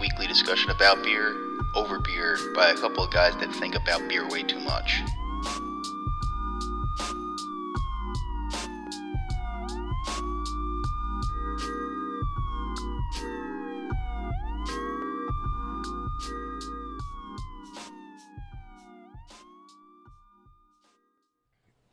Weekly 0.00 0.26
discussion 0.26 0.70
about 0.70 1.02
beer, 1.02 1.34
over 1.74 1.98
beer, 1.98 2.38
by 2.54 2.70
a 2.70 2.74
couple 2.74 3.04
of 3.04 3.10
guys 3.10 3.34
that 3.36 3.52
think 3.54 3.74
about 3.74 4.08
beer 4.08 4.28
way 4.28 4.42
too 4.42 4.60
much. 4.60 5.02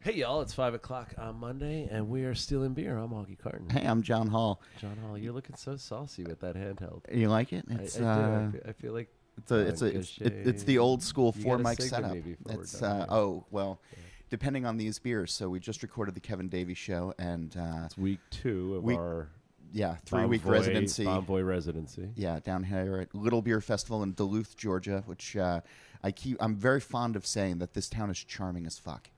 Hey 0.05 0.17
y'all, 0.17 0.41
it's 0.41 0.53
five 0.53 0.75
o'clock 0.75 1.15
on 1.17 1.37
Monday, 1.39 1.87
and 1.91 2.07
we 2.09 2.25
are 2.25 2.35
stealing 2.35 2.75
beer. 2.75 2.95
I'm 2.95 3.09
Augie 3.09 3.39
Carton. 3.39 3.67
Hey, 3.71 3.87
I'm 3.87 4.03
John 4.03 4.27
Hall. 4.27 4.61
John 4.79 4.95
Hall, 4.97 5.17
you're 5.17 5.33
looking 5.33 5.55
so 5.55 5.77
saucy 5.77 6.23
with 6.23 6.41
that 6.41 6.55
handheld. 6.55 7.01
You 7.11 7.27
like 7.29 7.51
it? 7.51 7.65
I- 7.67 7.73
It's 7.81 7.97
I, 7.97 7.99
do. 8.01 8.05
I 8.05 8.11
uh, 8.11 8.51
fe- 8.51 8.61
I 8.67 8.71
feel 8.73 8.93
like 8.93 9.09
it's 9.39 9.49
a 9.51 9.55
it's 9.55 9.81
a 9.81 9.85
it's, 9.87 10.17
it, 10.19 10.33
it's 10.45 10.63
the 10.63 10.77
old 10.77 11.01
school 11.01 11.33
You 11.35 11.41
four 11.43 11.57
mic 11.57 11.81
setup. 11.81 12.13
me 12.13 12.19
before 12.19 12.55
we're 12.57 12.61
It's 12.61 12.83
uh, 12.83 13.07
oh 13.09 13.45
well, 13.49 13.81
depending 14.29 14.67
on 14.67 14.77
these 14.77 14.99
beers. 14.99 15.33
So 15.33 15.49
we 15.49 15.59
just 15.59 15.81
recorded 15.81 16.13
the 16.13 16.21
Kevin 16.21 16.49
Davies 16.49 16.77
show, 16.77 17.15
and 17.17 17.57
uh, 17.57 17.85
it's 17.85 17.97
week 17.97 18.19
two 18.29 18.75
of 18.75 18.83
We- 18.83 18.93
our 18.95 19.29
yeah, 19.73 19.95
three 20.05 20.25
week 20.25 20.45
residency. 20.45 21.05
Bonvoy 21.05 21.43
residency. 21.43 22.11
Yeah, 22.15 22.39
down 22.41 22.63
here 22.63 22.99
at 22.99 23.15
Little 23.15 23.41
Beer 23.41 23.59
Festival 23.59 24.03
in 24.03 24.13
Duluth, 24.13 24.55
Georgia, 24.55 25.01
which 25.07 25.35
uh, 25.35 25.61
I 26.03 26.11
keep. 26.11 26.37
I'm 26.39 26.55
very 26.57 26.79
fond 26.79 27.15
of 27.15 27.25
saying 27.25 27.57
that 27.57 27.73
this 27.73 27.89
town 27.89 28.11
is 28.11 28.23
charming 28.23 28.67
as 28.67 28.77
fuck. 28.77 29.09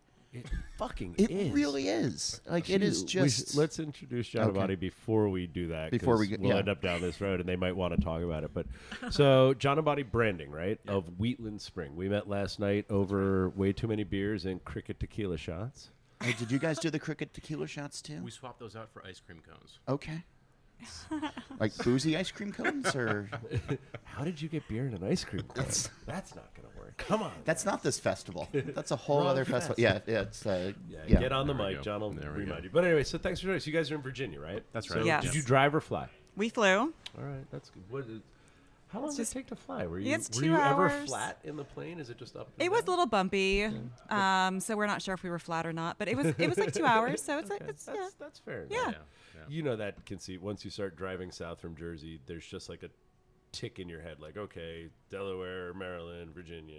It 0.46 0.52
fucking 0.78 1.16
It 1.18 1.30
is. 1.32 1.52
really 1.52 1.88
is. 1.88 2.42
Like 2.48 2.70
it 2.70 2.82
is 2.82 3.04
Gee, 3.04 3.20
we 3.22 3.26
just. 3.28 3.56
let's 3.56 3.80
introduce 3.80 4.28
John 4.30 4.50
Okay. 4.50 4.60
Abadi 4.60 4.80
before 4.80 5.30
we 5.30 5.48
do 5.48 5.68
that. 5.68 5.92
Before 5.92 6.14
'cause 6.16 6.20
we 6.22 6.28
get- 6.28 6.40
we'll 6.40 6.52
yeah. 6.52 6.58
end 6.58 6.70
up 6.70 6.82
down 6.82 7.02
this 7.02 7.20
road, 7.22 7.40
and 7.40 7.48
they 7.48 7.56
might 7.56 7.76
want 7.76 7.96
to 7.96 8.02
talk 8.02 8.22
about 8.22 8.44
it. 8.44 8.52
But 8.54 8.66
so 9.12 9.54
John 9.60 9.78
and 9.78 9.86
Bonnie 9.86 10.04
Branding, 10.04 10.52
right, 10.52 10.80
of 10.88 11.20
Wheatland 11.20 11.62
Spring. 11.62 11.96
We 11.96 12.10
met 12.10 12.28
last 12.30 12.60
night 12.60 12.86
over 12.90 13.50
way 13.50 13.74
too 13.74 13.88
many 13.88 14.04
beers 14.04 14.46
and 14.46 14.64
cricket 14.64 15.00
tequila 15.00 15.38
shots. 15.38 15.90
Hey, 16.22 16.34
did 16.34 16.52
you 16.52 16.58
guys 16.60 16.80
do 16.80 16.90
the 16.90 17.00
cricket 17.00 17.34
tequila 17.34 17.68
shots 17.68 18.02
too? 18.02 18.22
We 18.24 18.32
swapped 18.32 18.60
those 18.60 18.76
out 18.76 18.92
for 18.92 19.06
ice 19.06 19.20
cream 19.20 19.42
cones. 19.48 19.80
Okay. 19.88 20.24
like 21.60 21.76
boozy 21.84 22.16
ice 22.16 22.30
cream 22.32 22.52
cones, 22.52 22.96
or 22.96 23.30
How 24.04 24.24
did 24.24 24.42
you 24.42 24.48
get 24.50 24.68
beer 24.68 24.86
in 24.88 24.94
an 24.94 25.04
ice 25.04 25.24
cream 25.24 25.42
cone? 25.48 25.56
That's- 25.56 25.90
That's 26.06 26.36
not 26.36 26.54
going 26.56 26.68
to. 26.88 27.04
Come 27.04 27.22
on. 27.24 27.32
that's 27.46 27.66
not 27.66 27.84
this 27.84 28.00
festival. 28.00 28.48
That's 28.54 28.92
a 28.92 28.96
whole 28.96 29.26
other 29.28 29.46
festival. 29.46 29.76
Yeah, 29.78 30.00
yeah, 30.08 30.22
it's 30.22 30.46
uh, 30.46 30.74
yeah, 30.90 31.00
yeah. 31.08 31.20
get 31.20 31.32
on 31.32 31.48
the 31.48 31.54
There 31.54 31.64
we 31.66 31.70
mic. 31.74 31.78
go. 31.80 31.84
John 31.84 32.02
will 32.02 32.12
There 32.12 32.32
we 32.32 32.40
remind 32.42 32.62
go. 32.62 32.64
you. 32.66 32.70
But 32.72 32.86
anyway, 32.86 33.04
so 33.04 33.18
thanks 33.18 33.40
for 33.40 33.46
joining 33.46 33.58
us. 33.58 33.68
You 33.68 33.74
guys 33.74 33.92
are 33.92 33.96
in 33.96 34.02
Virginia, 34.02 34.40
right? 34.40 34.64
That's 34.74 34.88
So 34.88 34.96
right. 34.96 35.06
Yes. 35.06 35.24
Did 35.24 35.36
you 35.36 35.42
drive 35.42 35.74
or 35.76 35.82
fly? 35.82 36.08
We 36.36 36.50
flew. 36.50 36.78
All 36.78 36.94
right, 37.18 37.46
that's 37.52 37.70
good. 37.70 37.84
What 37.90 38.04
is, 38.06 38.22
how 38.90 39.00
long 39.00 39.10
does 39.10 39.18
just- 39.18 39.32
it 39.32 39.40
take 39.40 39.48
to 39.48 39.56
fly? 39.56 39.86
Were 39.88 40.00
you, 40.00 40.10
Yeah, 40.10 40.16
it's 40.16 40.30
were 40.36 40.42
two 40.44 40.50
you 40.50 40.56
ever 40.56 40.90
hours. 40.90 41.10
flat 41.10 41.40
in 41.44 41.56
the 41.58 41.64
plane? 41.64 42.00
Is 42.00 42.10
it 42.10 42.18
just 42.18 42.36
up? 42.36 42.48
and 42.58 42.66
It 42.66 42.70
was 42.72 42.82
a 42.82 42.84
down? 42.84 42.92
little 42.92 43.06
bumpy, 43.08 43.68
um, 44.10 44.60
so 44.60 44.76
we're 44.78 44.86
not 44.88 45.02
sure 45.02 45.14
if 45.14 45.24
we 45.24 45.30
were 45.30 45.40
flat 45.40 45.66
or 45.66 45.74
not. 45.74 45.98
But 45.98 46.08
it 46.08 46.16
was 46.18 46.28
it 46.38 46.48
was 46.48 46.58
like 46.58 46.74
two 46.74 46.86
hours, 46.94 47.22
so 47.22 47.38
it's 47.40 47.50
like 47.50 47.62
Okay, 47.62 47.72
it's 47.72 47.86
that's, 47.86 47.98
yeah. 47.98 48.10
that's 48.20 48.40
fair. 48.40 48.60
enough. 48.64 48.72
Yeah. 48.72 48.78
Yeah. 48.86 48.92
yeah. 49.36 49.42
You 49.50 49.64
know 49.64 49.76
that 49.76 50.06
conceit. 50.06 50.42
Once 50.42 50.64
you 50.64 50.72
start 50.72 50.96
driving 50.96 51.32
south 51.32 51.60
from 51.60 51.76
Jersey, 51.76 52.20
there's 52.28 52.46
just 52.46 52.70
like 52.70 52.84
a 52.84 52.90
tick 53.52 53.80
in 53.80 53.90
your 53.90 54.02
head, 54.02 54.20
like, 54.20 54.38
okay, 54.38 54.90
Delaware, 55.10 55.74
Maryland, 55.74 56.34
Virginia, 56.34 56.76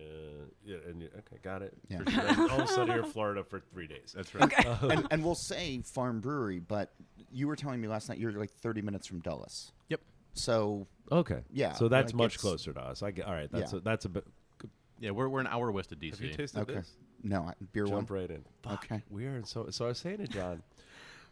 yeah, 0.64 0.76
and 0.88 1.02
you, 1.02 1.08
okay, 1.18 1.36
got 1.42 1.62
it. 1.62 1.74
Yeah. 1.88 1.98
For 1.98 2.10
sure. 2.10 2.50
All 2.50 2.60
of 2.60 2.64
a 2.64 2.66
sudden, 2.68 2.94
you're 2.94 3.04
in 3.04 3.10
Florida 3.12 3.42
for 3.44 3.60
three 3.72 3.86
days. 3.86 4.12
That's 4.16 4.34
right. 4.34 4.66
Uh-huh. 4.66 4.88
and, 4.88 5.06
and 5.10 5.24
we'll 5.24 5.34
say 5.34 5.80
farm 5.82 6.20
brewery, 6.20 6.58
but 6.58 6.92
you 7.32 7.46
were 7.48 7.56
telling 7.56 7.80
me 7.80 7.88
last 7.88 8.08
night 8.08 8.18
you're 8.18 8.32
like 8.32 8.52
30 8.52 8.82
minutes 8.82 9.06
from 9.06 9.20
Dulles. 9.20 9.72
Yep. 9.88 10.00
So 10.34 10.86
Okay. 11.10 11.40
Yeah, 11.52 11.72
So 11.72 11.88
that's 11.88 12.12
like 12.12 12.18
much 12.18 12.38
closer 12.38 12.72
to 12.72 12.80
us. 12.80 13.02
I 13.02 13.10
get. 13.10 13.26
All 13.26 13.32
right. 13.32 13.50
That's 13.50 13.72
Yeah. 13.72 13.78
a, 13.78 13.82
that's 13.82 14.04
a 14.04 14.08
bit. 14.10 14.26
Yeah, 15.00 15.10
we're, 15.12 15.28
we're 15.28 15.40
an 15.40 15.46
hour 15.46 15.70
west 15.70 15.92
of 15.92 15.98
DC. 15.98 16.10
Have 16.10 16.20
you 16.20 16.34
tasted 16.34 16.60
okay, 16.60 16.74
this? 16.74 16.90
no 17.22 17.42
I- 17.42 17.54
beer 17.72 17.84
one. 17.84 17.92
Jump 18.00 18.10
right 18.10 18.30
in. 18.30 18.44
Fuck, 18.62 18.84
Okay. 18.90 19.02
We 19.10 19.26
are 19.26 19.36
in 19.36 19.44
so. 19.44 19.68
So 19.70 19.84
I 19.84 19.88
was 19.88 19.98
saying 19.98 20.18
to 20.18 20.26
John, 20.26 20.62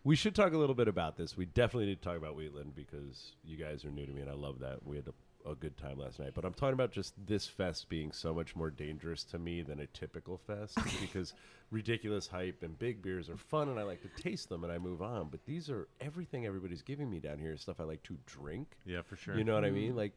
we 0.04 0.14
should 0.14 0.34
talk 0.36 0.52
a 0.52 0.56
little 0.56 0.74
bit 0.74 0.86
about 0.88 1.16
this. 1.16 1.36
We 1.36 1.46
definitely 1.46 1.86
need 1.86 2.00
to 2.00 2.08
talk 2.08 2.16
about 2.16 2.36
Wheatland 2.36 2.76
because 2.76 3.32
you 3.44 3.56
guys 3.56 3.84
are 3.84 3.90
new 3.90 4.06
to 4.06 4.12
me, 4.12 4.20
and 4.22 4.30
I 4.30 4.34
love 4.34 4.60
that. 4.60 4.86
We 4.86 4.96
had 4.96 5.08
a, 5.08 5.12
a 5.48 5.54
good 5.54 5.76
time 5.76 5.98
last 5.98 6.18
night. 6.18 6.32
But 6.34 6.44
I'm 6.44 6.54
talking 6.54 6.74
about 6.74 6.92
just 6.92 7.14
this 7.26 7.46
fest 7.46 7.88
being 7.88 8.12
so 8.12 8.34
much 8.34 8.56
more 8.56 8.70
dangerous 8.70 9.24
to 9.24 9.38
me 9.38 9.62
than 9.62 9.80
a 9.80 9.86
typical 9.86 10.38
fest 10.38 10.78
because 11.00 11.34
ridiculous 11.70 12.26
hype 12.26 12.62
and 12.62 12.78
big 12.78 13.02
beers 13.02 13.28
are 13.28 13.36
fun, 13.36 13.68
and 13.68 13.78
I 13.78 13.82
like 13.82 14.02
to 14.02 14.22
taste 14.22 14.48
them, 14.48 14.64
and 14.64 14.72
I 14.72 14.78
move 14.78 15.02
on. 15.02 15.28
But 15.28 15.44
these 15.46 15.70
are 15.70 15.88
everything 16.00 16.46
everybody's 16.46 16.82
giving 16.82 17.10
me 17.10 17.20
down 17.20 17.38
here 17.38 17.52
is 17.52 17.60
stuff 17.60 17.80
I 17.80 17.84
like 17.84 18.02
to 18.04 18.16
drink. 18.26 18.76
Yeah, 18.84 19.02
for 19.02 19.16
sure. 19.16 19.36
You 19.36 19.44
know 19.44 19.54
what 19.54 19.64
I 19.64 19.70
mean? 19.70 19.92
Mm. 19.92 19.96
Like 19.96 20.12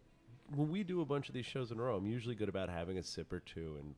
when 0.56 0.70
we 0.70 0.84
do 0.84 1.02
a 1.02 1.06
bunch 1.06 1.28
of 1.30 1.34
these 1.34 1.46
shows 1.46 1.72
in 1.72 1.80
a 1.80 1.84
row, 1.84 1.96
I'm 1.96 2.08
usually 2.08 2.36
good 2.36 2.50
about 2.50 2.70
having 2.70 2.98
a 2.98 3.04
sip 3.04 3.32
or 3.32 3.40
two, 3.40 3.78
and 3.80 3.96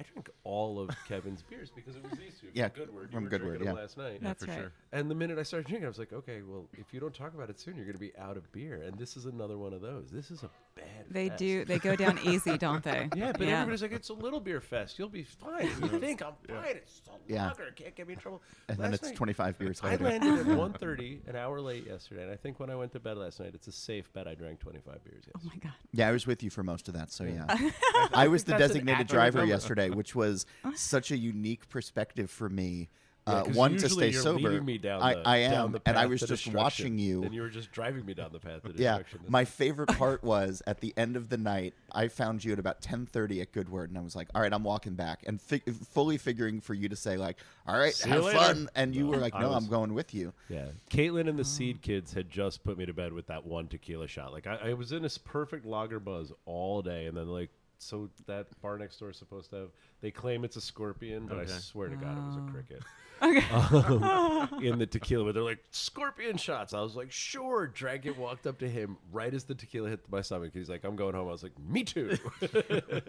I 0.00 0.04
drank 0.12 0.30
all 0.44 0.78
of 0.78 0.90
Kevin's 1.08 1.42
beers 1.42 1.70
because 1.74 1.96
it 1.96 2.02
was 2.02 2.12
these 2.18 2.38
two. 2.40 2.48
Yeah, 2.54 2.68
from 2.68 2.84
Goodword. 2.84 3.08
You 3.10 3.16
from 3.16 3.24
were 3.24 3.30
Goodword, 3.30 3.58
drinking 3.58 3.66
them 3.66 3.76
yeah. 3.76 3.82
last 3.82 3.98
night. 3.98 4.18
That's 4.22 4.44
for 4.44 4.50
right. 4.50 4.60
sure. 4.60 4.72
And 4.92 5.10
the 5.10 5.14
minute 5.14 5.38
I 5.38 5.42
started 5.42 5.66
drinking, 5.66 5.86
I 5.86 5.88
was 5.88 5.98
like, 5.98 6.12
okay, 6.12 6.42
well, 6.42 6.68
if 6.74 6.94
you 6.94 7.00
don't 7.00 7.14
talk 7.14 7.34
about 7.34 7.50
it 7.50 7.58
soon, 7.58 7.76
you're 7.76 7.84
going 7.84 7.96
to 7.96 8.00
be 8.00 8.12
out 8.16 8.36
of 8.36 8.50
beer. 8.52 8.82
And 8.82 8.96
this 8.98 9.16
is 9.16 9.24
another 9.26 9.58
one 9.58 9.72
of 9.72 9.80
those. 9.80 10.10
This 10.10 10.30
is 10.30 10.42
a 10.42 10.50
bad. 10.74 10.87
They 11.10 11.28
fest. 11.28 11.38
do. 11.38 11.64
They 11.64 11.78
go 11.78 11.96
down 11.96 12.18
easy, 12.24 12.58
don't 12.58 12.82
they? 12.82 13.08
Yeah, 13.16 13.32
but 13.32 13.42
everybody's 13.48 13.82
like, 13.82 13.92
it's 13.92 14.08
a 14.10 14.14
little 14.14 14.40
beer 14.40 14.60
fest. 14.60 14.98
You'll 14.98 15.08
be 15.08 15.24
fine. 15.24 15.70
You 15.82 15.88
think 16.00 16.22
I'm 16.22 16.34
fine? 16.46 16.76
It's 16.76 17.00
a 17.08 17.32
Yeah. 17.32 17.46
lager. 17.48 17.70
Can't 17.74 17.94
get 17.94 18.06
me 18.06 18.14
in 18.14 18.20
trouble. 18.20 18.42
And 18.68 18.78
then 18.78 18.92
it's 18.94 19.02
night- 19.02 19.16
25 19.16 19.58
beers 19.58 19.82
later. 19.82 20.06
I 20.06 20.10
landed 20.10 20.38
at 20.40 20.46
1.30, 20.80 21.28
an 21.28 21.36
hour 21.36 21.60
late 21.60 21.86
yesterday, 21.86 22.22
and 22.24 22.30
I 22.32 22.36
think 22.36 22.60
when 22.60 22.70
I 22.70 22.76
went 22.76 22.92
to 22.92 23.00
bed 23.00 23.16
last 23.16 23.40
night, 23.40 23.52
it's 23.54 23.66
a 23.68 23.72
safe 23.72 24.12
bet 24.12 24.28
I 24.28 24.34
drank 24.34 24.60
25 24.60 25.04
beers. 25.04 25.24
Oh 25.36 25.40
my 25.44 25.56
god. 25.56 25.72
Yeah, 25.92 26.08
I 26.08 26.12
was 26.12 26.26
with 26.26 26.42
you 26.42 26.50
for 26.50 26.62
most 26.62 26.88
of 26.88 26.94
that. 26.94 27.10
So 27.10 27.24
yeah, 27.24 27.44
I 27.48 28.08
I 28.12 28.28
was 28.28 28.44
the 28.44 28.56
designated 28.58 29.06
driver 29.08 29.44
yesterday, 29.44 29.90
which 29.90 30.14
was 30.14 30.46
such 30.74 31.10
a 31.10 31.16
unique 31.16 31.68
perspective 31.68 32.30
for 32.30 32.48
me. 32.48 32.88
Uh, 33.28 33.44
'cause 33.44 33.54
one 33.56 33.76
to 33.76 33.88
stay 33.88 34.10
you're 34.10 34.22
sober. 34.22 34.48
leading 34.48 34.64
me 34.64 34.78
down 34.78 35.02
I, 35.02 35.14
the- 35.14 35.28
I 35.28 35.40
down 35.42 35.52
am, 35.66 35.72
the 35.72 35.82
and 35.86 35.98
I 35.98 36.06
was 36.06 36.20
just 36.20 36.46
watching 36.52 36.98
you. 36.98 37.22
and 37.22 37.34
you 37.34 37.42
were 37.42 37.48
just 37.48 37.70
driving 37.72 38.04
me 38.06 38.14
down 38.14 38.32
the 38.32 38.38
path 38.40 38.62
to 38.62 38.72
Yeah, 38.76 39.00
my 39.28 39.44
favorite 39.44 39.88
part 39.98 40.22
was 40.24 40.62
at 40.66 40.80
the 40.80 40.94
end 40.96 41.16
of 41.16 41.28
the 41.28 41.36
night. 41.36 41.74
I 41.92 42.08
found 42.08 42.44
you 42.44 42.52
at 42.52 42.58
about 42.58 42.80
ten 42.80 43.06
thirty 43.06 43.40
at 43.40 43.52
Goodword, 43.52 43.90
and 43.90 43.98
I 43.98 44.02
was 44.02 44.14
like, 44.16 44.28
"All 44.34 44.42
right, 44.42 44.52
I'm 44.52 44.64
walking 44.64 44.94
back," 44.94 45.24
and 45.26 45.40
fi- 45.40 45.60
fully 45.92 46.18
figuring 46.18 46.60
for 46.60 46.74
you 46.74 46.88
to 46.88 46.96
say 46.96 47.16
like, 47.16 47.38
"All 47.66 47.78
right, 47.78 47.94
See 47.94 48.08
have 48.10 48.24
fun," 48.30 48.68
and 48.74 48.94
you 48.94 49.04
No, 49.04 49.10
were 49.10 49.16
like, 49.18 49.34
"No, 49.38 49.48
was- 49.50 49.62
I'm 49.64 49.70
going 49.70 49.94
with 49.94 50.14
you." 50.14 50.32
Yeah, 50.48 50.66
Caitlin 50.90 51.28
and 51.28 51.38
the 51.38 51.44
Seed 51.44 51.82
Kids 51.82 52.12
had 52.14 52.30
just 52.30 52.64
put 52.64 52.76
me 52.78 52.86
to 52.86 52.92
bed 52.92 53.12
with 53.12 53.26
that 53.28 53.44
one 53.46 53.68
tequila 53.68 54.06
shot. 54.08 54.32
Like 54.32 54.46
I, 54.46 54.56
I 54.70 54.72
was 54.74 54.92
in 54.92 55.02
this 55.02 55.18
perfect 55.18 55.64
lager 55.66 56.00
buzz 56.00 56.32
all 56.46 56.82
day, 56.82 57.06
and 57.06 57.16
then 57.16 57.28
like 57.28 57.50
so 57.80 58.10
that 58.26 58.46
bar 58.60 58.76
next 58.76 58.98
door 58.98 59.10
is 59.10 59.16
supposed 59.16 59.50
to 59.50 59.56
have. 59.56 59.68
They 60.00 60.10
claim 60.10 60.44
it's 60.44 60.56
a 60.56 60.60
scorpion, 60.60 61.26
but 61.26 61.38
I 61.38 61.46
swear 61.46 61.88
to 61.88 61.96
God 61.96 62.16
it 62.18 62.26
was 62.26 62.36
a 62.36 62.52
cricket. 62.52 62.82
Okay. 63.22 63.44
Um, 63.78 64.60
in 64.62 64.78
the 64.78 64.86
tequila, 64.86 65.24
but 65.24 65.34
they're 65.34 65.42
like 65.42 65.62
scorpion 65.70 66.36
shots. 66.36 66.72
I 66.74 66.80
was 66.80 66.94
like, 66.96 67.10
sure. 67.12 67.66
Drank 67.66 68.06
it, 68.06 68.16
walked 68.16 68.46
up 68.46 68.58
to 68.60 68.68
him 68.68 68.96
right 69.12 69.32
as 69.32 69.44
the 69.44 69.54
tequila 69.54 69.88
hit 69.90 70.00
my 70.10 70.20
stomach. 70.22 70.50
He's 70.54 70.68
like, 70.68 70.84
I'm 70.84 70.96
going 70.96 71.14
home. 71.14 71.28
I 71.28 71.32
was 71.32 71.42
like, 71.42 71.58
me 71.58 71.84
too. 71.84 72.16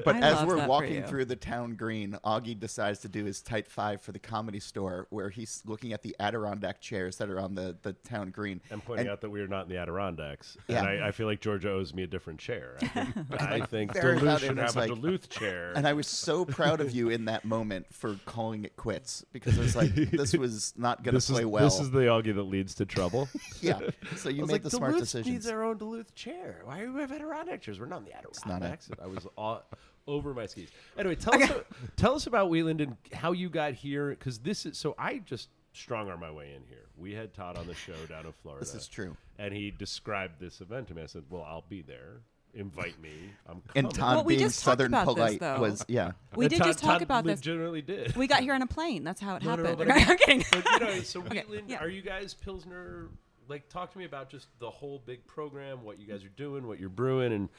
But 0.06 0.16
I 0.16 0.20
as 0.20 0.46
we're 0.46 0.66
walking 0.68 1.04
through 1.04 1.26
the 1.26 1.36
town 1.36 1.76
green, 1.76 2.18
Augie 2.26 2.60
decides 2.60 3.00
to 3.00 3.08
do 3.08 3.26
his 3.26 3.42
tight 3.42 3.68
five 3.68 4.02
for 4.02 4.12
the 4.12 4.20
comedy 4.20 4.60
store, 4.60 5.08
where 5.10 5.30
he's 5.30 5.62
looking 5.66 5.94
at 5.94 6.02
the 6.02 6.16
Adirondack 6.20 6.82
chairs 6.82 7.18
that 7.18 7.30
are 7.30 7.40
on 7.40 7.56
the, 7.56 7.78
the 7.82 7.94
town 7.94 8.30
green. 8.32 8.62
I'm 8.72 8.82
pointing 8.82 9.06
And- 9.08 9.12
out 9.14 9.22
that 9.22 9.30
we 9.30 9.42
are 9.42 9.48
not 9.48 9.64
in 9.64 9.70
the 9.70 9.78
Adirondacks, 9.78 10.58
Yeah. 10.68 10.80
and 10.80 11.04
I, 11.04 11.08
I 11.10 11.12
feel 11.12 11.28
like 11.28 11.40
Georgia 11.42 11.70
owes 11.72 11.94
me 11.94 12.04
a 12.04 12.08
different 12.08 12.40
chair. 12.40 12.78
I 12.82 12.86
think, 12.88 13.42
I 13.42 13.60
think 13.66 13.94
Fair 13.94 14.16
Duluth 14.16 14.22
about 14.24 14.40
should 14.42 14.58
it, 14.58 14.62
it's 14.64 14.74
have 14.74 14.84
a 14.84 14.88
like- 14.94 15.02
Duluth 15.02 15.30
chair. 15.30 15.74
And 15.76 15.88
I 15.88 15.94
was 15.94 16.08
so 16.08 16.46
proud 16.46 16.82
of 16.82 16.92
you 16.92 17.10
in 17.10 17.26
that 17.26 17.46
moment 17.46 17.88
for 17.94 18.16
calling 18.26 18.64
it 18.66 18.76
quits 18.76 19.24
because 19.32 19.58
I 19.58 19.62
was 19.62 19.76
like, 19.76 19.92
this 20.12 20.34
was 20.34 20.74
not 20.78 21.04
going 21.04 21.20
to 21.20 21.22
play 21.34 21.42
is 21.42 21.46
well. 21.48 21.64
this 21.64 21.80
is 21.80 21.92
the 21.92 22.00
Augie 22.00 22.36
that 22.36 22.44
leads 22.44 22.76
to 22.76 22.86
trouble. 22.86 23.28
yeah. 23.62 23.80
So 24.18 24.30
you 24.30 24.40
I 24.40 24.42
was 24.42 24.48
made 24.48 24.54
like, 24.54 24.64
the 24.64 24.70
smart 24.70 24.92
Duluth 24.92 25.04
decisions. 25.04 25.34
needs 25.34 25.46
their 25.46 25.64
own 25.64 25.78
Duluth 25.78 26.14
chair. 26.16 26.62
Why 26.64 26.82
do 26.82 26.94
we 26.94 27.02
have 27.02 27.12
Adirondack 27.12 27.62
chairs? 27.62 27.80
We're 27.80 27.86
not 27.88 28.00
in 28.00 28.06
the 28.06 28.12
not 28.12 28.62
a- 28.62 28.66
Adirondacks. 28.66 28.90
I 29.02 29.08
was 29.08 29.28
all, 29.38 29.64
over 30.08 30.34
my 30.34 30.46
skis. 30.46 30.70
Anyway, 30.98 31.16
tell 31.16 31.42
us 31.42 31.52
tell 31.96 32.16
us 32.16 32.28
about 32.28 32.50
Wheatland 32.50 32.82
and 32.82 32.98
how 33.14 33.32
you 33.32 33.50
got 33.50 33.74
here 33.74 34.10
because 34.10 34.40
this 34.40 34.66
is 34.66 34.78
so 34.78 34.96
I 34.98 35.20
just 35.20 35.50
strong 35.74 36.10
arm 36.10 36.20
my 36.20 36.32
way 36.32 36.54
in 36.56 36.64
here. 36.68 36.86
We 36.98 37.14
had 37.14 37.34
Todd 37.34 37.58
on 37.58 37.68
the 37.68 37.76
show 37.76 37.94
down 38.10 38.26
in 38.26 38.34
Florida. 38.42 38.66
This 38.66 38.76
is 38.76 38.88
true. 38.88 39.16
and 39.38 39.54
he 39.54 39.72
described 39.72 40.40
this 40.40 40.62
event 40.62 40.88
to 40.90 40.96
me. 40.96 41.04
I 41.04 41.06
said, 41.06 41.24
"Well, 41.30 41.44
I'll 41.44 41.66
be 41.70 41.82
there. 41.82 42.22
Invite 42.56 43.00
me. 43.02 43.12
I'm 43.48 43.62
coming." 43.62 43.86
And 43.86 43.94
Todd 43.94 44.16
Well, 44.18 44.24
we 44.26 44.36
being 44.36 44.48
just 44.48 44.60
talked 44.64 44.80
southern 44.80 44.88
about 44.94 45.06
this, 45.08 45.14
polite 45.16 45.40
though. 45.40 45.60
was 45.60 45.86
yeah. 45.88 46.12
We 46.36 46.46
And 46.46 46.50
did 46.50 46.58
Todd- 46.60 46.68
just 46.68 46.80
talk 46.80 46.92
Todd 46.94 47.02
about 47.04 47.24
this. 47.26 47.40
Legitimately 47.40 47.82
did. 47.84 48.16
We 48.16 48.28
got 48.28 48.42
here 48.42 48.54
on 48.54 48.62
a 48.62 48.68
plane. 48.68 49.04
That's 49.04 49.22
how 49.22 49.36
it 49.36 49.44
No, 49.44 49.56
no, 49.56 49.64
no, 49.64 49.70
happened. 49.70 49.88
but 49.88 49.92
I 49.92 50.04
I'm 50.12 50.18
kidding. 50.18 50.44
But 50.52 50.66
you 50.66 50.80
know, 50.80 51.00
so 51.02 51.20
Okay, 51.22 51.44
Wheatland, 51.48 51.70
yeah. 51.70 51.78
are 51.80 51.88
you 51.90 52.02
guys 52.02 52.34
Pilsner? 52.34 53.08
Like, 53.48 53.68
talk 53.70 53.92
to 53.94 53.98
me 53.98 54.06
about 54.06 54.30
just 54.30 54.48
the 54.60 54.70
whole 54.70 55.02
big 55.06 55.26
program, 55.26 55.84
what 55.84 56.00
you 56.00 56.06
guys 56.06 56.24
are 56.24 56.30
doing, 56.30 56.68
what 56.68 56.80
you're 56.80 56.88
brewing, 56.90 57.34
and 57.34 57.50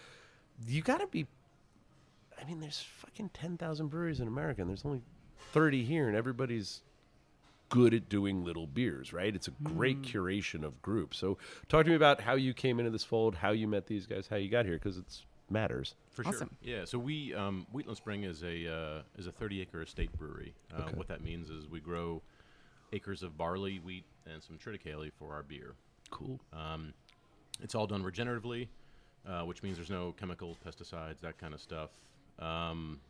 you 0.66 0.82
got 0.82 1.00
to 1.00 1.06
be. 1.08 1.26
I 2.40 2.44
mean, 2.44 2.60
there's 2.60 2.80
fucking 2.80 3.30
ten 3.32 3.56
thousand 3.58 3.88
breweries 3.88 4.20
in 4.20 4.26
America, 4.28 4.60
and 4.60 4.70
there's 4.70 4.84
only 4.84 5.02
thirty 5.52 5.84
here, 5.84 6.08
and 6.08 6.16
everybody's 6.16 6.82
good 7.70 7.94
at 7.94 8.08
doing 8.08 8.44
little 8.44 8.66
beers, 8.66 9.12
right? 9.12 9.34
It's 9.34 9.48
a 9.48 9.52
great 9.62 10.02
Mm. 10.02 10.04
curation 10.12 10.64
of 10.64 10.82
groups. 10.82 11.16
So, 11.18 11.38
talk 11.68 11.84
to 11.84 11.90
me 11.90 11.96
about 11.96 12.20
how 12.20 12.34
you 12.34 12.52
came 12.52 12.78
into 12.78 12.90
this 12.90 13.04
fold, 13.04 13.36
how 13.36 13.50
you 13.52 13.66
met 13.66 13.86
these 13.86 14.06
guys, 14.06 14.26
how 14.28 14.36
you 14.36 14.50
got 14.50 14.66
here, 14.66 14.74
because 14.74 14.98
it 14.98 15.24
matters. 15.48 15.94
For 16.10 16.24
sure. 16.24 16.48
Yeah. 16.62 16.84
So 16.84 16.98
we 16.98 17.32
um, 17.34 17.66
Wheatland 17.72 17.96
Spring 17.96 18.24
is 18.24 18.42
a 18.42 18.66
uh, 18.72 19.02
is 19.16 19.26
a 19.26 19.32
30 19.32 19.62
acre 19.62 19.82
estate 19.82 20.12
brewery. 20.18 20.54
Uh, 20.74 20.82
What 20.94 21.08
that 21.08 21.22
means 21.22 21.48
is 21.50 21.66
we 21.68 21.80
grow 21.80 22.22
acres 22.92 23.22
of 23.22 23.36
barley, 23.38 23.78
wheat, 23.78 24.04
and 24.26 24.42
some 24.42 24.58
triticale 24.58 25.10
for 25.12 25.32
our 25.32 25.42
beer. 25.42 25.74
Cool. 26.10 26.40
Um, 26.52 26.92
it's 27.62 27.74
all 27.76 27.86
done 27.86 28.02
regeneratively, 28.02 28.68
uh, 29.26 29.42
which 29.42 29.62
means 29.62 29.76
there's 29.76 29.90
no 29.90 30.12
chemicals, 30.12 30.56
pesticides, 30.64 31.20
that 31.20 31.38
kind 31.38 31.54
of 31.54 31.60
stuff. 31.60 31.90
Um, 32.40 33.00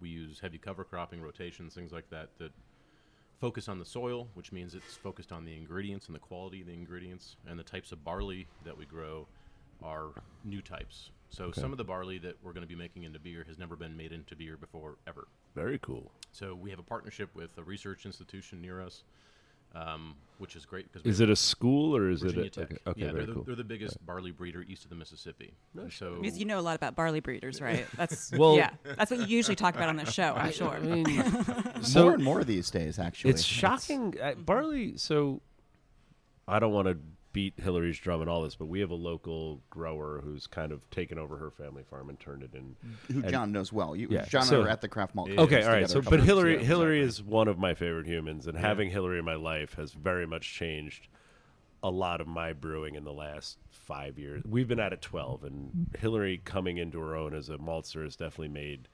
we 0.00 0.08
use 0.10 0.40
heavy 0.40 0.58
cover 0.58 0.84
cropping, 0.84 1.22
rotations, 1.22 1.74
things 1.74 1.92
like 1.92 2.10
that 2.10 2.30
that 2.38 2.52
focus 3.40 3.68
on 3.68 3.78
the 3.78 3.84
soil, 3.84 4.28
which 4.34 4.52
means 4.52 4.74
it's 4.74 4.94
focused 4.94 5.32
on 5.32 5.44
the 5.44 5.54
ingredients 5.54 6.06
and 6.06 6.14
the 6.14 6.20
quality 6.20 6.60
of 6.60 6.66
the 6.66 6.74
ingredients. 6.74 7.36
And 7.46 7.58
the 7.58 7.64
types 7.64 7.92
of 7.92 8.04
barley 8.04 8.46
that 8.64 8.76
we 8.76 8.86
grow 8.86 9.26
are 9.82 10.10
new 10.44 10.62
types. 10.62 11.10
So 11.30 11.50
some 11.50 11.72
of 11.72 11.78
the 11.78 11.84
barley 11.84 12.18
that 12.18 12.36
we're 12.42 12.52
going 12.52 12.62
to 12.62 12.68
be 12.68 12.76
making 12.76 13.02
into 13.02 13.18
beer 13.18 13.44
has 13.48 13.58
never 13.58 13.74
been 13.74 13.96
made 13.96 14.12
into 14.12 14.36
beer 14.36 14.56
before 14.56 14.96
ever. 15.08 15.26
Very 15.56 15.78
cool. 15.78 16.12
So 16.30 16.54
we 16.54 16.70
have 16.70 16.78
a 16.78 16.84
partnership 16.84 17.28
with 17.34 17.58
a 17.58 17.62
research 17.62 18.06
institution 18.06 18.62
near 18.62 18.80
us, 18.80 19.02
um, 19.74 20.14
which 20.38 20.56
is 20.56 20.64
great 20.66 20.90
because 20.92 21.06
Is 21.06 21.20
it 21.20 21.30
a 21.30 21.36
school 21.36 21.96
or 21.96 22.10
is 22.10 22.22
Virginia 22.22 22.44
it 22.46 22.56
a, 22.56 22.60
Tech. 22.60 22.64
okay? 22.72 22.78
okay 22.86 23.00
yeah, 23.00 23.06
very 23.06 23.18
they're, 23.18 23.26
the, 23.26 23.32
cool. 23.34 23.42
they're 23.44 23.54
the 23.56 23.64
biggest 23.64 24.04
barley 24.04 24.30
breeder 24.30 24.62
east 24.62 24.84
of 24.84 24.90
the 24.90 24.96
Mississippi. 24.96 25.54
And 25.78 25.92
so 25.92 26.18
Because 26.20 26.38
you 26.38 26.44
know 26.44 26.58
a 26.58 26.62
lot 26.62 26.76
about 26.76 26.94
barley 26.96 27.20
breeders, 27.20 27.60
right? 27.60 27.86
That's 27.96 28.32
Well- 28.32 28.56
yeah. 28.56 28.70
That's 28.96 29.10
what 29.10 29.20
you 29.20 29.26
usually 29.36 29.56
talk 29.56 29.74
about 29.74 29.88
on 29.88 29.96
this 29.96 30.12
show. 30.12 30.34
I'm 30.36 30.52
sure. 30.52 30.70
I 30.74 30.80
mean, 30.80 31.04
more 31.94 32.14
and 32.14 32.24
more 32.24 32.44
these 32.44 32.70
days, 32.70 32.98
actually. 32.98 33.30
it's 33.30 33.42
shocking. 33.44 34.14
Uh, 34.20 34.34
barley. 34.34 34.96
So, 34.96 35.40
I 36.46 36.58
don't 36.58 36.72
want 36.72 36.88
to 36.88 36.98
beat 37.34 37.52
Hillary's 37.58 37.98
drum 37.98 38.20
and 38.22 38.30
all 38.30 38.42
this, 38.42 38.54
but 38.54 38.66
we 38.66 38.80
have 38.80 38.90
a 38.90 38.94
local 38.94 39.60
grower 39.68 40.20
who's 40.24 40.46
kind 40.46 40.72
of 40.72 40.88
taken 40.90 41.18
over 41.18 41.36
her 41.36 41.50
family 41.50 41.82
farm 41.82 42.08
and 42.08 42.18
turned 42.18 42.42
it 42.44 42.54
in. 42.54 42.76
who 43.12 43.20
and- 43.20 43.28
John 43.28 43.52
knows 43.52 43.70
well. 43.72 43.94
You, 43.94 44.08
Yeah, 44.08 44.24
John 44.24 44.42
and 44.42 44.48
so- 44.48 44.60
I 44.60 44.64
were 44.64 44.70
at 44.70 44.80
the 44.80 44.88
craft 44.88 45.14
malt. 45.14 45.28
Okay, 45.28 45.42
Okay, 45.42 45.62
all 45.64 45.72
right. 45.72 45.90
So, 45.90 46.00
but 46.00 46.20
Hillary. 46.22 46.64
Hillary 46.64 47.00
is 47.02 47.22
one 47.22 47.48
of 47.48 47.58
my 47.58 47.74
favorite 47.74 48.06
humans, 48.06 48.46
and 48.46 48.56
having 48.56 48.88
Hillary 48.88 49.18
in 49.18 49.24
my 49.24 49.34
life 49.34 49.74
has 49.74 49.92
very 49.92 50.26
much 50.26 50.54
changed 50.54 51.08
a 51.82 51.90
lot 51.90 52.22
of 52.22 52.26
my 52.26 52.52
brewing 52.54 52.94
in 52.94 53.04
the 53.04 53.12
last 53.12 53.58
five 53.68 54.18
years. 54.18 54.42
We've 54.48 54.68
been 54.68 54.80
at 54.80 54.92
it 54.94 55.02
twelve, 55.02 55.42
and 55.44 55.88
Hillary 55.98 56.40
coming 56.44 56.78
into 56.78 56.98
her 57.00 57.14
own 57.16 57.34
as 57.34 57.50
a 57.50 57.58
maltster 57.58 58.04
has 58.04 58.16
definitely 58.16 58.48
made 58.48 58.88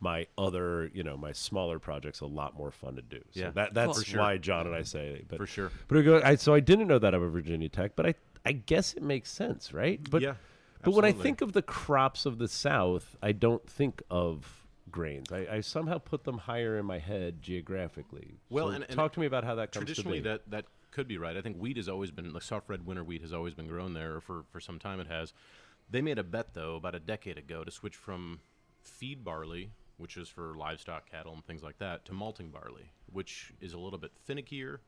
my 0.00 0.26
other, 0.38 0.90
you 0.94 1.02
know, 1.02 1.16
my 1.16 1.32
smaller 1.32 1.78
projects 1.78 2.20
a 2.20 2.26
lot 2.26 2.56
more 2.56 2.70
fun 2.70 2.96
to 2.96 3.02
do. 3.02 3.20
So 3.32 3.40
Yeah. 3.40 3.50
that 3.50 3.74
that's. 3.74 3.98
For 3.98 4.04
sure. 4.04 4.20
why 4.20 4.38
John 4.38 4.66
and 4.66 4.74
I 4.74 4.82
say, 4.82 5.24
but 5.28 5.36
For 5.38 5.46
sure. 5.46 5.70
But 5.88 6.02
go, 6.02 6.20
I, 6.24 6.36
so 6.36 6.54
I 6.54 6.60
didn't 6.60 6.88
know 6.88 6.98
that 6.98 7.14
about 7.14 7.30
Virginia 7.30 7.68
Tech, 7.68 7.92
but 7.96 8.06
I 8.06 8.14
I 8.44 8.52
guess 8.52 8.94
it 8.94 9.02
makes 9.02 9.30
sense, 9.30 9.72
right? 9.74 10.00
But 10.10 10.22
Yeah, 10.22 10.34
but 10.82 10.92
when 10.94 11.04
I 11.04 11.12
think 11.12 11.42
of 11.42 11.52
the 11.52 11.60
crops 11.62 12.24
of 12.24 12.38
the 12.38 12.48
South, 12.48 13.16
I 13.22 13.32
don't 13.32 13.68
think 13.68 14.02
of 14.10 14.66
grains. 14.90 15.30
I, 15.30 15.46
I 15.50 15.60
somehow 15.60 15.98
put 15.98 16.24
them 16.24 16.38
higher 16.38 16.78
in 16.78 16.86
my 16.86 16.98
head 16.98 17.42
geographically. 17.42 18.38
Well, 18.48 18.68
So 18.68 18.74
and- 18.74 18.84
and 18.84 18.94
talk 18.94 19.12
to 19.12 19.20
me 19.20 19.26
about 19.26 19.44
how 19.44 19.54
that 19.56 19.70
comes 19.72 19.84
traditionally 19.86 20.20
that 20.20 20.50
that 20.50 20.64
could 20.90 21.06
be 21.06 21.18
right. 21.18 21.36
I 21.36 21.42
think 21.42 21.58
wheat 21.58 21.76
has 21.76 21.88
always 21.88 22.10
been 22.10 22.32
like 22.32 22.42
soft 22.42 22.68
red 22.68 22.86
winter 22.86 23.04
wheat 23.04 23.20
has 23.22 23.32
always 23.32 23.54
been 23.54 23.68
grown 23.68 23.92
there 23.94 24.16
or 24.16 24.20
for 24.22 24.44
for 24.50 24.60
some 24.60 24.78
time. 24.78 24.98
It 24.98 25.06
has. 25.08 25.32
They 25.90 26.00
made 26.00 26.18
a 26.18 26.24
bet 26.24 26.54
though 26.54 26.76
about 26.76 26.94
a 26.94 27.00
decade 27.00 27.36
ago 27.36 27.62
to 27.64 27.70
switch 27.70 27.94
from 27.96 28.40
feed 28.82 29.22
barley, 29.22 29.70
which 30.00 30.16
is 30.16 30.28
for 30.28 30.54
livestock, 30.56 31.10
cattle, 31.10 31.32
and 31.34 31.44
things 31.44 31.62
like 31.62 31.78
that, 31.78 32.04
to 32.06 32.12
malting 32.12 32.50
barley, 32.50 32.90
which 33.12 33.52
is 33.60 33.74
a 33.74 33.78
little 33.78 33.98
bit 33.98 34.12
finickier 34.28 34.78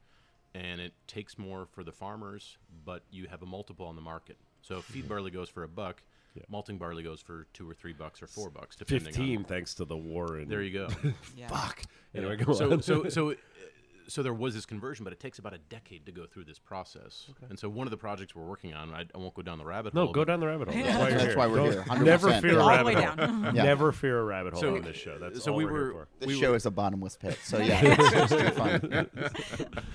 and 0.54 0.80
it 0.80 0.92
takes 1.06 1.38
more 1.38 1.66
for 1.66 1.82
the 1.82 1.92
farmers, 1.92 2.58
but 2.84 3.02
you 3.10 3.26
have 3.28 3.42
a 3.42 3.46
multiple 3.46 3.86
on 3.86 3.96
the 3.96 4.02
market. 4.02 4.36
So 4.60 4.78
if 4.78 4.84
feed 4.84 5.08
barley 5.08 5.30
goes 5.30 5.48
for 5.48 5.62
a 5.62 5.68
buck, 5.68 6.02
malting 6.48 6.78
barley 6.78 7.02
goes 7.02 7.20
for 7.20 7.46
two 7.52 7.68
or 7.68 7.74
three 7.74 7.92
bucks 7.92 8.22
or 8.22 8.26
four 8.26 8.50
bucks, 8.50 8.76
depending 8.76 9.06
Fifteen, 9.06 9.38
on. 9.38 9.44
thanks 9.44 9.74
to 9.74 9.84
the 9.84 9.96
war. 9.96 10.36
And 10.36 10.50
There 10.50 10.62
you 10.62 10.72
go. 10.72 10.88
Yeah. 11.36 11.48
Fuck. 11.48 11.82
Anyway, 12.14 12.36
go 12.36 12.52
so, 12.52 12.72
on. 12.72 12.82
so, 12.82 13.08
so, 13.08 13.34
so 14.12 14.22
there 14.22 14.34
was 14.34 14.54
this 14.54 14.66
conversion, 14.66 15.04
but 15.04 15.12
it 15.12 15.20
takes 15.20 15.38
about 15.38 15.54
a 15.54 15.58
decade 15.58 16.04
to 16.04 16.12
go 16.12 16.26
through 16.26 16.44
this 16.44 16.58
process. 16.58 17.30
And 17.48 17.58
so, 17.58 17.68
one 17.68 17.86
of 17.86 17.90
the 17.90 17.96
projects 17.96 18.34
we're 18.34 18.44
working 18.44 18.74
on, 18.74 18.92
I, 18.92 19.06
I 19.14 19.18
won't 19.18 19.32
go 19.32 19.40
down 19.40 19.56
the 19.56 19.64
rabbit 19.64 19.94
no, 19.94 20.02
hole. 20.02 20.08
No, 20.08 20.12
go 20.12 20.24
down 20.24 20.40
the 20.40 20.46
rabbit 20.46 20.68
hole. 20.68 20.82
That's 20.82 20.98
why, 20.98 21.10
That's 21.10 21.36
why 21.36 21.46
we're 21.46 21.56
Don't- 21.56 21.72
here, 21.72 21.82
100%. 21.82 22.04
Never 22.04 22.32
fear 22.40 22.58
a 22.60 22.66
rabbit 22.66 22.94
hole. 22.94 23.28
Yeah. 23.52 23.62
Never 23.64 23.92
fear 23.92 24.20
a 24.20 24.24
rabbit 24.24 24.52
hole 24.52 24.62
So- 24.62 24.76
on 24.76 24.82
this 24.82 24.96
show. 24.96 25.18
That's 25.18 25.42
so 25.42 25.52
all 25.52 25.56
we 25.56 25.64
we're 25.64 25.70
here 25.70 25.80
were- 25.80 25.92
for. 25.92 26.08
This 26.20 26.26
we 26.26 26.40
show 26.40 26.50
were- 26.50 26.56
is 26.56 26.66
a 26.66 26.70
bottomless 26.70 27.16
pit. 27.16 27.38
So 27.42 27.58
yeah, 27.62 27.80
it's, 27.82 28.32
it's 28.32 28.42
too 28.42 28.50
fun. 28.50 29.86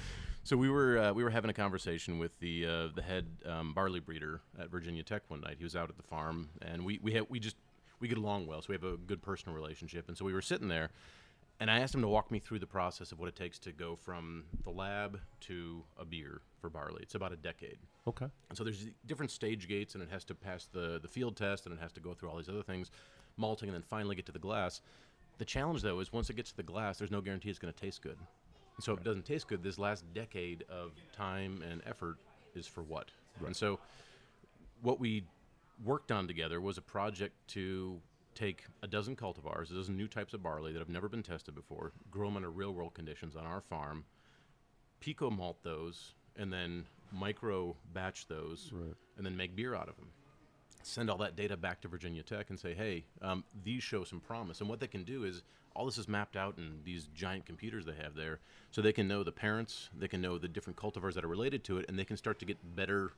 So 0.44 0.58
we 0.58 0.70
were 0.70 0.98
uh, 0.98 1.14
we 1.14 1.24
were 1.24 1.30
having 1.30 1.50
a 1.50 1.54
conversation 1.54 2.20
with 2.20 2.32
the 2.40 2.66
uh, 2.66 2.88
the 2.96 3.02
head 3.02 3.26
um, 3.46 3.74
barley 3.74 4.00
breeder 4.00 4.42
at 4.58 4.70
Virginia 4.72 5.04
Tech 5.04 5.24
one 5.28 5.42
night. 5.42 5.56
He 5.58 5.64
was 5.66 5.76
out 5.76 5.90
at 5.90 5.98
the 5.98 6.04
farm, 6.04 6.50
and 6.62 6.86
we 6.86 7.00
we 7.04 7.12
had 7.12 7.26
we 7.30 7.40
just 7.40 7.58
we 8.00 8.08
get 8.08 8.18
along 8.18 8.48
well, 8.48 8.62
so 8.62 8.68
we 8.70 8.76
have 8.76 8.84
a 8.84 8.98
good 8.98 9.22
personal 9.22 9.56
relationship. 9.56 10.08
And 10.08 10.18
so 10.18 10.24
we 10.24 10.34
were 10.34 10.42
sitting 10.42 10.70
there, 10.70 10.90
and 11.60 11.72
I 11.72 11.80
asked 11.80 11.96
him 11.96 12.02
to 12.02 12.08
walk 12.08 12.32
me 12.32 12.40
through 12.40 12.60
the 12.60 12.68
process 12.68 13.12
of 13.12 13.20
what 13.20 13.28
it 13.28 13.36
takes 13.36 13.58
to 13.60 13.72
go 13.72 13.96
from 13.96 14.44
the 14.64 14.70
lab 14.70 15.20
to 15.42 15.84
a 15.98 16.06
beer 16.06 16.42
for 16.62 16.70
barley. 16.70 17.00
It's 17.02 17.16
about 17.16 17.32
a 17.32 17.38
decade. 17.38 17.78
Okay. 18.08 18.28
And 18.50 18.58
so 18.58 18.64
there's 18.64 18.88
different 19.06 19.32
stage 19.32 19.68
gates, 19.68 19.96
and 19.96 20.04
it 20.04 20.10
has 20.12 20.24
to 20.26 20.36
pass 20.36 20.68
the 20.72 21.00
the 21.02 21.08
field 21.08 21.36
test, 21.36 21.66
and 21.66 21.74
it 21.74 21.82
has 21.82 21.92
to 21.94 22.00
go 22.00 22.14
through 22.14 22.30
all 22.30 22.38
these 22.38 22.50
other 22.50 22.64
things, 22.64 22.92
malting, 23.38 23.70
and 23.70 23.76
then 23.76 23.84
finally 23.84 24.16
get 24.16 24.26
to 24.28 24.32
the 24.32 24.40
glass. 24.40 24.82
The 25.38 25.46
challenge, 25.46 25.82
though, 25.82 26.00
is 26.00 26.12
once 26.12 26.30
it 26.30 26.36
gets 26.36 26.52
to 26.52 26.58
the 26.58 26.64
glass, 26.64 26.98
there's 26.98 27.12
no 27.12 27.22
guarantee 27.22 27.50
it's 27.50 27.60
going 27.60 27.74
to 27.74 27.80
taste 27.80 28.02
good. 28.02 28.18
And 28.76 28.84
so 28.84 28.94
if 28.94 29.00
it 29.00 29.04
doesn't 29.04 29.26
taste 29.26 29.48
good, 29.48 29.64
this 29.64 29.80
last 29.80 30.04
decade 30.14 30.64
of 30.70 30.92
time 31.12 31.64
and 31.70 31.82
effort 31.86 32.18
is 32.56 32.68
for 32.68 32.84
what? 32.84 33.12
And 33.46 33.56
so 33.56 33.80
what 34.82 35.00
we 35.00 35.24
worked 35.84 36.12
on 36.12 36.28
together 36.28 36.60
was 36.60 36.78
a 36.78 36.82
project 36.82 37.36
to 37.50 38.00
take 38.38 38.66
a 38.84 38.88
dozen 38.88 39.16
cultivars, 39.16 39.72
a 39.72 39.74
dozen 39.74 39.98
new 39.98 40.08
types 40.08 40.34
of 40.34 40.44
barley 40.44 40.72
that 40.72 40.80
have 40.80 40.90
never 40.90 41.10
been 41.10 41.24
tested 41.24 41.56
before, 41.56 41.92
grow 42.12 42.28
them 42.28 42.38
under 42.38 42.52
real 42.52 42.74
world 42.74 42.94
conditions 42.94 43.36
on 43.36 43.46
our 43.46 43.62
farm, 43.62 44.06
pico 45.00 45.30
malt 45.30 45.58
those, 45.64 46.14
and 46.36 46.54
then 46.54 46.86
micro 47.12 47.76
batch 47.94 48.28
those, 48.28 48.72
and 49.18 49.26
then 49.26 49.36
make 49.36 49.56
beer 49.56 49.74
out 49.74 49.90
of 49.90 49.96
them. 49.96 50.10
Send 50.84 51.10
all 51.10 51.18
that 51.18 51.36
data 51.36 51.58
back 51.58 51.82
to 51.82 51.88
Virginia 51.88 52.22
Tech 52.22 52.50
and 52.50 52.60
say, 52.60 52.74
hey, 52.74 53.04
um, 53.22 53.44
these 53.64 53.84
show 53.84 54.04
some 54.04 54.20
promise. 54.20 54.62
And 54.62 54.70
what 54.70 54.80
they 54.80 54.88
can 54.88 55.04
do 55.04 55.24
is 55.24 55.42
all 55.76 55.86
this 55.86 55.98
is 55.98 56.08
mapped 56.08 56.36
out 56.38 56.58
in 56.58 56.80
these 56.84 57.08
giant 57.16 57.46
computers 57.46 57.86
they 57.86 57.96
have 58.02 58.16
there, 58.16 58.40
so 58.72 58.82
they 58.82 58.94
can 58.94 59.08
know 59.08 59.24
the 59.24 59.32
parents, 59.32 59.90
they 59.98 60.08
can 60.08 60.22
know 60.22 60.38
the 60.38 60.48
different 60.48 60.78
cultivars 60.78 61.14
that 61.16 61.26
are 61.26 61.28
related 61.30 61.64
to 61.66 61.78
it, 61.78 61.86
and 61.88 61.98
they 61.98 62.06
can 62.06 62.18
start 62.18 62.40
to 62.40 62.46
get 62.46 62.58
better 62.76 63.12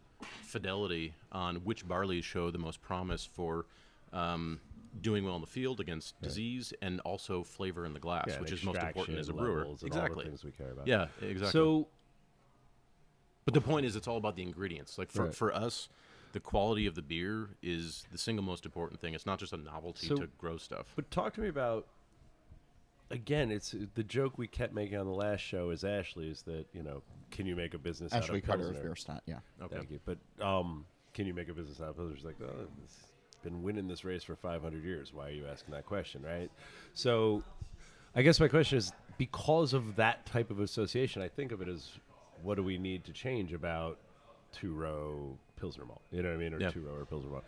fidelity 0.43 1.13
on 1.31 1.57
which 1.57 1.87
barleys 1.87 2.23
show 2.23 2.51
the 2.51 2.57
most 2.57 2.81
promise 2.81 3.29
for 3.33 3.65
um, 4.11 4.59
doing 5.01 5.23
well 5.23 5.35
in 5.35 5.41
the 5.41 5.47
field 5.47 5.79
against 5.79 6.19
disease 6.21 6.73
and 6.81 6.99
also 7.01 7.43
flavor 7.43 7.85
in 7.85 7.93
the 7.93 7.99
glass, 7.99 8.25
Yeah, 8.27 8.39
which 8.41 8.51
is 8.51 8.63
most 8.63 8.79
important 8.81 9.17
as 9.19 9.29
a 9.29 9.33
brewer. 9.33 9.59
levels 9.59 9.83
and 9.83 9.91
all 9.91 9.97
the 9.99 10.03
Exactly. 10.05 10.25
things 10.25 10.43
we 10.43 10.51
care 10.51 10.71
about. 10.71 10.87
Yeah, 10.87 11.07
exactly. 11.21 11.51
So 11.51 11.87
But 13.45 13.53
the 13.53 13.61
point 13.61 13.85
is, 13.85 13.95
it's 13.95 14.07
all 14.07 14.17
about 14.17 14.35
the 14.35 14.43
ingredients. 14.43 14.97
Like 14.97 15.11
for, 15.11 15.25
Right. 15.25 15.33
for 15.35 15.53
us, 15.53 15.89
the 16.33 16.39
quality 16.39 16.85
of 16.85 16.93
the 16.95 17.01
beer 17.01 17.49
is 17.63 18.05
the 18.11 18.17
single 18.17 18.43
most 18.45 18.63
important 18.65 18.99
thing. 19.01 19.13
It's 19.15 19.25
not 19.25 19.39
just 19.39 19.53
a 19.53 19.57
novelty 19.57 20.07
So- 20.07 20.15
to 20.17 20.27
grow 20.37 20.57
stuff. 20.57 20.93
But 20.95 21.09
talk 21.09 21.33
to 21.35 21.41
me 21.41 21.47
about 21.47 21.87
again. 23.09 23.51
It's 23.51 23.73
the 23.95 24.03
joke 24.03 24.37
we 24.37 24.47
kept 24.47 24.73
making 24.73 24.97
on 24.99 25.07
the 25.07 25.13
last 25.13 25.39
show 25.41 25.71
is 25.71 25.83
Ashleigh 25.83 26.29
is 26.29 26.43
that 26.43 26.67
you 26.73 26.83
know 26.83 27.01
can 27.31 27.45
you 27.47 27.55
make 27.55 27.73
a 27.73 27.79
business 27.79 28.11
Ashleigh 28.13 28.29
out 28.29 28.35
of 28.37 28.43
Carter 28.45 28.63
of 28.67 28.73
Pilsner? 28.73 28.83
Bierstadt. 28.89 29.23
Yeah. 29.25 29.39
Okay. 29.61 29.75
Thank 29.77 29.91
you. 29.91 29.99
But 30.05 30.19
um, 30.45 30.85
can 31.13 31.25
you 31.25 31.33
make 31.33 31.49
a 31.49 31.53
business 31.53 31.79
out 31.81 31.89
of 31.89 31.95
Pilsner? 31.97 32.15
She's 32.15 32.25
like, 32.25 32.39
oh, 32.41 32.67
it's 32.83 32.97
been 33.43 33.63
winning 33.63 33.87
this 33.87 34.03
race 34.03 34.23
for 34.23 34.35
500 34.35 34.83
years. 34.83 35.13
Why 35.13 35.27
are 35.27 35.31
you 35.31 35.45
asking 35.47 35.73
that 35.73 35.85
question, 35.85 36.21
right? 36.23 36.49
So, 36.93 37.43
I 38.15 38.21
guess 38.21 38.39
my 38.39 38.47
question 38.47 38.77
is 38.77 38.91
because 39.17 39.73
of 39.73 39.95
that 39.97 40.25
type 40.25 40.49
of 40.51 40.59
association, 40.59 41.21
I 41.21 41.27
think 41.27 41.51
of 41.51 41.61
it 41.61 41.67
as 41.67 41.91
what 42.41 42.55
do 42.55 42.63
we 42.63 42.77
need 42.77 43.03
to 43.05 43.13
change 43.13 43.53
about 43.53 43.97
two 44.51 44.73
row 44.73 45.37
Pilsner 45.59 45.85
malt? 45.85 46.01
You 46.11 46.23
know 46.23 46.29
what 46.29 46.35
I 46.35 46.37
mean? 46.37 46.53
Or 46.53 46.59
Yeah. 46.59 46.71
two 46.71 46.81
row 46.81 46.95
or 46.95 47.05
Pilsner 47.05 47.29
malt. 47.29 47.43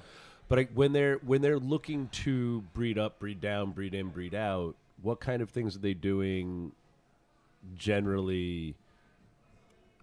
But 0.48 0.60
I, 0.60 0.64
when 0.74 0.92
they're 0.92 1.16
when 1.18 1.42
they're 1.42 1.60
looking 1.60 2.10
to 2.10 2.62
breed 2.74 2.98
up, 2.98 3.20
breed 3.20 3.40
down, 3.40 3.72
breed 3.72 3.94
in, 3.94 4.10
breed 4.10 4.36
out, 4.36 4.76
what 5.02 5.20
kind 5.22 5.42
of 5.42 5.50
things 5.50 5.76
are 5.76 5.80
they 5.80 5.94
doing? 5.94 6.74
Generally, 7.76 8.76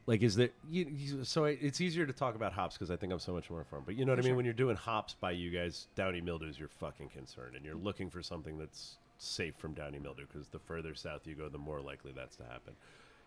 like 0.08 0.22
is 0.22 0.36
there? 0.36 0.48
You, 0.70 0.86
you, 0.90 1.24
so 1.24 1.44
I, 1.44 1.50
it's 1.60 1.82
easier 1.82 2.06
to 2.06 2.14
talk 2.14 2.34
about 2.34 2.54
hops 2.54 2.76
because 2.76 2.90
I 2.90 2.96
think 2.96 3.12
I'm 3.12 3.18
so 3.18 3.34
much 3.34 3.50
more 3.50 3.58
informed. 3.58 3.84
But 3.84 3.96
you 3.96 4.06
know 4.06 4.12
what 4.12 4.18
I 4.18 4.22
mean? 4.22 4.36
When 4.36 4.46
you're 4.46 4.54
doing 4.54 4.74
hops 4.74 5.12
by 5.12 5.32
you 5.32 5.50
guys, 5.50 5.86
downy 5.96 6.22
mildew 6.22 6.48
is 6.48 6.58
your 6.58 6.68
fucking 6.68 7.10
concern, 7.10 7.52
and 7.54 7.62
you're 7.62 7.74
looking 7.74 8.08
for 8.08 8.22
something 8.22 8.56
that's 8.56 8.96
safe 9.18 9.54
from 9.58 9.74
downy 9.74 9.98
mildew 9.98 10.24
because 10.32 10.48
the 10.48 10.58
further 10.60 10.94
south 10.94 11.26
you 11.26 11.34
go, 11.34 11.50
the 11.50 11.58
more 11.58 11.82
likely 11.82 12.12
that's 12.16 12.36
to 12.36 12.44
happen. 12.44 12.72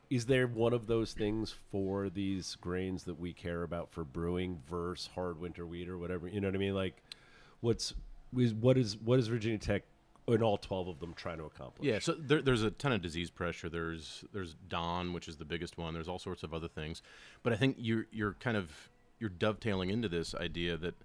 Is 0.09 0.25
there 0.25 0.47
one 0.47 0.73
of 0.73 0.87
those 0.87 1.13
things 1.13 1.53
for 1.71 2.09
these 2.09 2.57
grains 2.59 3.03
that 3.03 3.19
we 3.19 3.31
care 3.31 3.61
about 3.61 3.91
for 3.91 4.03
brewing 4.03 4.59
versus 4.67 5.07
hard 5.13 5.39
winter 5.39 5.67
wheat 5.67 5.87
or 5.87 5.99
whatever? 5.99 6.27
You 6.27 6.41
know 6.41 6.47
what 6.47 6.55
I 6.55 6.57
mean? 6.59 6.73
Like, 6.73 6.95
what's 7.59 7.93
is 8.35 8.55
what 8.55 8.79
is 8.79 8.97
what 8.97 9.19
is 9.19 9.27
Virginia 9.27 9.59
Tech 9.59 9.83
in 10.33 10.43
all 10.43 10.57
twelve 10.57 10.87
of 10.87 10.99
them 10.99 11.13
trying 11.13 11.37
to 11.37 11.45
accomplish? 11.45 11.87
Yeah, 11.87 11.99
so 11.99 12.13
there, 12.13 12.41
there's 12.41 12.63
a 12.63 12.71
ton 12.71 12.91
of 12.91 13.01
disease 13.01 13.29
pressure. 13.29 13.69
There's 13.69 14.23
there's 14.33 14.55
DON, 14.69 15.13
which 15.13 15.27
is 15.27 15.37
the 15.37 15.45
biggest 15.45 15.77
one. 15.77 15.93
There's 15.93 16.07
all 16.07 16.19
sorts 16.19 16.43
of 16.43 16.53
other 16.53 16.67
things, 16.67 17.01
but 17.43 17.53
I 17.53 17.55
think 17.55 17.75
you're 17.79 18.07
you're 18.11 18.33
kind 18.33 18.57
of 18.57 18.71
you're 19.19 19.29
dovetailing 19.29 19.89
into 19.89 20.09
this 20.09 20.33
idea 20.35 20.77
that 20.77 20.95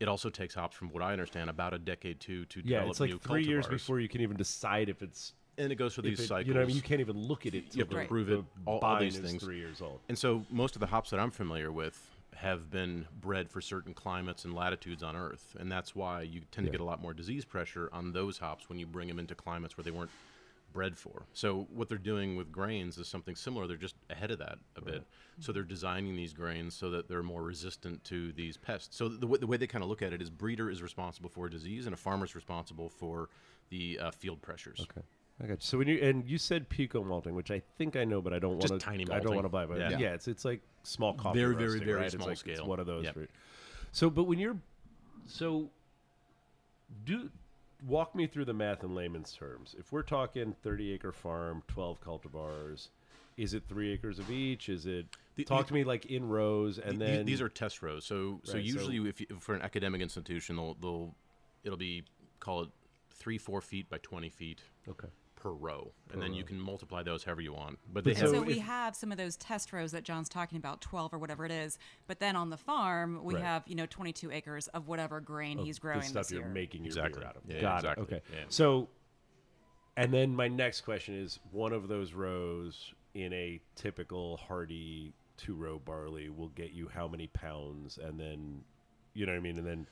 it 0.00 0.06
also 0.06 0.30
takes 0.30 0.54
hops, 0.54 0.76
from 0.76 0.90
what 0.90 1.02
I 1.02 1.12
understand, 1.12 1.50
about 1.50 1.74
a 1.74 1.78
decade 1.78 2.20
to 2.20 2.44
to 2.46 2.60
yeah. 2.60 2.78
develop 2.78 2.90
It's 2.90 3.00
like 3.00 3.10
new 3.10 3.18
three 3.18 3.44
years 3.44 3.66
before 3.66 4.00
you 4.00 4.08
can 4.08 4.20
even 4.20 4.36
decide 4.36 4.88
if 4.88 5.02
it's 5.02 5.32
and 5.56 5.72
it 5.72 5.76
goes 5.76 5.94
through 5.94 6.04
these 6.04 6.20
it- 6.20 6.26
cycles. 6.28 6.46
You 6.46 6.54
know, 6.54 6.60
what 6.60 6.64
I 6.64 6.68
mean, 6.68 6.76
you 6.76 6.82
can't 6.82 7.00
even 7.00 7.18
look 7.18 7.46
at 7.46 7.54
it. 7.54 7.74
You 7.74 7.80
have 7.80 7.88
to 7.90 7.96
the- 7.96 8.04
prove 8.04 8.30
it, 8.30 8.44
all- 8.64 8.78
all 8.78 9.00
these 9.00 9.18
things. 9.18 9.42
Three 9.42 9.58
years 9.58 9.80
old. 9.82 9.98
And 10.08 10.16
so 10.16 10.44
most 10.50 10.76
of 10.76 10.80
the 10.80 10.86
hops 10.86 11.10
that 11.10 11.18
I'm 11.18 11.32
familiar 11.32 11.72
with 11.72 12.07
have 12.40 12.70
been 12.70 13.06
bred 13.20 13.50
for 13.50 13.60
certain 13.60 13.92
climates 13.94 14.44
and 14.44 14.54
latitudes 14.54 15.02
on 15.02 15.16
Earth, 15.16 15.56
and 15.58 15.70
that's 15.70 15.94
why 15.96 16.22
you 16.22 16.40
tend 16.52 16.66
Yeah. 16.66 16.72
to 16.72 16.78
get 16.78 16.80
a 16.80 16.84
lot 16.84 17.02
more 17.02 17.12
disease 17.12 17.44
pressure 17.44 17.88
on 17.92 18.12
those 18.12 18.38
hops 18.38 18.68
when 18.68 18.78
you 18.78 18.86
bring 18.86 19.08
them 19.08 19.18
into 19.18 19.34
climates 19.34 19.76
where 19.76 19.82
they 19.84 19.90
weren't 19.90 20.10
bred 20.72 20.96
for. 20.96 21.24
So 21.32 21.66
what 21.72 21.88
they're 21.88 21.98
doing 21.98 22.36
with 22.36 22.52
grains 22.52 22.96
is 22.98 23.08
something 23.08 23.34
similar. 23.34 23.66
They're 23.66 23.76
just 23.76 23.96
ahead 24.10 24.30
of 24.30 24.38
that 24.38 24.58
a 24.76 24.80
bit. 24.82 25.02
So 25.40 25.50
they're 25.50 25.62
designing 25.62 26.14
these 26.14 26.32
grains 26.34 26.74
so 26.74 26.90
that 26.90 27.08
they're 27.08 27.22
more 27.22 27.42
resistant 27.42 28.04
to 28.04 28.32
these 28.32 28.56
pests. 28.56 28.96
So 28.96 29.08
the, 29.08 29.20
w- 29.20 29.38
the 29.38 29.46
way 29.46 29.56
they 29.56 29.66
kind 29.66 29.82
of 29.82 29.88
look 29.88 30.02
at 30.02 30.12
it 30.12 30.20
is 30.22 30.30
breeder 30.30 30.70
is 30.70 30.82
responsible 30.82 31.30
for 31.30 31.48
disease 31.48 31.86
and 31.86 31.94
a 31.94 31.96
farmer's 31.96 32.34
responsible 32.34 32.88
for 32.90 33.30
the 33.70 33.98
uh, 33.98 34.10
field 34.10 34.42
pressures. 34.42 34.78
Okay. 34.82 35.00
I 35.42 35.46
got 35.46 35.52
you. 35.52 35.56
So 35.60 35.78
when 35.78 35.88
you 35.88 35.98
and 36.02 36.28
you 36.28 36.36
said 36.38 36.68
pico 36.68 37.02
malting, 37.04 37.34
which 37.34 37.50
I 37.50 37.62
think 37.76 37.94
I 37.96 38.04
know, 38.04 38.20
but 38.20 38.32
I 38.32 38.38
don't 38.38 38.60
Just 38.60 38.72
want 38.72 38.80
to. 38.82 38.86
tiny 38.86 39.04
I 39.04 39.06
don't 39.20 39.24
malting. 39.24 39.34
want 39.36 39.44
to 39.44 39.48
buy. 39.50 39.66
But 39.66 39.78
yeah. 39.78 39.98
Yeah. 39.98 40.14
it's 40.14 40.26
it's 40.28 40.44
like 40.44 40.60
small 40.82 41.14
coffee. 41.14 41.38
Very, 41.38 41.54
very, 41.54 41.66
roasting, 41.68 41.84
very 41.86 41.96
right? 41.98 42.06
It's 42.06 42.14
small 42.14 42.28
like- 42.28 42.32
It's 42.46 42.58
scale. 42.58 42.66
one 42.66 42.80
of 42.80 42.86
those. 42.86 43.04
Yep. 43.04 43.16
so, 43.92 44.10
but 44.10 44.24
when 44.24 44.38
you're, 44.38 44.56
so, 45.26 45.70
do 47.04 47.30
walk 47.86 48.14
me 48.14 48.26
through 48.26 48.44
the 48.46 48.54
math 48.54 48.82
in 48.82 48.94
layman's 48.94 49.32
terms. 49.32 49.74
If 49.78 49.92
we're 49.92 50.02
talking 50.02 50.54
thirty 50.62 50.92
acre 50.92 51.12
farm, 51.12 51.62
twelve 51.68 52.00
cultivars, 52.00 52.88
is 53.36 53.54
it 53.54 53.62
three 53.68 53.92
acres 53.92 54.18
of 54.18 54.30
each? 54.30 54.68
Is 54.68 54.86
it? 54.86 55.06
The- 55.36 55.44
talk 55.44 55.68
to 55.68 55.74
me 55.74 55.84
like 55.84 56.06
in 56.06 56.28
rows, 56.28 56.78
and 56.78 57.00
The- 57.00 57.04
then 57.04 57.26
these 57.26 57.40
are 57.40 57.48
test 57.48 57.82
rows. 57.82 58.04
So 58.04 58.40
so 58.42 58.54
Right, 58.54 58.62
so- 58.62 58.66
usually 58.66 59.08
if 59.08 59.20
you, 59.20 59.26
for 59.38 59.54
an 59.54 59.62
academic 59.62 60.00
institution, 60.00 60.56
they'll, 60.56 60.74
they'll 60.74 61.14
it'll 61.62 61.78
be 61.78 62.02
call 62.40 62.62
it 62.62 62.70
three 63.10 63.38
four 63.38 63.60
feet 63.60 63.88
by 63.88 63.98
twenty 63.98 64.30
feet 64.30 64.62
okay. 64.88 65.08
Per 65.38 65.50
row, 65.50 65.92
and 66.12 66.20
then 66.20 66.34
you 66.34 66.42
can 66.42 66.60
multiply 66.60 67.02
those 67.02 67.22
however 67.24 67.40
you 67.40 67.52
want. 67.52 67.78
But 67.86 67.94
But 67.98 68.04
they 68.04 68.10
And 68.12 68.18
have 68.20 68.28
so, 68.30 68.34
So 68.34 68.42
we 68.42 68.54
if- 68.58 68.64
have 68.64 68.96
some 68.96 69.12
of 69.12 69.18
those 69.18 69.36
test 69.36 69.72
rows 69.72 69.92
that 69.92 70.02
John's 70.02 70.28
talking 70.28 70.58
about, 70.58 70.80
12 70.80 71.14
or 71.14 71.18
whatever 71.18 71.44
it 71.44 71.52
is. 71.52 71.78
But 72.06 72.18
then 72.20 72.34
on 72.36 72.50
the 72.50 72.56
farm, 72.56 73.22
we 73.22 73.34
Right. 73.34 73.42
have, 73.44 73.62
you 73.68 73.74
know, 73.76 73.86
22 73.86 74.30
acres 74.32 74.66
of 74.68 74.88
whatever 74.88 75.20
grain 75.20 75.58
he's 75.58 75.78
growing 75.78 76.00
the 76.00 76.06
stuff 76.06 76.24
this 76.24 76.32
you're 76.32 76.42
year. 76.42 76.50
making 76.50 76.82
your 76.84 76.88
Exactly. 76.90 77.20
beer 77.20 77.28
out 77.28 77.36
of. 77.36 77.42
Yeah, 77.46 77.60
Got 77.60 77.76
exactly. 77.78 78.02
it. 78.02 78.06
Okay. 78.06 78.22
Yeah. 78.34 78.44
So, 78.48 78.88
and 79.96 80.12
then 80.12 80.34
my 80.34 80.48
next 80.48 80.82
question 80.82 81.14
is: 81.14 81.38
one 81.50 81.72
of 81.72 81.88
those 81.88 82.12
rows 82.12 82.94
in 83.14 83.32
a 83.32 83.60
typical 83.74 84.36
hardy 84.36 85.12
two 85.36 85.54
row 85.54 85.78
barley 85.78 86.28
will 86.28 86.48
get 86.48 86.72
you 86.72 86.88
how 86.88 87.06
many 87.08 87.28
pounds, 87.28 87.96
and 87.98 88.18
then 88.18 88.64
you 89.14 89.24
know 89.26 89.32
what 89.32 89.38
I 89.38 89.42
mean, 89.42 89.58
and 89.58 89.66
then 89.66 89.78
you 89.80 89.86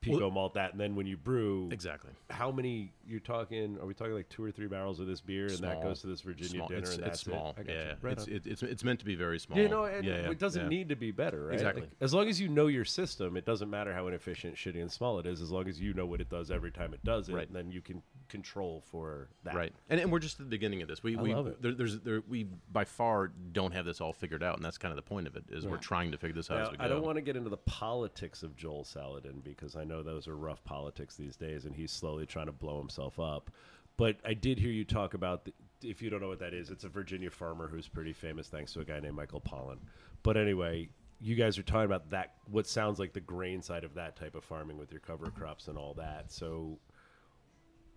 pico 0.00 0.18
Well- 0.20 0.30
malt 0.30 0.54
that, 0.54 0.72
and 0.72 0.80
then 0.80 0.94
when 0.94 1.06
you 1.06 1.16
brew, 1.16 1.68
exactly. 1.72 2.10
how 2.30 2.50
many 2.50 2.92
you're 3.06 3.20
talking? 3.20 3.78
Are 3.80 3.86
we 3.86 3.94
talking 3.94 4.14
like 4.14 4.28
two 4.28 4.44
or 4.44 4.50
three 4.50 4.66
barrels 4.66 5.00
of 5.00 5.06
this 5.06 5.20
beer, 5.20 5.46
and 5.46 5.58
that 5.58 5.82
goes 5.82 6.00
to 6.02 6.06
this 6.06 6.20
Virginia 6.20 6.50
Small. 6.56 6.68
dinner, 6.68 6.80
It's, 6.80 6.90
and 6.94 6.98
it's 7.00 7.06
that's 7.08 7.20
small. 7.22 7.54
it? 7.58 7.66
Yeah, 7.68 7.74
you. 7.90 7.94
Right 8.02 8.12
it's, 8.12 8.26
it, 8.26 8.46
it's 8.46 8.62
it's 8.62 8.84
meant 8.84 8.98
to 9.00 9.04
be 9.06 9.14
very 9.14 9.38
small. 9.38 9.58
Yeah, 9.58 9.66
no, 9.68 9.84
and 9.84 10.04
yeah, 10.04 10.22
yeah, 10.22 10.30
it 10.30 10.38
doesn't 10.38 10.62
yeah. 10.62 10.68
need 10.68 10.88
to 10.90 10.96
be 10.96 11.10
better, 11.10 11.46
right? 11.46 11.54
Exactly. 11.54 11.82
Like, 11.82 11.90
as 12.00 12.12
long 12.14 12.28
as 12.28 12.40
you 12.40 12.48
know 12.48 12.66
your 12.66 12.84
system, 12.84 13.36
it 13.36 13.44
doesn't 13.44 13.70
matter 13.70 13.92
how 13.92 14.06
inefficient, 14.06 14.54
shitty, 14.56 14.80
and 14.80 14.90
small 14.90 15.18
it 15.18 15.26
is. 15.26 15.40
As 15.40 15.50
long 15.50 15.68
as 15.68 15.80
you 15.80 15.92
know 15.94 16.06
what 16.06 16.20
it 16.20 16.28
does 16.28 16.50
every 16.50 16.70
time 16.70 16.94
it 16.94 17.02
does 17.04 17.28
it, 17.28 17.34
Right. 17.34 17.52
then 17.52 17.70
you 17.70 17.80
can 17.80 18.02
control 18.28 18.82
for 18.90 19.28
that. 19.44 19.54
Right, 19.54 19.72
and, 19.88 20.00
and 20.00 20.12
we're 20.12 20.18
just 20.18 20.38
at 20.40 20.46
the 20.46 20.50
beginning 20.50 20.82
of 20.82 20.88
this. 20.88 21.02
We 21.02 21.16
I 21.16 21.22
we 21.22 21.34
love 21.34 21.46
it. 21.46 21.60
There, 21.62 21.72
there's 21.72 21.98
there, 22.00 22.22
we 22.28 22.46
by 22.72 22.84
far 22.84 23.32
don't 23.52 23.72
have 23.72 23.84
this 23.84 24.00
all 24.00 24.12
figured 24.12 24.42
out, 24.42 24.56
and 24.56 24.64
that's 24.64 24.78
kind 24.78 24.92
of 24.92 24.96
the 24.96 25.02
point 25.02 25.26
of 25.26 25.36
it. 25.36 25.44
Is 25.50 25.66
we're 25.66 25.76
trying 25.76 26.12
to 26.12 26.18
figure 26.18 26.34
this 26.34 26.50
out 26.50 26.58
Now, 26.58 26.62
as 26.64 26.70
we 26.70 26.76
go. 26.76 26.84
I 26.84 26.88
don't 26.88 27.02
want 27.02 27.16
to 27.16 27.22
get 27.22 27.36
into 27.36 27.50
the 27.50 27.56
politics 27.56 28.42
of 28.42 28.56
Joel 28.56 28.84
Salatin 28.84 29.42
because 29.42 29.76
I 29.76 29.84
know 29.84 30.02
those 30.02 30.28
are 30.28 30.36
rough 30.36 30.62
politics 30.64 31.16
these 31.16 31.36
days, 31.36 31.64
and 31.64 31.74
he's 31.74 31.92
slowly 31.92 32.26
trying 32.26 32.46
to 32.46 32.52
blow 32.52 32.78
himself 32.78 33.18
up. 33.18 33.50
But 33.96 34.16
I 34.24 34.34
did 34.34 34.58
hear 34.58 34.70
you 34.70 34.84
talk 34.84 35.14
about. 35.14 35.44
The, 35.44 35.52
if 35.82 36.02
you 36.02 36.10
don't 36.10 36.20
know 36.20 36.28
what 36.28 36.40
that 36.40 36.54
is, 36.54 36.70
it's 36.70 36.84
a 36.84 36.88
Virginia 36.88 37.30
farmer 37.30 37.68
who's 37.68 37.86
pretty 37.88 38.12
famous 38.12 38.48
thanks 38.48 38.72
to 38.72 38.80
a 38.80 38.84
guy 38.84 38.98
named 39.00 39.14
Michael 39.14 39.40
Pollan. 39.40 39.78
But 40.22 40.36
anyway, 40.36 40.88
you 41.20 41.34
guys 41.34 41.58
are 41.58 41.62
talking 41.62 41.84
about 41.84 42.10
that. 42.10 42.34
What 42.50 42.66
sounds 42.66 42.98
like 42.98 43.12
the 43.12 43.20
grain 43.20 43.62
side 43.62 43.84
of 43.84 43.94
that 43.94 44.16
type 44.16 44.34
of 44.34 44.44
farming 44.44 44.78
with 44.78 44.90
your 44.90 45.00
cover 45.00 45.30
crops 45.30 45.68
and 45.68 45.76
all 45.76 45.94
that. 45.94 46.30
So, 46.30 46.78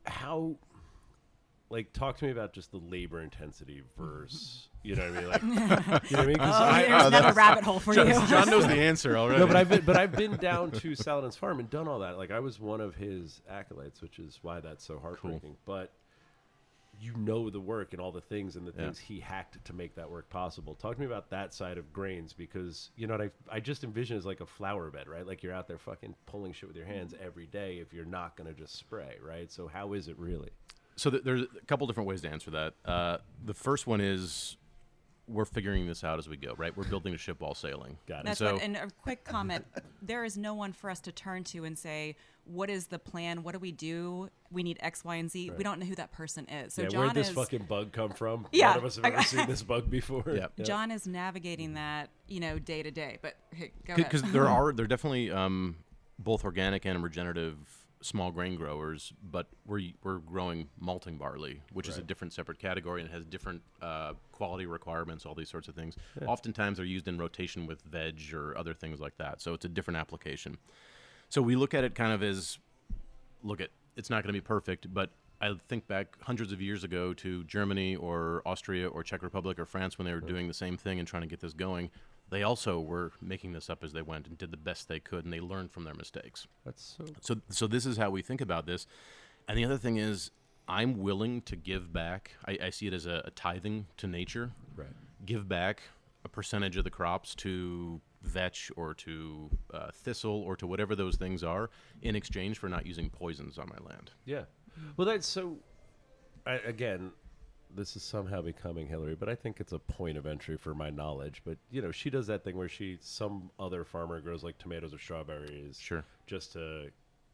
how? 0.06 0.56
Like, 1.70 1.94
talk 1.94 2.18
to 2.18 2.26
me 2.26 2.32
about 2.32 2.52
just 2.52 2.72
the 2.72 2.78
labor 2.80 3.22
intensity 3.22 3.82
versus, 3.98 4.68
you 4.84 4.94
know 4.96 5.10
what 5.10 5.18
I 5.18 5.22
mean? 5.22 5.30
Like, 5.30 5.42
you 5.44 5.50
know 5.56 5.64
what 5.64 6.20
I 6.20 6.26
mean? 6.26 6.36
'Cause 6.38 6.54
Oh, 6.54 6.64
I- 6.66 6.82
there's 6.84 7.06
another 7.06 7.34
rabbit 7.34 7.64
hole 7.64 7.80
for 7.80 7.94
you. 7.94 8.12
John 8.28 8.50
knows 8.50 8.68
the 8.68 8.74
answer 8.74 9.18
already. 9.18 9.40
no, 9.40 9.48
but 9.48 9.56
I've 9.56 9.70
been, 9.70 9.86
but 9.86 9.96
I've 9.96 10.12
been 10.12 10.36
down 10.36 10.72
to 10.72 10.92
Salatin's 10.92 11.38
farm 11.38 11.60
and 11.62 11.70
done 11.70 11.88
all 11.88 12.00
that. 12.00 12.18
Like 12.18 12.30
I 12.32 12.40
was 12.42 12.60
one 12.60 12.82
of 12.82 12.96
his 12.96 13.42
acolytes, 13.50 14.02
which 14.02 14.20
is 14.20 14.40
why 14.42 14.60
that's 14.60 14.84
so 14.86 15.00
heartbreaking. 15.00 15.56
But 15.66 15.94
you 17.02 17.14
know 17.18 17.50
the 17.50 17.60
work 17.60 17.94
and 17.94 18.00
all 18.02 18.12
the 18.12 18.22
things 18.22 18.56
and 18.56 18.66
the 18.68 18.72
Yeah. 18.72 18.84
things 18.86 19.00
he 19.00 19.20
hacked 19.20 19.64
to 19.66 19.74
make 19.74 19.96
that 19.96 20.10
work 20.12 20.30
possible. 20.30 20.76
Talk 20.76 20.96
to 20.96 21.00
me 21.00 21.08
about 21.08 21.32
that 21.32 21.52
side 21.54 21.78
of 21.80 21.92
grains 21.92 22.32
because 22.34 22.92
you 22.96 23.08
know 23.08 23.16
what 23.18 23.22
I 23.50 23.56
I 23.56 23.60
just 23.60 23.84
envision 23.84 24.18
as 24.18 24.26
like 24.26 24.40
a 24.42 24.46
flower 24.46 24.90
bed, 24.92 25.08
right? 25.08 25.26
Like 25.26 25.42
you're 25.42 25.54
out 25.54 25.68
there 25.68 25.80
fucking 25.80 26.16
pulling 26.28 26.54
shit 26.54 26.68
with 26.68 26.78
your 26.78 26.86
hands 26.86 27.14
every 27.20 27.48
day 27.48 27.80
if 27.80 27.92
you're 27.94 28.06
not 28.06 28.36
gonna 28.38 28.54
just 28.54 28.76
spray, 28.76 29.18
right? 29.26 29.52
So 29.52 29.68
how 29.68 29.94
is 29.94 30.08
it 30.08 30.18
really? 30.20 30.52
So 30.96 31.10
th- 31.10 31.24
there's 31.24 31.42
a 31.42 31.66
couple 31.66 31.88
different 31.88 32.08
ways 32.08 32.22
to 32.22 32.30
answer 32.30 32.52
that. 32.52 32.76
Uh, 32.86 33.18
the 33.44 33.54
first 33.56 33.88
one 33.88 34.02
is 34.02 34.58
we're 35.32 35.46
figuring 35.46 35.88
this 35.88 36.04
out 36.04 36.20
as 36.20 36.28
we 36.28 36.38
go, 36.38 36.54
right? 36.58 36.76
We're 36.76 36.88
building 36.88 37.14
a 37.14 37.18
ship 37.18 37.42
while 37.42 37.56
sailing. 37.56 37.98
Got 38.08 38.22
it. 38.22 38.26
That's 38.26 38.40
so 38.40 38.54
what, 38.54 38.62
and 38.64 38.76
a 38.76 38.90
quick 39.02 39.24
comment. 39.24 39.66
there 40.02 40.24
is 40.24 40.38
no 40.38 40.54
one 40.54 40.74
for 40.74 40.90
us 40.90 41.00
to 41.02 41.12
turn 41.12 41.44
to 41.46 41.64
and 41.64 41.78
say, 41.78 42.16
"What 42.46 42.70
is 42.70 42.88
the 42.88 43.00
plan? 43.00 43.44
What 43.44 43.54
do 43.54 43.60
we 43.60 43.72
do? 43.72 44.30
We 44.52 44.64
need 44.64 44.78
X, 44.82 45.04
Y, 45.04 45.16
and 45.16 45.32
Z." 45.32 45.52
We 45.58 45.64
don't 45.64 45.80
know 45.80 45.86
who 45.86 45.96
that 45.96 46.12
person 46.12 46.46
is. 46.48 46.74
So 46.74 46.84
yeah, 46.84 46.88
John 46.90 47.02
where'd 47.02 47.14
this 47.14 47.30
is 47.30 47.36
fucking 47.36 47.66
bug 47.66 47.92
come 47.92 48.12
from? 48.12 48.48
Yeah. 48.52 48.70
None 48.70 48.78
of 48.78 48.86
us 48.86 48.96
have 48.98 49.06
ever 49.06 49.24
seen 49.24 49.48
this 49.48 49.64
bug 49.64 49.90
before. 49.90 50.24
Yep. 50.32 50.54
John 50.64 50.92
is 50.92 51.08
navigating 51.08 51.74
that, 51.74 52.10
you 52.28 52.40
know, 52.40 52.58
day 52.60 52.84
to 52.84 52.92
day. 52.92 53.18
But 53.22 53.36
hey, 53.54 53.72
go 53.86 53.94
ahead. 53.94 54.06
because 54.06 54.24
there 54.32 54.48
are 54.48 54.72
there 54.72 54.86
are 54.86 54.88
definitely 54.88 55.32
um, 55.32 55.78
both 56.20 56.44
organic 56.44 56.86
and 56.86 57.04
regenerative 57.04 57.58
small 58.02 58.32
grain 58.32 58.56
growers, 58.56 59.14
but 59.32 59.48
we're 59.66 59.92
we're 60.04 60.18
growing 60.18 60.68
malting 60.80 61.18
barley, 61.18 61.62
which 61.74 61.88
is 61.88 61.98
a 61.98 62.02
different 62.02 62.34
separate 62.34 62.60
category 62.60 63.02
and 63.02 63.10
has 63.10 63.26
different 63.26 63.62
uh, 63.82 64.14
quality 64.32 64.66
requirements, 64.66 65.26
all 65.26 65.36
these 65.36 65.50
sorts 65.50 65.68
of 65.68 65.76
things. 65.76 65.96
Oftentimes 66.26 66.78
they're 66.78 66.86
used 66.86 67.08
in 67.08 67.18
rotation 67.18 67.66
with 67.68 67.82
veg 67.84 68.34
or 68.34 68.58
other 68.58 68.74
things 68.74 69.00
like 69.00 69.18
that, 69.18 69.42
so 69.42 69.54
it's 69.54 69.66
a 69.66 69.70
different 69.70 69.98
application. 69.98 70.58
So 71.30 71.42
we 71.42 71.56
look 71.56 71.74
at 71.74 71.84
it 71.84 71.96
kind 71.96 72.12
of 72.12 72.24
as 72.24 72.58
look 73.44 73.62
at 73.62 73.70
it's 73.96 74.10
not 74.10 74.24
going 74.24 74.34
to 74.34 74.40
be 74.40 74.46
perfect, 74.46 74.94
but 74.94 75.12
I 75.42 75.56
think 75.68 75.88
back 75.88 76.18
hundreds 76.22 76.52
of 76.52 76.62
years 76.62 76.84
ago 76.84 77.14
to 77.16 77.44
Germany 77.46 77.96
or 77.96 78.42
Austria 78.46 78.88
or 78.88 79.04
Czech 79.04 79.24
Republic 79.24 79.58
or 79.60 79.66
France 79.66 79.98
when 79.98 80.06
they 80.06 80.14
were 80.14 80.22
doing 80.22 80.48
the 80.48 80.54
same 80.54 80.78
thing 80.78 81.00
and 81.00 81.08
trying 81.08 81.24
to 81.24 81.28
get 81.28 81.40
this 81.40 81.54
going. 81.54 81.90
They 82.32 82.44
also 82.44 82.80
were 82.80 83.12
making 83.22 83.52
this 83.54 83.70
up 83.70 83.84
as 83.84 83.92
they 83.94 84.02
went 84.02 84.26
and 84.28 84.38
did 84.38 84.52
the 84.52 84.58
best 84.58 84.88
they 84.88 85.00
could, 85.00 85.26
and 85.26 85.34
they 85.34 85.42
learned 85.42 85.72
from 85.72 85.84
their 85.84 85.94
mistakes. 85.94 86.48
That's 86.66 86.96
so 86.98 87.06
So, 87.22 87.36
so 87.50 87.68
this 87.68 87.86
is 87.86 87.98
how 87.98 88.10
we 88.10 88.22
think 88.22 88.42
about 88.42 88.66
this. 88.66 88.88
And 89.48 89.58
the 89.58 89.66
other 89.66 89.78
thing 89.78 89.98
is, 89.98 90.32
I'm 90.68 90.98
willing 91.00 91.42
to 91.44 91.56
give 91.58 91.92
back. 91.92 92.32
I, 92.48 92.58
I 92.64 92.70
see 92.70 92.88
it 92.88 92.94
as 92.94 93.06
a, 93.06 93.22
a 93.26 93.32
tithing 93.32 93.88
to 93.98 94.08
nature. 94.08 94.52
right. 94.76 94.88
Give 95.26 95.48
back 95.48 95.84
a 96.24 96.30
percentage 96.30 96.78
of 96.78 96.84
the 96.84 96.90
crops 96.90 97.36
to 97.36 98.00
vetch 98.24 98.72
or 98.78 98.94
to 98.94 99.50
uh, 99.74 99.90
thistle 99.92 100.42
or 100.44 100.56
to 100.56 100.66
whatever 100.66 100.96
those 100.96 101.18
things 101.18 101.44
are 101.44 101.70
in 102.02 102.16
exchange 102.16 102.60
for 102.60 102.70
not 102.70 102.86
using 102.86 103.10
poisons 103.10 103.58
on 103.58 103.68
my 103.68 103.88
land. 103.88 104.12
Yeah. 104.26 104.44
Well, 104.96 105.06
that's 105.06 105.28
so. 105.28 105.58
I, 106.46 106.54
again, 106.54 107.12
this 107.76 107.96
is 107.96 108.04
somehow 108.04 108.42
becoming 108.42 108.88
Hillary, 108.88 109.16
but 109.16 109.30
I 109.30 109.36
think 109.36 109.60
it's 109.60 109.72
a 109.72 109.80
point 109.80 110.18
of 110.18 110.26
entry 110.26 110.58
for 110.58 110.74
my 110.74 110.90
knowledge. 110.90 111.42
But 111.46 111.58
you 111.70 111.82
know, 111.82 111.92
she 111.92 112.10
does 112.10 112.28
that 112.28 112.44
thing 112.44 112.58
where 112.58 112.70
she 112.70 112.98
some 113.02 113.50
other 113.60 113.84
farmer 113.84 114.20
grows 114.22 114.44
like 114.44 114.58
tomatoes 114.58 114.94
or 114.94 115.00
strawberries, 115.00 115.80
Sure. 115.80 116.04
just 116.28 116.54
to 116.54 116.90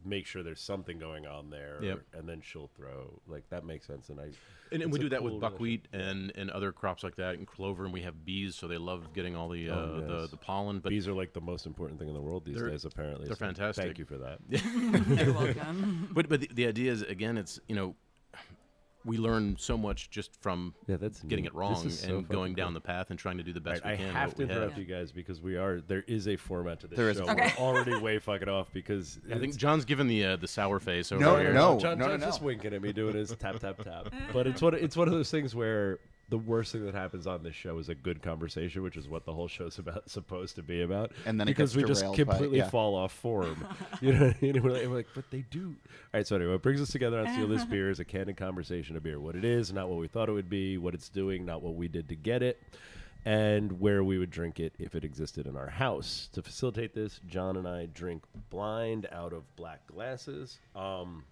make 0.06 0.27
sure 0.27 0.44
there's 0.44 0.62
something 0.62 1.00
going 1.00 1.25
on 1.25 1.50
there, 1.50 1.79
Yep. 1.82 2.01
and 2.13 2.29
then 2.29 2.39
she'll 2.41 2.70
throw 2.77 3.20
like 3.27 3.50
that 3.50 3.65
makes 3.65 3.88
sense. 3.88 4.10
And 4.10 4.20
I 4.20 4.29
And, 4.72 4.84
and 4.84 4.91
we 4.94 5.00
do 5.00 5.10
that 5.10 5.22
cool 5.22 5.32
with 5.32 5.41
buckwheat 5.41 5.88
and, 5.91 6.32
and 6.36 6.51
other 6.51 6.72
crops 6.72 7.03
like 7.03 7.15
that, 7.15 7.36
and 7.36 7.48
clover, 7.48 7.84
and 7.86 7.91
we 7.94 8.01
have 8.03 8.24
bees, 8.25 8.53
so 8.56 8.67
they 8.67 8.77
love 8.77 9.12
getting 9.13 9.36
all 9.36 9.50
the 9.50 9.70
uh, 9.70 9.75
Oh, 9.75 10.01
the, 10.01 10.22
yes. 10.22 10.29
the 10.32 10.38
pollen. 10.38 10.79
But 10.79 10.89
bees 10.91 11.08
are 11.08 11.13
like 11.13 11.34
the 11.34 11.41
most 11.41 11.65
important 11.65 12.00
thing 12.00 12.10
in 12.10 12.13
the 12.13 12.22
world 12.22 12.46
these 12.46 12.62
days. 12.62 12.86
Apparently, 12.86 13.25
they're 13.25 13.36
so 13.36 13.46
fantastic. 13.46 13.86
Thank 13.86 13.98
you 13.98 14.06
for 14.06 14.17
that. 14.20 14.39
You're 15.25 15.34
welcome. 15.34 16.10
but 16.13 16.29
but 16.29 16.41
the, 16.41 16.50
the 16.53 16.67
idea 16.67 16.91
is 16.91 17.01
again, 17.01 17.38
it's 17.38 17.60
you 17.67 17.75
know, 17.75 17.96
we 19.08 19.18
learn 19.18 19.56
so 19.58 19.78
much 19.78 20.10
just 20.12 20.40
from 20.42 20.76
Yeah, 20.86 20.98
that's 20.98 21.22
getting 21.24 21.44
neat. 21.46 21.52
it 21.54 21.56
wrong 21.56 21.90
so 21.90 22.18
and 22.18 22.28
going 22.28 22.52
fucking 22.52 22.56
down 22.56 22.68
cool. 22.68 22.74
the 22.76 22.82
path 22.82 23.10
and 23.10 23.18
trying 23.18 23.38
to 23.38 23.44
do 23.44 23.54
the 23.54 23.60
best 23.62 23.84
Right, 23.84 23.94
I 23.94 23.98
we 23.98 23.98
can. 24.06 24.14
have 24.14 24.36
to 24.36 24.38
we 24.46 24.52
interrupt 24.52 24.74
have. 24.74 24.80
you 24.80 24.86
guys 24.86 25.12
because 25.12 25.42
we 25.42 25.56
are 25.56 25.82
there 25.82 26.04
is 26.08 26.28
a 26.28 26.36
format 26.36 26.82
to 26.82 26.88
this 26.88 26.98
There 26.98 27.10
is 27.10 27.18
a 27.18 27.22
show. 27.22 27.26
format. 27.28 27.58
We're 27.60 27.66
already 27.66 27.98
way 27.98 28.20
fucking 28.20 28.50
off 28.50 28.72
because 28.72 29.20
I 29.34 29.40
think 29.40 29.56
John's 29.58 29.86
given 29.86 30.08
the 30.08 30.24
uh, 30.26 30.36
the 30.36 30.48
sour 30.48 30.80
face 30.80 31.12
over 31.12 31.22
No, 31.24 31.38
here. 31.38 31.54
no. 31.54 31.80
John, 31.80 31.98
John's 31.98 32.20
no, 32.22 32.28
just 32.28 32.42
no. 32.42 32.48
winking 32.48 32.74
at 32.74 32.82
me, 32.82 32.92
doing 32.94 33.16
his 33.16 33.34
tap 33.36 33.60
tap 33.60 33.82
tap. 33.84 34.14
But 34.34 34.46
it's 34.46 34.62
one. 34.62 34.74
It's 34.76 34.96
one 34.98 35.08
of 35.08 35.14
those 35.14 35.32
things 35.32 35.56
where 35.56 36.00
the 36.29 36.38
worst 36.38 36.74
thing 36.74 36.86
that 36.86 36.93
happens 36.93 37.25
on 37.25 37.41
this 37.43 37.55
show 37.55 37.77
is 37.77 37.88
a 37.88 37.96
good 37.96 38.22
conversation, 38.22 38.84
which 38.84 38.98
is 38.98 39.07
what 39.07 39.25
the 39.25 39.34
whole 39.34 39.48
show's 39.48 39.79
about, 39.79 40.10
supposed 40.10 40.55
to 40.55 40.63
be 40.63 40.81
about. 40.81 41.12
And 41.25 41.39
then 41.39 41.48
it 41.48 41.51
because 41.51 41.75
we 41.75 41.84
just 41.84 42.01
derailed 42.01 42.17
by- 42.17 42.24
completely 42.24 42.57
yeah. 42.60 42.69
fall 42.69 42.96
off 42.96 43.13
form, 43.13 43.65
you 44.01 44.13
know. 44.13 44.27
What 44.27 44.36
I 44.36 44.38
mean? 44.41 44.63
We're 44.63 44.72
like, 44.72 44.88
we're 44.88 44.96
like, 44.96 45.07
but 45.15 45.29
they 45.31 45.46
do. 45.50 45.67
All 45.67 45.74
right. 46.13 46.27
So 46.27 46.36
anyway, 46.36 46.51
what 46.51 46.62
brings 46.62 46.81
us 46.81 46.89
together 46.89 47.19
on 47.19 47.31
Steal 47.34 47.48
This 47.48 47.65
Beer 47.74 47.89
is 47.89 48.00
a 48.00 48.05
candid 48.05 48.38
conversation 48.38 48.96
of 48.98 49.03
beer. 49.03 49.19
What 49.19 49.36
it 49.36 49.46
is, 49.46 49.72
not 49.72 49.88
what 49.89 50.00
we 50.00 50.07
thought 50.07 50.27
it 50.29 50.34
would 50.34 50.50
be. 50.50 50.77
What 50.77 50.93
it's 50.93 51.10
doing, 51.10 51.46
not 51.46 51.62
what 51.62 51.75
we 51.75 51.88
did 51.88 52.10
to 52.10 52.15
get 52.15 52.43
it. 52.43 52.62
And 53.25 53.81
where 53.81 54.03
we 54.05 54.17
would 54.17 54.29
drink 54.29 54.60
it 54.60 54.74
if 54.79 54.96
it 54.96 55.03
existed 55.03 55.48
in 55.48 55.57
our 55.57 55.69
house. 55.69 56.29
To 56.34 56.41
facilitate 56.41 56.93
this, 56.93 57.19
John 57.27 57.57
and 57.57 57.67
I 57.67 57.88
drink 57.88 58.24
blind 58.50 59.05
out 59.12 59.34
of 59.34 59.43
black 59.57 59.86
glasses. 59.88 60.60
Um, 60.75 61.24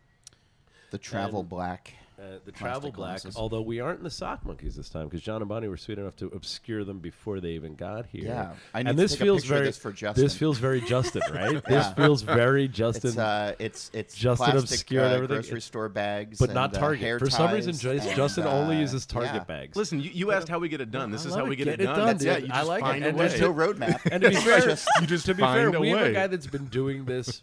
The 0.92 0.98
travel 0.98 1.42
black. 1.44 1.94
Uh, 2.20 2.40
the 2.46 2.52
travel 2.52 2.92
black. 2.92 2.94
glasses. 2.94 3.36
Although 3.36 3.62
we 3.62 3.80
aren't 3.80 4.00
in 4.00 4.04
the 4.04 4.10
sock 4.10 4.46
monkeys 4.46 4.76
this 4.76 4.90
time 4.90 5.06
because 5.06 5.22
John 5.22 5.42
and 5.42 5.50
Bonnie 5.50 5.68
were 5.68 5.78
sweet 5.78 6.00
enough 6.00 6.16
to 6.18 6.28
obscure 6.28 6.84
them 6.84 7.00
before 7.00 7.40
they 7.40 7.52
even 7.52 7.76
got 7.76 8.06
here. 8.06 8.26
Yeah. 8.26 8.54
I 8.74 8.84
need 8.84 8.90
and 8.90 8.98
to 8.98 9.04
this 9.04 9.12
take 9.12 9.22
feels 9.22 9.42
picture 9.42 9.54
very 9.56 9.66
this 9.68 9.78
for 9.78 9.92
Justin. 9.92 10.24
This 10.24 10.36
feels 10.36 10.58
very 10.58 10.82
Justin, 10.82 11.22
right? 11.34 11.64
This 11.66 11.88
feels 11.94 12.22
very 12.22 12.68
Justin. 12.68 13.10
It's 13.10 13.18
uh, 13.18 13.54
it's 13.60 13.92
it's 13.94 14.16
Justin 14.16 14.52
plastic, 14.52 14.72
obscure 14.72 15.04
uh, 15.04 15.10
everything. 15.10 15.36
grocery 15.36 15.62
store 15.62 15.90
bags, 15.90 16.40
but 16.40 16.54
not 16.54 16.70
and, 16.70 16.78
uh, 16.78 16.80
Target. 16.80 17.02
hair 17.02 17.20
For 17.20 17.30
some 17.30 17.54
reason, 17.54 17.72
and, 17.72 18.16
Justin 18.16 18.46
only 18.46 18.78
uh, 18.78 18.82
uses 18.82 19.06
Target 19.06 19.34
yeah. 19.36 19.44
bags. 19.44 19.76
Listen, 19.76 20.00
you, 20.00 20.12
you 20.14 20.32
asked 20.32 20.48
how 20.48 20.60
we 20.60 20.70
get 20.70 20.82
it 20.82 20.92
done. 20.92 21.12
This 21.12 21.26
I 21.26 21.30
is 21.30 21.36
how 21.36 21.46
we 21.46 21.56
get, 21.56 21.66
Get 21.66 21.76
it 21.76 21.82
it 21.82 21.86
done. 21.86 21.98
done, 21.98 22.08
That's 22.08 22.24
dude. 22.24 22.38
it. 22.38 22.44
You 22.48 22.54
I 22.54 22.58
just 22.58 22.68
like 22.68 22.96
it. 22.96 23.04
And 23.04 23.20
there's 23.20 23.42
no 23.42 23.54
roadmap. 23.54 24.00
And 24.12 24.24
to 24.24 24.30
be 24.30 24.36
fair, 24.36 24.78
you 25.02 25.08
just 25.08 25.26
to 25.26 25.34
be 25.34 25.44
fair, 25.44 25.68
a 25.68 25.80
we 25.80 25.90
have 25.90 26.08
a 26.08 26.14
guy 26.14 26.28
that's 26.28 26.48
been 26.48 26.66
doing 26.66 27.06
this 27.06 27.42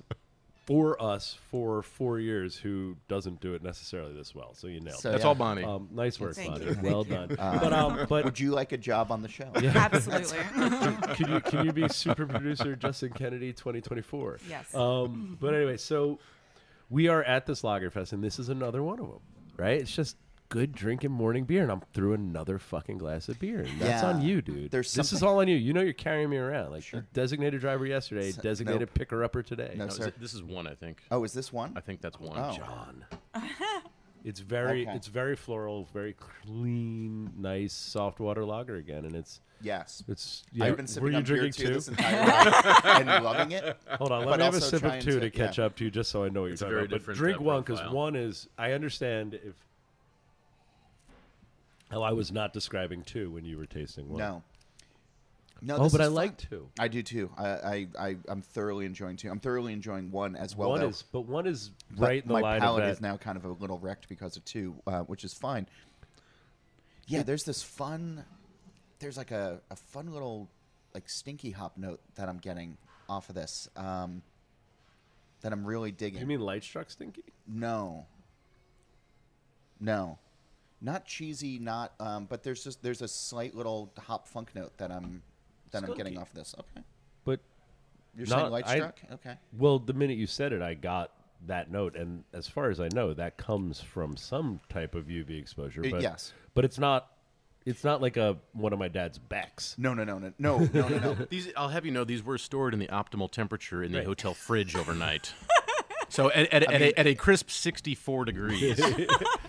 for 0.65 1.01
us 1.03 1.37
for 1.51 1.83
four 1.83 2.21
years 2.21 2.57
who 2.57 2.97
doesn't 3.09 3.41
do 3.41 3.55
it 3.55 3.63
necessarily 3.63 4.13
this 4.15 4.35
well. 4.35 4.55
So 4.55 4.69
you 4.69 4.81
nailed 4.81 5.01
So, 5.01 5.09
it. 5.09 5.13
That's 5.13 5.23
yeah. 5.25 5.29
all 5.29 5.35
Bonnie. 5.35 5.65
Um, 5.65 5.89
nice 5.93 6.21
work, 6.21 6.35
Thank 6.37 6.53
Bonnie. 6.53 6.67
you. 6.67 6.77
Well 6.83 7.03
done. 7.05 7.29
but 7.37 7.73
um, 7.73 8.07
but 8.09 8.25
Would 8.25 8.39
you 8.39 8.53
like 8.53 8.71
a 8.73 8.77
job 8.79 9.11
on 9.11 9.23
the 9.23 9.29
show? 9.29 9.51
Absolutely. 9.57 10.39
can 11.17 11.33
you 11.33 11.41
can 11.41 11.67
you 11.67 11.73
be 11.73 11.89
super 11.89 12.27
producer 12.27 12.77
Justin 12.77 13.11
Kennedy 13.11 13.53
2024? 13.53 14.39
Yes. 14.49 14.75
Um, 14.75 15.37
but 15.41 15.55
anyway, 15.55 15.77
so 15.79 16.19
we 16.91 17.09
are 17.09 17.23
at 17.25 17.47
this 17.47 17.63
Lagerfest, 17.63 18.13
and 18.13 18.23
this 18.23 18.39
is 18.39 18.49
another 18.49 18.83
one 18.83 19.01
of 19.01 19.07
them, 19.09 19.21
right? 19.57 19.81
It's 19.81 19.95
just 19.95 20.17
good 20.53 20.73
drinking 20.73 21.11
morning 21.11 21.45
beer, 21.45 21.63
and 21.63 21.73
I'm 21.73 21.81
through 21.95 22.13
another 22.13 22.59
fucking 22.59 22.99
glass 22.99 23.31
of 23.31 23.39
beer, 23.39 23.61
and 23.61 23.81
that's 23.81 24.03
Yeah. 24.03 24.11
on 24.11 24.21
you, 24.21 24.43
dude. 24.43 24.71
There's 24.71 24.93
this 24.93 25.07
is 25.11 25.21
something- 25.21 25.29
all 25.29 25.41
on 25.41 25.49
you. 25.49 25.57
You 25.57 25.73
know 25.73 25.81
you're 25.81 25.95
carrying 25.95 26.29
me 26.29 26.37
around, 26.37 26.73
like 26.73 26.83
Sure. 26.83 27.07
designated 27.15 27.63
driver 27.63 27.87
yesterday, 27.87 28.33
So- 28.33 28.43
designated 28.43 28.81
nope. 28.83 28.95
picker 28.95 29.25
upper 29.25 29.43
today. 29.43 29.73
No, 29.77 29.85
No, 29.87 29.89
is 29.89 29.97
sir. 29.97 30.09
it- 30.09 30.21
this 30.21 30.35
is 30.35 30.43
one, 30.43 30.67
I 30.67 30.75
think. 30.75 31.03
Oh, 31.11 31.25
is 31.25 31.33
this 31.33 31.51
one? 31.55 31.73
I 31.75 31.81
think 31.81 32.03
that's 32.03 32.21
one. 32.21 32.39
Oh. 32.39 32.55
John. 32.55 33.05
It's 34.25 34.39
very 34.39 34.83
Okay. 34.87 34.95
it's 34.95 35.09
very 35.09 35.35
floral, 35.35 35.89
very 35.93 36.13
clean, 36.13 37.33
nice, 37.37 37.73
soft 37.73 38.21
water 38.21 38.45
lager 38.45 38.77
again, 38.77 39.05
and 39.05 39.17
it's 39.17 39.41
Yes. 39.61 40.05
it's. 40.07 40.45
Yeah, 40.53 40.67
I've 40.67 40.77
been 40.77 40.85
were 40.85 40.89
sipping 40.89 41.11
you 41.11 41.17
on 41.17 41.23
beer 41.25 41.37
drinking 41.39 41.53
too 41.55 41.67
two? 41.67 41.75
this 41.75 41.89
entire 41.89 42.25
time 42.25 43.09
and 43.09 43.25
loving 43.25 43.51
it. 43.51 43.77
Hold 43.99 44.13
on, 44.13 44.21
let 44.21 44.29
but 44.29 44.39
me 44.39 44.45
have 44.45 44.55
a 44.55 44.59
also 44.59 44.69
sip 44.69 44.75
of 44.85 44.91
trying 44.91 45.03
two 45.03 45.15
to, 45.19 45.21
to- 45.23 45.31
catch 45.31 45.59
yeah. 45.59 45.65
up 45.65 45.75
to 45.75 45.85
you, 45.85 45.91
just 45.91 46.13
so 46.13 46.23
I 46.23 46.29
know 46.29 46.43
what 46.43 46.53
It's 46.53 46.61
you're 46.61 46.69
a 46.69 46.73
talking 46.73 46.75
very 46.75 46.85
about. 46.85 46.91
But 46.91 46.99
different, 46.99 47.19
drink 47.19 47.41
uh, 47.41 47.43
one 47.43 47.61
because 47.63 47.81
profile. 47.81 47.97
one 47.97 48.15
is 48.15 48.49
I 48.57 48.71
understand 48.75 49.35
if 49.35 49.55
how 51.93 52.03
I 52.03 52.13
was 52.13 52.33
not 52.33 52.53
describing 52.55 53.03
two 53.03 53.31
when 53.31 53.45
you 53.45 53.59
were 53.59 53.67
tasting 53.67 54.09
one. 54.09 54.19
No. 54.19 54.43
No. 55.61 55.77
Oh, 55.77 55.91
but 55.91 56.01
I 56.01 56.05
fun. 56.05 56.15
like 56.15 56.39
two. 56.39 56.69
I 56.79 56.89
do 56.89 57.03
too. 57.03 57.31
I, 57.37 57.47
I, 57.47 57.87
I 57.99 58.17
I'm 58.29 58.41
thoroughly 58.41 58.87
enjoying 58.87 59.17
two. 59.17 59.31
I'm 59.31 59.39
thoroughly 59.39 59.75
enjoying 59.75 60.11
one 60.11 60.35
as 60.35 60.57
well. 60.57 60.71
one 60.71 60.81
though. 60.81 60.89
is, 60.89 61.05
but 61.13 61.21
one 61.21 61.47
is 61.47 61.71
right 61.97 62.23
in 62.23 62.29
the 62.29 62.35
my 62.35 62.41
line 62.41 62.57
of 62.57 62.63
palate 62.63 62.85
is 62.89 63.01
now 63.01 63.17
kind 63.19 63.37
of 63.37 63.45
a 63.45 63.49
little 63.49 63.79
wrecked 63.79 64.09
because 64.09 64.37
of 64.37 64.45
two, 64.45 64.75
uh, 64.87 65.03
which 65.03 65.23
is 65.23 65.35
fine. 65.35 65.69
Yeah, 67.07 67.23
there's 67.23 67.45
this 67.45 67.63
fun. 67.63 68.25
There's 68.99 69.19
like 69.19 69.31
a, 69.31 69.61
a 69.71 69.77
fun 69.77 70.11
little 70.13 70.49
like 70.95 71.09
stinky 71.09 71.51
hop 71.51 71.77
note 71.77 72.01
that 72.15 72.29
I'm 72.29 72.39
getting 72.39 72.79
off 73.09 73.29
of 73.29 73.35
this. 73.35 73.69
Um, 73.77 74.23
that 75.43 75.53
I'm 75.53 75.65
really 75.65 75.93
digging. 75.93 76.21
you 76.21 76.27
mean 76.27 76.41
light 76.41 76.65
struck 76.65 76.91
stinky? 76.91 77.25
No. 77.47 78.07
No. 79.79 80.19
Not 80.85 81.07
cheesy, 81.07 81.59
not 81.61 81.93
um, 82.01 82.27
but 82.27 82.43
there's 82.43 82.65
just 82.65 82.83
there's 82.83 83.03
a 83.03 83.09
slight 83.09 83.55
little 83.55 83.93
hop 83.99 84.27
funk 84.27 84.51
note 84.55 84.77
that 84.79 84.91
I'm 84.91 85.23
that 85.71 85.85
I'm 85.85 85.95
getting 85.95 86.15
Skunky. 86.15 86.21
off 86.21 86.33
this. 86.33 86.55
Okay. 86.59 86.85
But 87.25 87.41
You're 88.17 88.27
Not- 88.27 88.41
saying 88.41 88.51
light 88.51 88.67
I- 88.67 88.75
struck? 88.77 88.99
Okay. 89.13 89.35
well, 89.57 89.79
the 89.79 89.93
minute 89.95 90.19
you 90.19 90.27
said 90.27 90.53
it, 90.53 90.61
I 90.61 90.75
got 90.75 91.13
that 91.47 91.71
note, 91.71 91.97
and 91.97 92.25
as 92.33 92.47
far 92.49 92.69
as 92.71 92.81
I 92.81 92.89
know, 92.89 93.15
that 93.15 93.37
comes 93.37 93.81
from 93.81 94.17
some 94.17 94.61
type 94.69 94.95
of 94.95 95.07
UV 95.07 95.39
exposure. 95.39 95.83
Uh, 95.87 95.91
But 95.91 96.03
yes. 96.03 96.33
but 96.55 96.65
it's 96.65 96.79
not. 96.79 97.09
It's 97.65 97.85
not 97.85 98.03
like 98.03 98.17
a 98.17 98.37
one 98.55 98.73
of 98.73 98.81
my 98.81 98.89
dad's 98.89 99.19
backs. 99.19 99.77
No, 99.79 99.95
no, 99.95 100.03
no, 100.03 100.19
no, 100.19 100.33
no, 100.37 100.59
no, 100.59 100.89
no, 100.89 100.99
no. 100.99 101.15
These, 101.31 101.53
I'll 101.57 101.69
have 101.69 101.87
you 101.87 101.93
know, 101.93 102.03
these 102.03 102.21
were 102.25 102.37
stored 102.37 102.75
in 102.75 102.81
the 102.81 102.89
optimal 102.89 103.31
temperature 103.31 103.85
in 103.85 103.93
the 103.93 103.99
Right. 103.99 104.07
hotel 104.09 104.35
fridge 104.35 104.75
overnight. 104.75 105.33
so 106.13 106.31
at, 106.31 106.53
at, 106.53 106.63
at, 106.73 106.83
a, 106.83 106.99
at 107.01 107.07
a 107.07 107.15
crisp 107.15 107.51
64 107.51 108.25
degrees. 108.27 108.81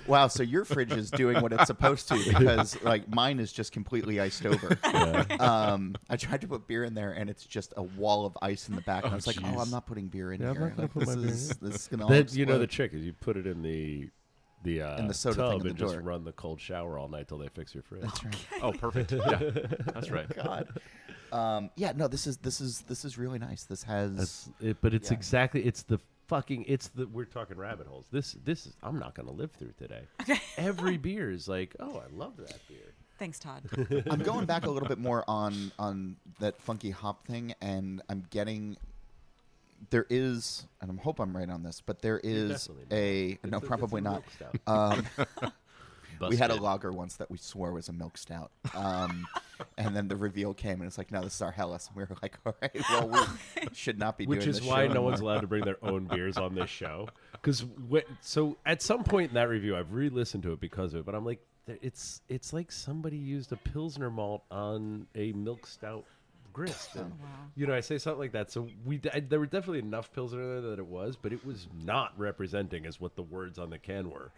Wow, 0.05 0.27
so 0.27 0.43
your 0.43 0.65
fridge 0.65 0.91
is 0.91 1.09
doing 1.09 1.41
what 1.41 1.53
it's 1.53 1.67
supposed 1.67 2.09
to 2.09 2.15
because 2.27 2.81
like 2.83 3.07
mine 3.07 3.39
is 3.39 3.53
just 3.53 3.71
completely 3.71 4.19
iced 4.19 4.45
over. 4.45 4.77
Um, 5.39 5.95
I 6.09 6.17
tried 6.17 6.41
to 6.41 6.47
put 6.49 6.67
beer 6.67 6.83
in 6.83 6.93
there 6.93 7.11
and 7.13 7.29
it's 7.29 7.45
just 7.45 7.73
a 7.77 7.83
wall 7.83 8.25
of 8.25 8.37
ice 8.41 8.67
in 8.67 8.75
the 8.75 8.81
back. 8.81 9.05
And 9.05 9.13
I 9.13 9.15
was 9.15 9.27
like, 9.27 9.37
oh. 9.41 9.59
I'm 9.59 9.69
not 9.69 9.85
putting 9.85 10.07
beer 10.09 10.33
in 10.33 10.41
Yeah, 10.41 10.49
I'm 10.49 10.55
here. 10.55 10.73
not 10.75 10.75
gonna 10.75 10.81
Like, 10.81 10.93
put 10.93 11.05
this 11.05 11.15
my 11.15 11.21
beer 11.21 11.31
is 11.31 11.49
this 11.61 11.75
is 11.75 11.87
gonna 11.87 12.25
you 12.31 12.45
know 12.45 12.59
the 12.59 12.67
trick 12.67 12.93
is 12.93 13.05
you 13.05 13.13
put 13.13 13.37
it 13.37 13.47
in 13.47 13.61
the 13.61 14.09
the 14.63 14.81
uh, 14.81 14.97
In 14.97 15.07
the 15.07 15.13
soda 15.13 15.37
tub 15.37 15.49
thing 15.51 15.57
in 15.59 15.63
the 15.63 15.69
and 15.69 15.77
just 15.79 15.93
door. 15.93 16.01
run 16.01 16.25
the 16.25 16.31
cold 16.33 16.59
shower 16.59 16.97
all 16.97 17.07
night 17.07 17.29
till 17.29 17.37
they 17.37 17.47
fix 17.47 17.73
your 17.73 17.83
fridge. 17.83 18.01
That's 18.03 18.23
right. 18.25 18.35
Oh, 18.61 18.71
perfect. 18.73 19.13
Yeah, 19.13 19.39
that's 19.93 20.11
right. 20.11 20.27
God. 20.35 20.67
Um, 21.31 21.69
yeah, 21.77 21.93
no, 21.95 22.09
this 22.09 22.27
is 22.27 22.37
this 22.37 22.59
is 22.59 22.81
this 22.81 23.05
is 23.05 23.17
really 23.17 23.39
nice. 23.39 23.63
This 23.63 23.83
has 23.83 24.15
That's 24.17 24.49
it, 24.61 24.77
but 24.81 24.93
it's 24.93 25.11
Yeah. 25.11 25.17
exactly 25.17 25.61
it's 25.65 25.83
the 25.83 25.99
fucking 26.33 26.65
it's 26.67 26.87
the 26.89 27.05
we're 27.07 27.25
talking 27.25 27.57
rabbit 27.57 27.85
holes. 27.85 28.07
This 28.11 28.33
this 28.43 28.65
is 28.65 28.73
I'm 28.81 28.97
not 28.97 29.13
gonna 29.13 29.31
live 29.31 29.51
through 29.51 29.73
today. 29.77 30.01
Every 30.57 30.97
beer 30.97 31.29
is 31.29 31.47
like, 31.47 31.75
oh, 31.79 32.01
I 32.03 32.15
love 32.15 32.37
that 32.37 32.57
beer. 32.67 32.93
Thanks, 33.19 33.37
Todd. 33.37 33.61
I'm 34.09 34.23
going 34.23 34.45
back 34.45 34.65
a 34.65 34.69
little 34.71 34.89
bit 34.89 34.97
more 34.97 35.23
on 35.27 35.71
on 35.77 36.15
that 36.39 36.59
funky 36.59 36.89
hop 36.89 37.27
thing, 37.27 37.53
and 37.61 38.01
I'm 38.09 38.25
getting 38.31 38.77
there 39.91 40.07
is, 40.09 40.65
and 40.81 40.91
I 40.91 41.03
hope 41.03 41.19
I'm 41.19 41.37
right 41.37 41.49
on 41.49 41.61
this, 41.61 41.81
but 41.85 42.01
there 42.01 42.19
is 42.23 42.65
definitely 42.65 42.85
not. 42.89 42.97
a 42.97 43.47
no, 43.47 43.57
it's 43.57 43.67
probably 43.67 43.99
a 43.99 44.03
not. 44.03 44.23
Um, 44.65 45.05
we 46.29 46.37
had 46.37 46.51
a 46.51 46.55
lager 46.55 46.91
once 46.91 47.15
that 47.17 47.29
we 47.29 47.37
swore 47.37 47.71
was 47.71 47.89
a 47.89 47.93
milk 47.93 48.17
stout, 48.17 48.51
um, 48.75 49.25
and 49.77 49.95
then 49.95 50.07
the 50.07 50.15
reveal 50.15 50.53
came, 50.53 50.81
and 50.81 50.83
it's 50.83 50.97
like, 50.97 51.11
no, 51.11 51.21
this 51.21 51.35
is 51.35 51.41
our 51.41 51.51
Helles. 51.51 51.87
And 51.87 51.97
we 51.97 52.03
were 52.03 52.17
like, 52.21 52.37
all 52.45 52.55
right, 52.61 52.71
well, 52.89 53.27
we 53.59 53.67
should 53.73 53.99
not 53.99 54.17
be 54.17 54.25
Which 54.25 54.41
doing 54.41 54.49
is 54.49 54.59
this 54.59 54.67
why 54.67 54.87
show 54.87 54.93
no 54.93 55.01
one's 55.01 55.15
anymore. 55.15 55.31
allowed 55.31 55.41
to 55.41 55.47
bring 55.47 55.65
their 55.65 55.83
own 55.83 56.05
beers 56.05 56.37
on 56.37 56.55
this 56.55 56.69
show. 56.69 57.07
Because 57.33 57.65
so 58.21 58.57
at 58.65 58.81
some 58.81 59.03
point 59.03 59.29
in 59.29 59.35
that 59.35 59.49
review, 59.49 59.75
I've 59.75 59.91
re-listened 59.91 60.43
to 60.43 60.53
it 60.53 60.59
because 60.59 60.93
of 60.93 61.01
it, 61.01 61.05
but 61.05 61.15
I'm 61.15 61.25
like, 61.25 61.41
it's 61.67 62.21
it's 62.27 62.51
like 62.51 62.71
somebody 62.71 63.17
used 63.17 63.51
a 63.53 63.55
pilsner 63.57 64.09
malt 64.09 64.43
on 64.51 65.07
a 65.15 65.31
milk 65.31 65.65
stout 65.65 66.03
grist. 66.51 66.95
And, 66.95 67.09
wow. 67.11 67.27
You 67.55 67.67
know, 67.67 67.73
I 67.73 67.79
say 67.81 67.97
something 67.97 68.19
like 68.19 68.31
that. 68.33 68.51
So 68.51 68.67
we 68.85 69.01
I- 69.13 69.19
there 69.21 69.39
were 69.39 69.45
definitely 69.45 69.79
enough 69.79 70.11
pilsner 70.13 70.45
there 70.45 70.69
that 70.69 70.79
it 70.79 70.85
was, 70.85 71.17
but 71.19 71.33
it 71.33 71.45
was 71.45 71.67
not 71.83 72.17
representing 72.17 72.85
as 72.85 73.01
what 73.01 73.15
the 73.15 73.23
words 73.23 73.59
on 73.59 73.69
the 73.69 73.79
can 73.79 74.09
were. 74.09 74.31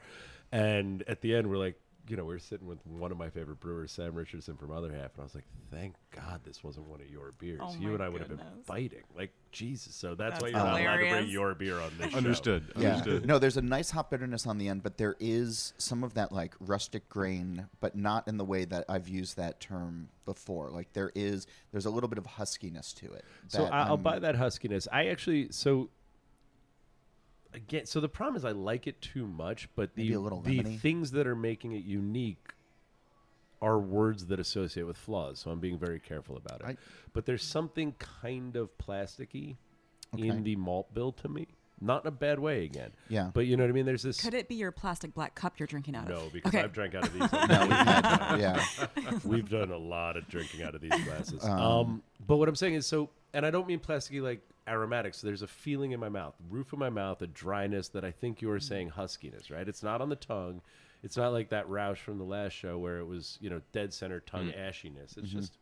And 0.51 1.03
at 1.08 1.21
the 1.21 1.36
end, 1.36 1.49
we're 1.49 1.58
like, 1.58 1.79
you 2.08 2.15
know, 2.15 2.23
we 2.23 2.36
were 2.36 2.39
sitting 2.39 2.67
with 2.67 2.77
one 2.86 3.12
of 3.12 3.17
my 3.17 3.31
favorite 3.31 3.60
brewers, 3.60 3.91
Sam 3.91 4.13
Richardson 4.13 4.55
from 4.58 4.69
Other 4.69 4.91
Half, 4.91 5.13
and 5.15 5.21
I 5.21 5.23
was 5.23 5.34
like, 5.34 5.45
thank 5.71 5.95
God 6.15 6.39
this 6.43 6.63
wasn't 6.63 6.88
one 6.88 7.01
of 7.01 7.10
your 7.10 7.31
beers. 7.39 7.60
Oh 7.63 7.75
you 7.79 7.95
and 7.95 8.03
I 8.03 8.10
would 8.10 8.21
have 8.21 8.27
been 8.29 8.38
goodness. 8.38 8.63
fighting. 8.63 9.01
Like, 9.17 9.31
Jesus. 9.51 9.95
So 9.95 10.13
that's, 10.13 10.34
That's 10.34 10.43
why 10.43 10.49
you're 10.49 10.60
not 10.60 10.79
allowed 10.79 10.91
to 10.91 10.97
bring 10.97 11.08
hilarious. 11.08 11.31
your 11.31 11.55
beer 11.55 11.79
on 11.79 11.91
this 11.97 12.12
show. 12.12 12.17
Understood. 12.17 12.63
Yeah. 12.77 12.89
Understood. 12.97 13.25
No, 13.25 13.39
there's 13.39 13.58
a 13.58 13.62
nice 13.63 13.89
hop 13.89 14.12
bitterness 14.12 14.45
on 14.45 14.60
the 14.60 14.67
end, 14.69 14.84
but 14.84 14.99
there 14.99 15.15
is 15.19 15.73
some 15.79 16.03
of 16.03 16.13
that 16.13 16.31
like 16.31 16.53
rustic 16.60 17.10
grain, 17.10 17.67
but 17.79 17.95
not 17.95 18.27
in 18.27 18.38
the 18.38 18.45
way 18.45 18.65
that 18.65 18.86
I've 18.88 19.08
used 19.10 19.38
that 19.38 19.60
term 19.60 20.10
before. 20.25 20.69
Like 20.69 20.93
there 20.93 21.12
is, 21.15 21.47
there's 21.71 21.88
a 21.88 21.89
little 21.89 22.08
bit 22.10 22.19
of 22.19 22.25
huskiness 22.27 22.93
to 22.97 23.12
it. 23.13 23.25
So 23.47 23.63
I- 23.65 23.79
I'll 23.86 23.93
I'm- 23.93 24.03
buy 24.03 24.19
that 24.19 24.36
huskiness. 24.36 24.88
I 24.91 25.08
actually 25.08 25.47
so 25.49 25.89
again. 27.55 27.85
So 27.85 27.99
the 27.99 28.09
problem 28.09 28.35
is 28.35 28.45
I 28.45 28.51
like 28.51 28.85
it 28.87 29.01
too 29.01 29.25
much, 29.27 29.69
but 29.75 29.95
the 29.95 30.03
Maybe 30.03 30.13
a 30.13 30.19
little 30.19 30.41
the 30.41 30.59
lemony? 30.59 30.79
things 30.79 31.11
that 31.11 31.25
are 31.25 31.35
making 31.35 31.71
it 31.73 31.83
unique 31.83 32.53
are 33.61 33.79
words 33.79 34.27
that 34.27 34.39
associate 34.39 34.83
with 34.85 34.97
flaws. 34.97 35.39
So 35.39 35.49
I'm 35.51 35.59
being 35.59 35.77
very 35.79 35.99
careful 35.99 36.37
about 36.37 36.61
it. 36.61 36.65
I- 36.67 36.77
but 37.13 37.25
there's 37.25 37.43
something 37.43 37.93
kind 37.93 38.55
of 38.55 38.77
plasticky 38.77 39.55
Okay. 40.13 40.27
in 40.27 40.43
the 40.43 40.55
malt 40.55 40.93
bill 40.93 41.11
to 41.13 41.29
me. 41.29 41.47
Not 41.81 42.03
in 42.03 42.07
a 42.07 42.11
bad 42.11 42.39
way 42.39 42.63
again. 42.63 42.91
Yeah. 43.09 43.31
But 43.33 43.47
you 43.47 43.57
know 43.57 43.63
what 43.63 43.69
I 43.69 43.73
mean? 43.73 43.85
There's 43.85 44.03
this 44.03 44.21
Could 44.21 44.33
it 44.33 44.47
be 44.47 44.55
your 44.55 44.71
plastic 44.71 45.13
black 45.13 45.35
cup 45.35 45.59
you're 45.59 45.67
drinking 45.67 45.95
out 45.95 46.09
of? 46.09 46.09
no, 46.09 46.29
because 46.31 46.49
okay. 46.53 46.63
I've 46.63 46.71
drank 46.71 46.95
out 46.95 47.05
of 47.07 47.13
these. 47.13 47.21
No, 47.31 47.61
we've 47.63 47.71
had- 47.71 48.39
yeah. 48.39 49.19
We've 49.25 49.49
done 49.49 49.71
a 49.71 49.77
lot 49.77 50.15
of 50.15 50.27
drinking 50.29 50.63
out 50.63 50.73
of 50.75 50.81
these 50.81 50.91
glasses. 51.03 51.43
Um, 51.43 52.01
but 52.25 52.37
what 52.37 52.47
I'm 52.47 52.55
saying 52.55 52.75
is 52.75 52.85
so, 52.87 53.09
and 53.33 53.45
I 53.45 53.51
don't 53.51 53.67
mean 53.67 53.79
plasticky 53.79 54.21
like 54.21 54.39
aromatics. 54.67 55.21
There's 55.21 55.41
a 55.41 55.47
feeling 55.47 55.91
in 55.91 55.99
my 55.99 56.10
mouth, 56.10 56.36
roof 56.49 56.73
of 56.73 56.80
my 56.80 56.89
mouth, 56.89 57.21
a 57.21 57.28
dryness 57.28 57.89
that 57.89 58.04
I 58.04 58.12
think 58.12 58.41
you 58.41 58.47
were 58.47 58.58
mm-hmm. 58.58 58.67
saying 58.67 58.89
huskiness, 58.91 59.51
right? 59.51 59.67
It's 59.67 59.84
not 59.84 60.01
on 60.01 60.10
the 60.10 60.15
tongue. 60.15 60.62
It's 61.04 61.17
not 61.17 61.34
like 61.34 61.49
that 61.49 61.67
Roush 61.69 61.97
from 61.97 62.17
the 62.17 62.23
last 62.23 62.54
show 62.54 62.78
where 62.78 62.99
it 62.99 63.06
was, 63.06 63.38
you 63.41 63.49
know, 63.49 63.62
dead 63.71 63.93
center 63.93 64.19
tongue 64.19 64.47
mm. 64.47 64.60
ashiness. 64.60 65.17
It's 65.17 65.30
mm-hmm. 65.30 65.39
just, 65.39 65.58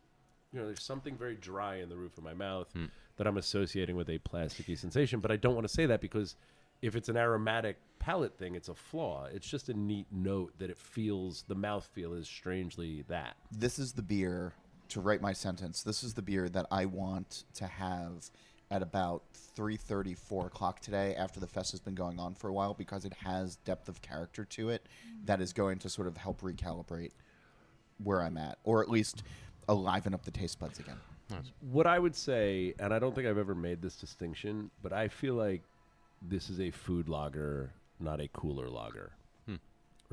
you 0.52 0.60
know, 0.60 0.66
there's 0.66 0.82
something 0.82 1.16
very 1.16 1.36
dry 1.36 1.76
in 1.76 1.90
the 1.90 1.96
roof 1.96 2.16
of 2.16 2.24
my 2.24 2.32
mouth 2.32 2.72
mm. 2.74 2.88
that 3.16 3.26
I'm 3.26 3.36
associating 3.36 3.94
with 3.94 4.08
a 4.08 4.18
plasticky 4.18 4.78
sensation. 4.78 5.20
But 5.20 5.30
I 5.30 5.36
don't 5.36 5.54
want 5.54 5.66
to 5.66 5.72
say 5.72 5.84
that 5.86 6.00
because 6.00 6.36
if 6.80 6.96
it's 6.96 7.10
an 7.10 7.18
aromatic 7.18 7.76
palate 7.98 8.38
thing, 8.38 8.54
it's 8.54 8.68
a 8.68 8.74
flaw. 8.74 9.26
It's 9.30 9.46
just 9.46 9.68
a 9.68 9.74
neat 9.74 10.06
note 10.10 10.54
that 10.58 10.70
it 10.70 10.78
feels 10.78 11.44
the 11.46 11.54
mouth 11.54 11.88
feel 11.92 12.14
is 12.14 12.26
strangely 12.26 13.04
that. 13.08 13.36
this 13.52 13.78
is 13.78 13.92
the 13.92 14.02
beer 14.02 14.54
to 14.88 15.00
write 15.00 15.20
my 15.20 15.32
sentence 15.32 15.82
this 15.82 16.02
is 16.02 16.14
the 16.14 16.22
beer 16.22 16.48
that 16.48 16.66
i 16.70 16.84
want 16.84 17.44
to 17.54 17.66
have 17.66 18.30
at 18.70 18.82
about 18.82 19.22
3.30 19.56 20.16
4 20.16 20.46
o'clock 20.46 20.80
today 20.80 21.14
after 21.16 21.38
the 21.38 21.46
fest 21.46 21.70
has 21.70 21.80
been 21.80 21.94
going 21.94 22.18
on 22.18 22.34
for 22.34 22.48
a 22.48 22.52
while 22.52 22.74
because 22.74 23.04
it 23.04 23.12
has 23.12 23.56
depth 23.56 23.88
of 23.88 24.02
character 24.02 24.44
to 24.44 24.70
it 24.70 24.86
mm-hmm. 25.06 25.26
that 25.26 25.40
is 25.40 25.52
going 25.52 25.78
to 25.78 25.88
sort 25.88 26.08
of 26.08 26.16
help 26.16 26.40
recalibrate 26.40 27.12
where 28.02 28.22
i'm 28.22 28.36
at 28.36 28.58
or 28.64 28.82
at 28.82 28.88
least 28.90 29.22
liven 29.72 30.12
up 30.12 30.24
the 30.24 30.30
taste 30.30 30.58
buds 30.58 30.78
again. 30.78 30.96
What 31.60 31.86
I 31.86 31.98
would 31.98 32.14
say, 32.14 32.74
and 32.78 32.92
I 32.92 32.98
don't 32.98 33.14
think 33.14 33.26
I've 33.26 33.38
ever 33.38 33.54
made 33.54 33.80
this 33.80 33.96
distinction, 33.96 34.70
but 34.82 34.92
I 34.92 35.08
feel 35.08 35.34
like 35.34 35.62
this 36.20 36.50
is 36.50 36.60
a 36.60 36.70
food 36.70 37.08
lager, 37.08 37.72
not 37.98 38.20
a 38.20 38.28
cooler 38.28 38.68
lager. 38.68 39.12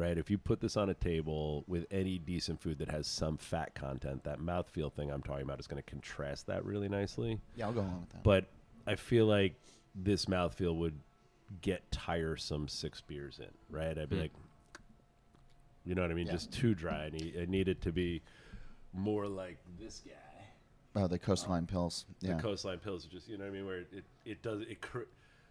Right? 0.02 0.18
If 0.18 0.32
you 0.32 0.40
put 0.40 0.60
this 0.62 0.78
on 0.78 0.90
a 0.90 0.96
table 0.96 1.64
with 1.68 1.86
any 1.92 2.18
decent 2.18 2.60
food 2.60 2.80
that 2.80 2.90
has 2.90 3.06
some 3.06 3.38
fat 3.38 3.76
content, 3.76 4.24
that 4.24 4.40
mouthfeel 4.40 4.92
thing 4.92 5.12
I'm 5.12 5.22
talking 5.22 5.44
about 5.44 5.60
is 5.60 5.68
going 5.68 5.82
to 5.82 5.88
contrast 5.88 6.48
that 6.48 6.66
really 6.66 6.90
nicely. 6.90 7.40
yeah 7.56 7.68
i'll 7.68 7.72
go 7.72 7.82
on 7.82 8.02
with 8.02 8.10
that 8.10 8.24
But 8.24 8.46
I 8.88 8.96
feel 8.96 9.28
like 9.28 9.54
this 9.94 10.26
mouthfeel 10.26 10.76
would 10.78 11.00
get 11.62 11.92
tiresome 11.92 12.68
six 12.68 13.00
beers 13.00 13.40
in, 13.40 13.52
right? 13.70 13.96
I'd 13.96 14.10
be 14.10 14.16
hmm. 14.16 14.22
like, 14.24 14.32
you 15.86 15.94
know 15.94 16.02
what 16.02 16.10
I 16.10 16.16
mean? 16.16 16.26
Yeah. 16.26 16.34
Just 16.34 16.52
too 16.52 16.74
dry. 16.74 17.06
I 17.06 17.10
need, 17.10 17.36
I 17.40 17.46
need 17.46 17.68
it 17.68 17.82
to 17.82 17.92
be 17.92 18.24
more 18.94 19.28
like 19.28 19.58
this 19.80 20.02
guy 20.04 20.14
oh 20.96 21.08
the 21.08 21.18
coastline 21.18 21.60
um, 21.60 21.68
pills 21.68 22.06
yeah 22.20 22.36
the 22.36 22.42
coastline 22.42 22.78
pills 22.78 23.06
are 23.06 23.10
just 23.10 23.30
you 23.30 23.38
know 23.38 23.46
what 23.46 23.52
I 23.52 23.54
mean 23.54 23.66
where 23.66 23.78
it 23.78 24.04
it 24.26 24.42
does 24.42 24.62
it 24.62 24.82
cr- 24.82 25.08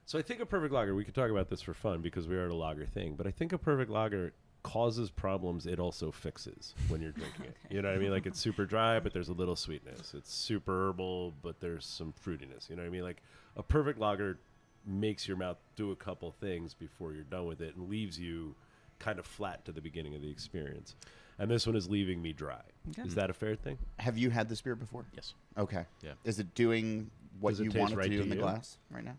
so 0.06 0.18
I 0.18 0.22
think 0.22 0.40
a 0.40 0.46
perfect 0.46 0.72
lager 0.72 0.94
we 0.94 1.04
could 1.04 1.14
talk 1.14 1.30
about 1.30 1.48
this 1.48 1.62
for 1.62 1.74
fun 1.74 2.00
because 2.00 2.26
we 2.28 2.36
are 2.36 2.46
at 2.46 2.50
a 2.50 2.54
lager 2.54 2.86
thing 2.86 3.14
but 3.16 3.26
I 3.26 3.30
think 3.30 3.52
a 3.52 3.58
perfect 3.58 3.90
lager 3.90 4.32
causes 4.62 5.10
problems 5.10 5.66
it 5.66 5.78
also 5.78 6.10
fixes 6.10 6.74
when 6.88 7.00
you're 7.00 7.12
drinking 7.12 7.46
it. 7.46 7.56
You 7.70 7.82
know 7.82 7.88
what 7.88 7.96
I 7.96 8.00
mean? 8.00 8.10
Like 8.10 8.26
it's 8.26 8.38
super 8.38 8.66
dry 8.66 9.00
but 9.00 9.12
there's 9.12 9.28
a 9.28 9.32
little 9.32 9.56
sweetness. 9.56 10.12
It's 10.14 10.32
super 10.32 10.88
herbal 10.88 11.34
but 11.42 11.60
there's 11.60 11.86
some 11.86 12.12
fruitiness. 12.12 12.68
You 12.68 12.76
know 12.76 12.82
what 12.82 12.88
I 12.88 12.90
mean? 12.90 13.02
Like 13.02 13.22
a 13.56 13.62
perfect 13.62 13.98
lager 13.98 14.38
makes 14.86 15.28
your 15.28 15.36
mouth 15.36 15.58
do 15.76 15.92
a 15.92 15.96
couple 15.96 16.30
things 16.30 16.74
before 16.74 17.12
you're 17.12 17.24
done 17.24 17.46
with 17.46 17.60
it 17.60 17.76
and 17.76 17.88
leaves 17.88 18.18
you 18.18 18.54
kind 18.98 19.18
of 19.18 19.26
flat 19.26 19.64
to 19.64 19.72
the 19.72 19.80
beginning 19.80 20.14
of 20.14 20.22
the 20.22 20.30
experience. 20.30 20.94
And 21.38 21.50
this 21.50 21.66
one 21.66 21.74
is 21.74 21.88
leaving 21.88 22.20
me 22.20 22.32
dry. 22.32 22.60
Okay. 22.90 23.02
is 23.08 23.14
that 23.14 23.30
a 23.30 23.32
fair 23.32 23.54
thing? 23.54 23.78
Have 23.98 24.18
you 24.18 24.30
had 24.30 24.48
this 24.48 24.60
beer 24.60 24.74
before? 24.74 25.06
Yes. 25.14 25.34
okay. 25.56 25.86
Yeah. 26.02 26.12
is 26.24 26.38
it 26.38 26.54
doing 26.54 27.10
what 27.40 27.50
Does 27.50 27.60
it 27.60 27.64
you 27.64 27.70
taste 27.70 27.80
want 27.80 27.92
it 27.94 27.96
right 27.96 28.04
to 28.04 28.10
do 28.10 28.16
to 28.18 28.22
in 28.24 28.28
the 28.28 28.36
glass 28.36 28.76
right 28.90 29.04
now 29.04 29.16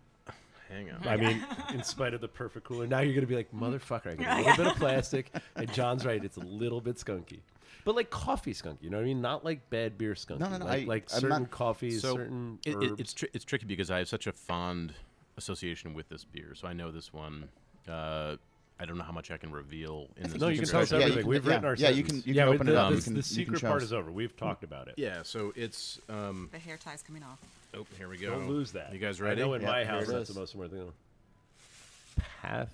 Hang 0.71 0.89
on. 0.91 1.07
I 1.07 1.17
mean, 1.17 1.45
in 1.73 1.83
spite 1.83 2.13
of 2.13 2.21
the 2.21 2.27
perfect 2.27 2.65
cooler, 2.65 2.87
now 2.87 2.99
you're 2.99 3.13
going 3.13 3.21
to 3.21 3.27
be 3.27 3.35
like, 3.35 3.51
motherfucker, 3.53 4.07
I 4.11 4.15
get 4.15 4.31
a 4.31 4.37
little 4.37 4.55
bit 4.63 4.67
of 4.73 4.75
plastic. 4.79 5.31
And 5.55 5.71
John's 5.73 6.05
right, 6.05 6.23
it's 6.23 6.37
a 6.37 6.41
little 6.41 6.79
bit 6.81 6.95
skunky. 6.97 7.39
But 7.83 7.95
like 7.95 8.09
coffee 8.09 8.53
skunky, 8.53 8.77
you 8.81 8.89
know 8.89 8.97
what 8.97 9.03
I 9.03 9.07
mean? 9.07 9.21
Not 9.21 9.43
like 9.43 9.67
bad 9.69 9.97
beer 9.97 10.13
skunky. 10.13 10.39
No, 10.39 10.49
no, 10.49 10.57
no, 10.57 10.65
Like, 10.65 10.83
I- 10.83 10.85
like 10.85 11.03
I'm 11.13 11.19
certain 11.19 11.41
not- 11.43 11.51
coffees, 11.51 12.01
so 12.01 12.15
certain 12.15 12.59
it, 12.65 12.75
herbs. 12.75 12.85
it, 12.85 12.99
it's 12.99 13.13
tri- 13.13 13.29
it's 13.33 13.43
tricky 13.45 13.65
because 13.65 13.89
I 13.91 13.97
have 13.99 14.07
such 14.07 14.27
a 14.27 14.31
fond 14.31 14.93
association 15.37 15.93
with 15.93 16.07
this 16.09 16.23
beer. 16.23 16.53
So 16.55 16.67
I 16.67 16.73
know 16.73 16.91
this 16.91 17.11
one. 17.11 17.49
Uh, 17.89 18.35
I 18.79 18.85
don't 18.85 18.97
know 18.97 19.03
how 19.03 19.11
much 19.11 19.29
I 19.31 19.37
can 19.37 19.51
reveal 19.51 20.07
in 20.17 20.23
this. 20.31 20.39
no, 20.41 20.47
you 20.47 20.59
can 20.59 20.67
tell 20.67 20.81
us 20.81 20.91
Yeah, 20.91 20.97
you 20.99 21.03
everything. 21.03 21.21
can- 21.23 21.29
We've 21.29 21.43
yeah, 21.45 21.49
written 21.51 21.65
our 21.65 21.75
yeah, 21.75 21.89
you 21.89 21.95
sentence. 21.97 22.23
can- 22.23 22.29
you 22.29 22.35
yeah, 22.35 22.41
can 22.43 22.49
we- 22.49 22.55
open 22.55 22.67
the, 22.67 22.73
it 22.73 22.77
up. 22.77 22.89
The, 22.89 22.95
You 22.95 23.01
can- 23.01 23.13
the 23.13 23.17
you 23.19 23.23
can 23.23 23.29
secret 23.35 23.59
show 23.59 23.67
part 23.67 23.77
us. 23.81 23.83
is 23.87 23.93
over. 23.93 24.11
We've 24.11 24.35
talked 24.37 24.63
about 24.63 24.87
it. 24.87 24.95
Yeah. 24.97 25.21
So 25.23 25.53
it's. 25.55 25.99
Um, 26.09 26.49
The 26.51 26.59
hair 26.59 26.77
tie's 26.77 27.01
coming 27.03 27.23
off. 27.23 27.39
Oh, 27.75 27.85
here 27.97 28.07
we 28.09 28.17
go. 28.17 28.31
Don't 28.31 28.49
lose 28.49 28.71
that. 28.73 28.91
You 28.93 28.99
guys 28.99 29.19
I 29.21 29.25
ready? 29.25 29.41
know 29.41 29.53
in 29.53 29.61
Yeah, 29.61 29.67
my 29.67 29.83
house 29.85 30.07
that's 30.07 30.29
the 30.29 30.39
most 30.39 30.53
important 30.53 30.79
thing. 30.79 32.25
Path. 32.41 32.73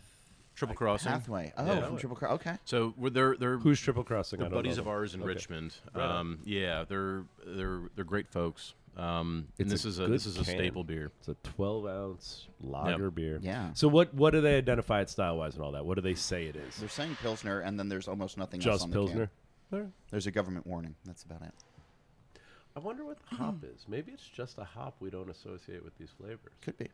Triple 0.56 0.76
crossing. 0.76 1.12
pathway 1.12 1.54
oh 1.56 1.66
Yeah. 1.66 1.86
from 1.86 1.98
triple 1.98 2.18
Cro- 2.18 2.32
okay 2.32 2.56
So 2.66 2.94
we're, 2.98 3.12
they're 3.12 3.36
they're 3.38 3.58
Who's 3.60 3.80
triple 3.80 4.04
crossing? 4.04 4.40
I 4.40 4.44
they're 4.44 4.50
don't 4.50 4.58
buddies 4.58 4.78
know 4.78 4.82
of 4.82 4.86
them. 4.86 4.94
ours 4.94 5.14
in 5.14 5.22
Okay. 5.22 5.28
Richmond. 5.28 5.76
Right 5.94 6.04
on. 6.04 6.16
Um, 6.16 6.40
yeah, 6.46 6.84
they're 6.88 7.24
they're 7.46 7.82
they're 7.96 8.06
great 8.06 8.28
folks. 8.30 8.74
Um, 8.98 9.50
and 9.60 9.72
It's 9.72 9.84
this 9.84 9.86
a 9.86 9.88
is 9.90 10.00
a 10.00 10.02
good 10.06 10.12
this 10.14 10.26
is 10.26 10.38
a 10.40 10.44
can. 10.44 10.56
staple 10.56 10.84
beer. 10.84 11.12
It's 11.20 11.28
a 11.28 11.36
12 11.44 11.86
ounce 11.86 12.48
lager 12.60 13.12
beer. 13.12 13.38
Yeah. 13.40 13.72
So 13.76 13.88
what 13.88 14.12
what 14.16 14.32
do 14.32 14.42
they 14.42 14.58
identify 14.58 15.02
it 15.02 15.12
style 15.12 15.38
wise 15.38 15.54
and 15.54 15.64
all 15.64 15.74
that? 15.74 15.86
What 15.86 15.94
do 15.96 16.02
they 16.02 16.16
say 16.16 16.46
it 16.48 16.56
is? 16.56 16.76
They're 16.78 16.90
saying 16.90 17.16
Pilsner, 17.22 17.60
and 17.60 17.78
then 17.80 17.88
there's 17.90 18.08
almost 18.08 18.40
nothing 18.40 18.60
else 18.60 18.66
Just 18.82 18.84
on 18.86 18.90
the 18.90 18.98
can. 18.98 19.06
Pilsner. 19.06 19.30
All 19.74 19.80
right. 19.82 19.90
There's 20.10 20.26
a 20.26 20.32
government 20.32 20.66
warning. 20.66 20.96
That's 21.06 21.22
about 21.22 21.44
it. 21.44 21.54
I 22.78 22.80
wonder 22.80 23.04
what 23.04 23.18
the 23.28 23.36
hop 23.36 23.62
hmm. 23.62 23.66
is. 23.76 23.86
Maybe 23.88 24.12
it's 24.12 24.28
just 24.28 24.60
a 24.60 24.64
hop 24.64 24.98
we 25.00 25.10
don't 25.10 25.32
associate 25.32 25.84
with 25.84 25.98
these 25.98 26.12
flavors. 26.12 26.54
Could 26.62 26.78
be. 26.78 26.90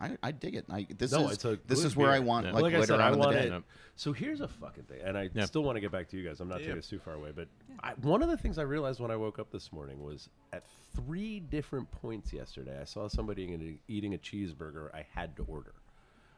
I, 0.00 0.16
I 0.22 0.30
dig 0.30 0.54
it. 0.54 0.64
I, 0.70 0.86
this 0.96 1.10
No, 1.10 1.26
is 1.26 1.32
it's 1.32 1.44
a 1.44 1.58
this 1.66 1.82
is 1.82 1.96
where 1.96 2.12
I 2.12 2.20
want 2.20 2.46
Yeah. 2.46 2.52
like, 2.52 2.62
like 2.62 2.74
I 2.74 2.76
later 2.76 2.86
said, 2.92 3.00
I 3.00 3.08
on 3.08 3.14
in 3.14 3.20
the 3.20 3.30
day. 3.32 3.56
it. 3.56 3.62
So 3.96 4.12
here's 4.12 4.40
a 4.42 4.46
fucking 4.46 4.84
thing, 4.84 5.00
and 5.02 5.18
I 5.18 5.28
Yeah. 5.34 5.46
still 5.46 5.64
want 5.64 5.74
to 5.74 5.80
get 5.80 5.90
back 5.90 6.08
to 6.10 6.16
you 6.16 6.28
guys. 6.28 6.38
I'm 6.38 6.48
not 6.48 6.60
Yeah. 6.60 6.66
taking 6.66 6.78
us 6.78 6.86
too 6.88 7.00
far 7.00 7.14
away, 7.14 7.32
but 7.34 7.48
I, 7.80 7.94
one 8.02 8.22
of 8.22 8.28
the 8.28 8.36
things 8.36 8.58
I 8.58 8.62
realized 8.62 9.00
when 9.00 9.10
I 9.10 9.16
woke 9.16 9.40
up 9.40 9.50
this 9.50 9.72
morning 9.72 10.04
was 10.04 10.28
at 10.52 10.62
three 10.94 11.40
different 11.40 11.90
points 11.90 12.32
yesterday, 12.32 12.78
I 12.80 12.84
saw 12.84 13.08
somebody 13.08 13.42
eating 13.42 13.80
a, 13.88 13.92
eating 13.92 14.14
a 14.14 14.18
cheeseburger 14.18 14.94
I 14.94 15.04
had 15.14 15.34
to 15.38 15.44
order. 15.48 15.72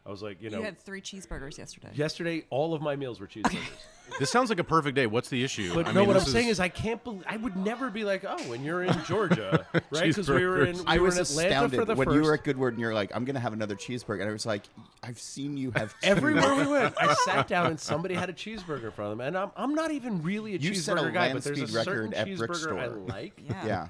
I 0.06 0.10
was 0.10 0.22
like, 0.22 0.40
you 0.40 0.48
know, 0.48 0.60
you 0.60 0.64
had 0.64 0.78
three 0.78 1.02
cheeseburgers 1.02 1.58
yesterday. 1.58 1.90
yesterday 1.92 2.44
all 2.48 2.72
of 2.72 2.80
my 2.80 2.96
meals 2.96 3.20
were 3.20 3.26
cheeseburgers. 3.26 3.82
This 4.18 4.30
sounds 4.30 4.48
like 4.50 4.58
a 4.58 4.64
perfect 4.64 4.96
day. 4.96 5.06
What's 5.06 5.28
the 5.28 5.42
issue? 5.44 5.74
But 5.74 5.86
I 5.88 5.92
no, 5.92 6.00
mean, 6.00 6.08
what 6.08 6.16
I'm 6.16 6.24
this 6.24 6.32
saying 6.32 6.48
is, 6.48 6.58
I 6.60 6.68
can't 6.68 7.02
believe 7.04 7.22
I 7.26 7.36
would 7.36 7.56
never 7.56 7.90
be 7.90 8.04
like, 8.04 8.24
oh, 8.28 8.36
when 8.48 8.64
you're 8.64 8.82
in 8.82 8.94
Georgia, 9.04 9.66
right? 9.90 10.04
Because 10.08 10.28
we 10.28 10.44
were 10.46 10.64
in, 10.64 10.76
we 10.78 10.84
I 10.86 10.98
were 10.98 11.04
was 11.04 11.16
in 11.16 11.22
Atlanta 11.22 11.48
astounded 11.66 11.78
for 11.80 11.84
the 11.84 11.94
when 11.94 12.06
first. 12.08 12.14
you 12.16 12.22
were 12.22 12.34
at 12.34 12.44
Goodword 12.44 12.72
and 12.74 12.80
you're 12.80 12.94
like, 12.94 13.10
I'm 13.14 13.24
gonna 13.24 13.38
have 13.40 13.52
another 13.52 13.76
cheeseburger, 13.76 14.20
and 14.20 14.28
I 14.28 14.32
was 14.32 14.46
like, 14.46 14.64
I've 15.02 15.18
seen 15.20 15.56
you 15.56 15.70
have 15.72 15.92
two. 16.00 16.08
Everywhere 16.08 16.54
we 16.54 16.66
went, 16.72 16.94
I 17.00 17.14
sat 17.14 17.46
down 17.48 17.66
and 17.66 17.78
somebody 17.80 18.14
had 18.14 18.28
a 18.28 18.32
cheeseburger 18.32 18.84
in 18.84 18.90
front 18.92 19.12
of 19.12 19.18
them, 19.18 19.20
and 19.26 19.36
I'm, 19.38 19.50
I'm 19.56 19.74
not 19.74 19.90
even 19.92 20.22
really 20.22 20.54
a 20.54 20.58
You 20.58 20.74
set 20.74 20.96
a 20.96 21.00
cheeseburger 21.00 21.14
guy, 21.14 21.32
but 21.32 21.44
there's 21.44 21.60
a 21.60 21.66
speed 21.66 21.76
record 21.76 22.12
certain 22.12 22.14
at 22.14 22.36
Brick 22.36 22.50
cheeseburger 22.50 22.78
I 22.80 22.84
Store. 22.86 22.98
like. 23.08 23.40
Yeah. 23.48 23.66
Yeah, 23.66 23.88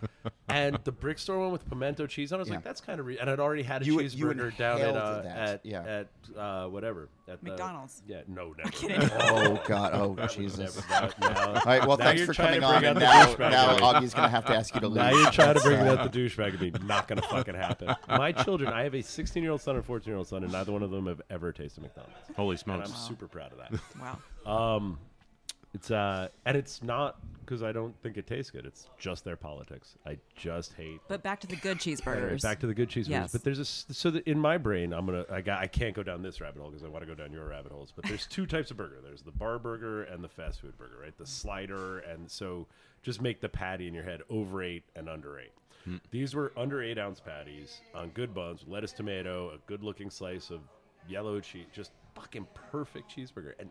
And 0.48 0.78
the 0.84 0.92
brick 0.92 1.18
store 1.18 1.38
one 1.40 1.52
with 1.52 1.68
pimento 1.68 2.06
cheese 2.06 2.32
on, 2.32 2.38
it, 2.38 2.40
I 2.40 2.42
was 2.42 2.48
Yeah. 2.48 2.54
like, 2.56 2.64
that's 2.64 2.80
kind 2.80 3.00
of. 3.00 3.06
Re-. 3.06 3.18
And 3.18 3.28
I'd 3.30 3.40
already 3.40 3.62
had 3.62 3.82
a 3.82 3.84
You- 3.84 4.00
you 4.00 4.08
cheeseburger 4.26 4.56
down 4.56 4.80
at 4.80 4.96
uh, 4.96 5.22
at 5.26 5.66
yeah. 5.66 5.82
at 5.82 6.08
uh, 6.38 6.66
whatever 6.68 7.08
at 7.28 7.42
the- 7.42 7.50
McDonald's. 7.50 8.02
yeah, 8.06 8.20
no, 8.26 8.54
never. 8.56 8.70
kidding. 8.70 9.00
Oh 9.20 9.60
God. 9.66 9.90
Oh 9.94 10.26
Jesus. 10.28 10.80
no. 10.90 10.96
All 11.28 11.54
right. 11.66 11.86
Well, 11.86 11.96
Now 11.96 12.04
thanks 12.04 12.18
you're 12.20 12.26
for 12.28 12.34
trying 12.34 12.60
coming 12.60 12.60
to 12.60 12.66
on. 12.66 12.80
bring 12.80 12.90
And 12.96 13.02
out 13.02 13.36
the 13.36 13.48
now, 13.48 13.66
douchebag 13.68 13.78
now. 13.80 13.92
Augie's 14.00 14.14
gonna 14.14 14.28
have 14.28 14.44
to 14.46 14.54
ask 14.54 14.74
you 14.74 14.80
to 14.80 14.88
leave. 14.88 14.96
Now 14.96 15.10
you're 15.10 15.30
trying 15.30 15.54
to 15.54 15.60
bring 15.60 15.84
That's, 15.84 15.98
out 16.00 16.12
the 16.12 16.18
douchebag 16.28 16.54
in 16.54 16.60
me. 16.60 16.72
Not 16.86 17.08
going 17.08 17.20
to 17.20 17.28
fucking 17.28 17.54
happen. 17.54 17.94
My 18.08 18.32
children, 18.32 18.72
I 18.72 18.82
have 18.84 18.94
a 18.94 19.02
16 19.02 19.42
year 19.42 19.52
old 19.52 19.60
son 19.60 19.76
and 19.76 19.84
14 19.84 20.08
year 20.10 20.16
old 20.16 20.28
son, 20.28 20.42
and 20.42 20.52
neither 20.52 20.72
one 20.72 20.82
of 20.82 20.90
them 20.90 21.06
have 21.06 21.20
ever 21.30 21.52
tasted 21.52 21.82
McDonald's. 21.82 22.14
Holy 22.36 22.52
And 22.52 22.60
smokes! 22.60 22.90
I'm 22.90 22.96
super 22.96 23.28
proud 23.28 23.52
of 23.52 23.58
that. 23.58 23.80
Wow. 24.46 24.76
Um, 24.76 24.98
it's 25.78 25.90
uh, 25.90 26.28
and 26.44 26.56
it's 26.56 26.82
not 26.82 27.18
because 27.40 27.62
I 27.62 27.72
don't 27.72 27.94
think 28.02 28.18
it 28.18 28.26
tastes 28.26 28.50
good. 28.50 28.66
It's 28.66 28.88
just 28.98 29.24
their 29.24 29.36
politics. 29.36 29.96
I 30.06 30.18
just 30.36 30.74
hate. 30.74 31.00
But 31.08 31.22
back 31.22 31.40
to 31.40 31.46
the 31.46 31.56
good 31.56 31.78
Anyway, 31.86 31.96
cheeseburgers. 31.96 32.42
back 32.42 32.60
to 32.60 32.66
the 32.66 32.74
good 32.74 32.88
cheeseburgers. 32.90 33.08
Yes. 33.08 33.32
But 33.32 33.42
there's 33.44 33.58
a 33.58 33.62
s- 33.62 33.86
so 33.90 34.10
that 34.10 34.26
in 34.28 34.38
my 34.38 34.58
brain, 34.58 34.92
I'm 34.92 35.06
gonna 35.06 35.24
I 35.30 35.40
got 35.40 35.60
I 35.60 35.66
can't 35.66 35.94
go 35.94 36.02
down 36.02 36.20
this 36.22 36.40
rabbit 36.40 36.60
hole 36.60 36.70
because 36.70 36.84
I 36.84 36.88
want 36.88 37.02
to 37.02 37.06
go 37.06 37.14
down 37.14 37.32
your 37.32 37.46
rabbit 37.48 37.72
holes. 37.72 37.92
But 37.94 38.04
there's 38.06 38.26
two 38.26 38.44
types 38.46 38.70
of 38.70 38.76
burger. 38.76 38.98
There's 39.02 39.22
the 39.22 39.32
bar 39.32 39.58
burger 39.58 40.02
and 40.04 40.22
the 40.22 40.28
fast 40.28 40.60
food 40.60 40.76
burger, 40.76 40.98
right? 41.02 41.16
The 41.16 41.26
slider 41.26 42.00
and 42.00 42.30
so 42.30 42.66
just 43.02 43.22
make 43.22 43.40
the 43.40 43.48
patty 43.48 43.86
in 43.88 43.94
your 43.94 44.04
head 44.04 44.20
over 44.28 44.62
eight 44.62 44.82
and 44.96 45.08
under 45.08 45.38
eight. 45.38 45.52
These 46.10 46.34
were 46.34 46.52
under 46.54 46.82
eight 46.82 46.98
ounce 46.98 47.18
patties 47.18 47.80
on 47.94 48.10
good 48.10 48.34
buns, 48.34 48.62
lettuce, 48.66 48.92
tomato, 48.92 49.52
a 49.54 49.58
good 49.66 49.82
looking 49.82 50.10
slice 50.10 50.50
of 50.50 50.60
yellow 51.08 51.40
cheese, 51.40 51.64
just 51.72 51.92
fucking 52.14 52.46
perfect 52.70 53.10
cheeseburger. 53.16 53.52
And 53.58 53.70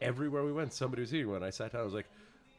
everywhere 0.00 0.44
we 0.44 0.52
went, 0.52 0.72
somebody 0.72 1.00
was 1.02 1.14
eating 1.14 1.30
one. 1.30 1.42
I 1.42 1.50
sat 1.50 1.72
down, 1.72 1.80
I 1.82 1.84
was 1.84 1.94
like, 1.94 2.06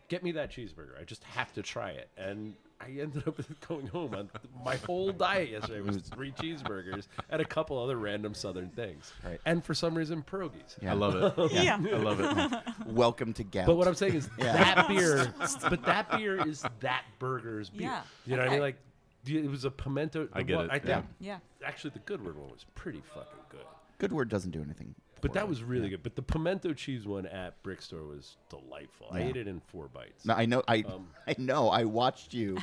"Get 0.10 0.24
me 0.24 0.32
that 0.34 0.52
cheeseburger! 0.52 1.00
I 1.00 1.04
just 1.04 1.24
have 1.24 1.52
to 1.54 1.62
try 1.62 1.92
it." 1.92 2.10
And 2.18 2.54
I 2.82 2.88
ended 3.00 3.24
up 3.28 3.40
going 3.68 3.88
home 3.88 4.14
on 4.14 4.30
my 4.64 4.76
whole 4.78 5.12
diet 5.14 5.50
yesterday 5.50 5.80
was 5.82 5.98
three 6.14 6.32
cheeseburgers 6.34 7.08
and 7.30 7.42
a 7.42 7.46
couple 7.46 7.82
other 7.82 7.96
random 7.98 8.34
Southern 8.34 8.70
things, 8.70 9.14
Right. 9.24 9.40
and 9.46 9.64
for 9.64 9.74
some 9.74 9.96
reason 9.96 10.24
pierogies. 10.30 10.76
Yeah. 10.82 10.92
I 10.92 10.94
love 10.96 11.16
it. 11.16 11.52
Yeah. 11.54 11.78
I 11.82 11.98
love 11.98 12.20
it. 12.20 12.62
Welcome 12.88 13.32
to 13.34 13.44
Gout. 13.44 13.66
But 13.68 13.78
what 13.78 13.88
I'm 13.88 13.96
saying 13.96 14.16
is 14.16 14.28
that 14.40 14.88
beer, 14.90 15.34
but 15.70 15.84
that 15.86 16.12
beer 16.18 16.46
is 16.48 16.64
that 16.82 17.04
burger's 17.20 17.70
beer. 17.70 17.82
Yeah. 17.88 18.02
You 18.26 18.36
know 18.36 18.40
what 18.42 18.48
I 18.50 18.52
mean? 18.52 18.60
Like, 18.62 18.76
d- 19.24 19.38
it 19.40 19.50
was 19.50 19.64
a 19.66 19.72
pimento. 19.72 20.28
I 20.34 20.40
the 20.40 20.44
get 20.44 20.56
one- 20.58 20.66
it, 20.66 20.72
I 20.72 20.80
think 20.80 21.06
yeah. 21.20 21.38
yeah. 21.62 21.68
actually 21.68 21.92
the 21.92 22.00
Goodword 22.00 22.38
one 22.38 22.52
was 22.52 22.66
pretty 22.76 23.02
fucking 23.14 23.40
good. 23.50 23.62
Good 24.00 24.12
word 24.12 24.28
doesn't 24.28 24.52
do 24.52 24.62
anything. 24.62 24.94
But 25.22 25.34
that 25.34 25.48
was 25.48 25.64
really 25.64 25.90
good. 25.90 26.04
But 26.04 26.16
the 26.16 26.22
pimento 26.22 26.74
cheese 26.74 27.08
one 27.08 27.26
at 27.26 27.62
Brick 27.64 27.82
Store 27.82 28.04
was 28.04 28.38
delightful. 28.50 29.08
I 29.12 29.20
Yeah. 29.22 29.26
ate 29.28 29.38
it 29.38 29.48
in 29.48 29.60
four 29.60 29.88
bites. 29.88 30.24
No, 30.26 30.34
I 30.36 30.46
know. 30.46 30.62
I 30.68 30.84
Um, 30.88 31.08
I 31.28 31.36
know. 31.40 31.70
I 31.70 31.86
watched 31.86 32.34
you 32.34 32.58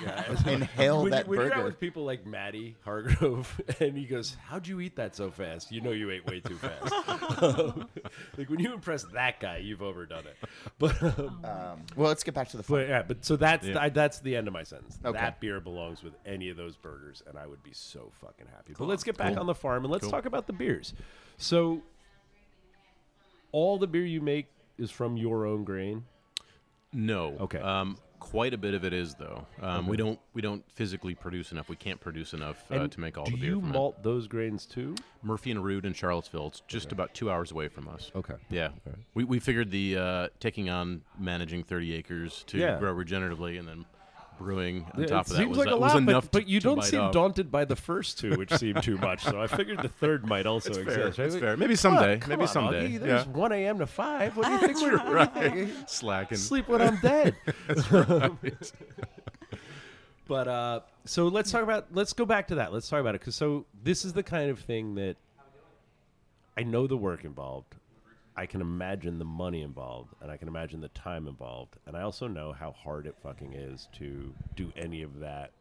inhale 0.46 1.02
when, 1.02 1.10
that 1.10 1.24
you, 1.26 1.30
when 1.30 1.40
you're 1.40 1.48
out 1.48 1.54
burger. 1.56 1.64
with 1.64 1.80
people 1.80 2.04
like 2.04 2.24
Maddie 2.24 2.76
Hargrove, 2.84 3.60
and 3.80 3.96
he 3.96 4.04
goes, 4.04 4.36
"How'd 4.46 4.66
you 4.68 4.80
eat 4.80 4.94
that 4.96 5.16
so 5.16 5.30
fast? 5.30 5.72
You 5.72 5.80
know 5.80 5.90
you 5.90 6.10
ate 6.10 6.24
way 6.26 6.40
too 6.40 6.56
fast." 6.56 6.92
like 8.38 8.48
when 8.48 8.60
you 8.60 8.72
impress 8.72 9.04
that 9.12 9.40
guy, 9.40 9.56
you've 9.58 9.82
overdone 9.82 10.24
it. 10.26 10.36
But 10.78 11.02
um, 11.02 11.44
Um, 11.44 11.82
well, 11.96 12.08
let's 12.08 12.22
get 12.22 12.34
back 12.34 12.48
to 12.50 12.56
the 12.56 12.62
fun. 12.62 12.78
But 12.80 12.88
yeah, 12.88 13.02
but 13.02 13.24
so 13.24 13.36
that's 13.36 13.66
Yeah. 13.66 13.74
the, 13.74 13.82
I, 13.82 13.88
that's 13.88 14.20
the 14.20 14.36
end 14.36 14.46
of 14.46 14.52
my 14.54 14.62
sentence. 14.62 14.98
Okay. 15.04 15.18
That 15.18 15.40
beer 15.40 15.60
belongs 15.60 16.02
with 16.02 16.14
any 16.26 16.48
of 16.50 16.56
those 16.56 16.76
burgers, 16.76 17.22
and 17.26 17.36
I 17.38 17.46
would 17.46 17.62
be 17.62 17.72
so 17.72 18.10
fucking 18.20 18.46
happy. 18.54 18.74
But 18.78 18.86
let's 18.86 19.02
get 19.04 19.16
back 19.16 19.32
Cool. 19.32 19.40
on 19.40 19.46
the 19.46 19.54
farm 19.54 19.84
and 19.84 19.92
let's 19.92 20.02
Cool. 20.04 20.10
talk 20.12 20.26
about 20.26 20.46
the 20.46 20.52
beers. 20.52 20.94
So, 21.38 21.82
all 23.52 23.78
the 23.78 23.86
beer 23.86 24.04
you 24.04 24.20
make 24.20 24.46
is 24.78 24.90
from 24.90 25.16
your 25.16 25.46
own 25.46 25.64
grain. 25.64 26.04
No. 26.92 27.36
Okay. 27.40 27.58
Um, 27.58 27.96
quite 28.18 28.54
a 28.54 28.58
bit 28.58 28.74
of 28.74 28.84
it 28.84 28.92
is 28.92 29.14
though. 29.14 29.46
Um, 29.60 29.86
We 29.86 29.96
don't 29.96 30.18
we 30.34 30.42
don't 30.42 30.62
physically 30.72 31.14
produce 31.14 31.52
enough. 31.52 31.68
We 31.68 31.76
can't 31.76 32.00
produce 32.00 32.34
enough 32.34 32.64
uh, 32.70 32.86
to 32.88 33.00
make 33.00 33.16
all 33.18 33.24
the 33.24 33.32
beer. 33.32 33.40
Do 33.40 33.46
you 33.46 33.60
from 33.60 33.70
it. 33.70 33.72
malt 33.72 34.02
those 34.02 34.26
grains 34.28 34.66
too? 34.66 34.94
Murphy 35.22 35.50
and 35.50 35.64
Rude 35.64 35.84
in 35.86 35.92
Charlottesville. 35.94 36.48
It's 36.48 36.62
just 36.68 36.92
about 36.92 37.14
two 37.14 37.30
hours 37.30 37.50
away 37.52 37.68
from 37.68 37.88
us. 37.88 38.10
Okay. 38.14 38.34
Yeah, 38.50 38.70
we, 39.14 39.24
we 39.24 39.38
figured 39.38 39.70
the 39.70 39.96
uh, 39.96 40.28
taking 40.40 40.68
on 40.68 41.02
managing 41.18 41.64
30 41.64 41.94
acres 41.94 42.44
to 42.48 42.58
Yeah. 42.58 42.78
grow 42.78 42.94
regeneratively 42.94 43.58
and 43.58 43.66
then 43.66 43.84
brewing 44.42 44.85
on 44.94 45.02
it 45.02 45.07
top 45.09 45.26
of 45.26 45.33
that 45.33 45.38
seems 45.38 45.57
was, 45.57 45.59
like 45.66 45.68
a 45.74 45.76
lot, 45.76 46.05
but, 46.05 46.31
but 46.33 46.48
you 46.48 46.61
to 46.61 46.64
don't 46.64 46.76
bite 46.76 46.85
seem 46.87 47.00
off. 47.00 47.12
daunted 47.12 47.50
by 47.50 47.64
the 47.64 47.76
first 47.76 48.18
two, 48.18 48.35
which 48.37 48.52
seem 48.52 48.74
too 48.83 48.98
much. 48.98 49.22
So 49.24 49.40
I 49.40 49.46
figured 49.46 49.81
the 49.83 49.88
third 49.88 50.26
might 50.26 50.44
also 50.46 50.70
It's 50.70 50.78
exist. 50.78 51.16
fair. 51.16 51.26
right? 51.28 51.40
Fair. 51.40 51.57
Maybe 51.57 51.76
someday. 51.76 52.18
Come 52.18 52.31
Maybe 52.31 52.42
on, 52.42 52.48
someday. 52.48 52.88
Augie, 52.90 53.00
There's 53.00 53.24
Yeah. 53.26 53.33
1 53.33 53.52
a.m. 53.52 53.78
to 53.78 53.87
5. 53.87 54.37
What 54.37 54.46
do 54.46 54.52
you 54.52 54.59
think 54.74 54.81
we're 54.81 54.96
right. 55.12 55.68
Slacking. 55.88 56.38
sleep 56.38 56.68
when 56.68 56.83
I'm 56.83 56.96
dead. 56.98 57.35
but 60.28 60.48
uh, 60.48 60.81
so 61.05 61.28
let's 61.28 61.50
talk 61.50 61.62
about. 61.62 61.87
Let's 61.92 62.12
go 62.12 62.24
back 62.24 62.48
to 62.48 62.57
that. 62.57 62.72
Let's 62.72 62.88
talk 62.88 63.00
about 63.00 63.14
it 63.14 63.20
because 63.20 63.35
so 63.37 63.66
this 63.83 64.05
is 64.05 64.12
the 64.12 64.22
kind 64.22 64.50
of 64.50 64.59
thing 64.61 64.94
that 64.96 65.16
I 66.57 66.62
know 66.62 66.87
the 66.87 66.96
work 66.96 67.24
involved. 67.24 67.74
I 68.37 68.47
can 68.47 68.61
imagine 68.61 69.18
the 69.18 69.25
money 69.25 69.62
involved, 69.62 70.14
and 70.21 70.31
I 70.31 70.37
can 70.37 70.49
imagine 70.49 70.81
the 70.81 70.88
time 70.88 71.29
involved, 71.29 71.77
and 71.87 71.97
I 71.97 72.03
also 72.03 72.27
know 72.27 72.53
how 72.53 72.73
hard 72.73 73.07
it 73.07 73.16
fucking 73.23 73.53
is 73.53 73.88
to 73.99 74.35
do 74.57 74.73
any 74.77 75.03
of 75.03 75.21
that 75.21 75.53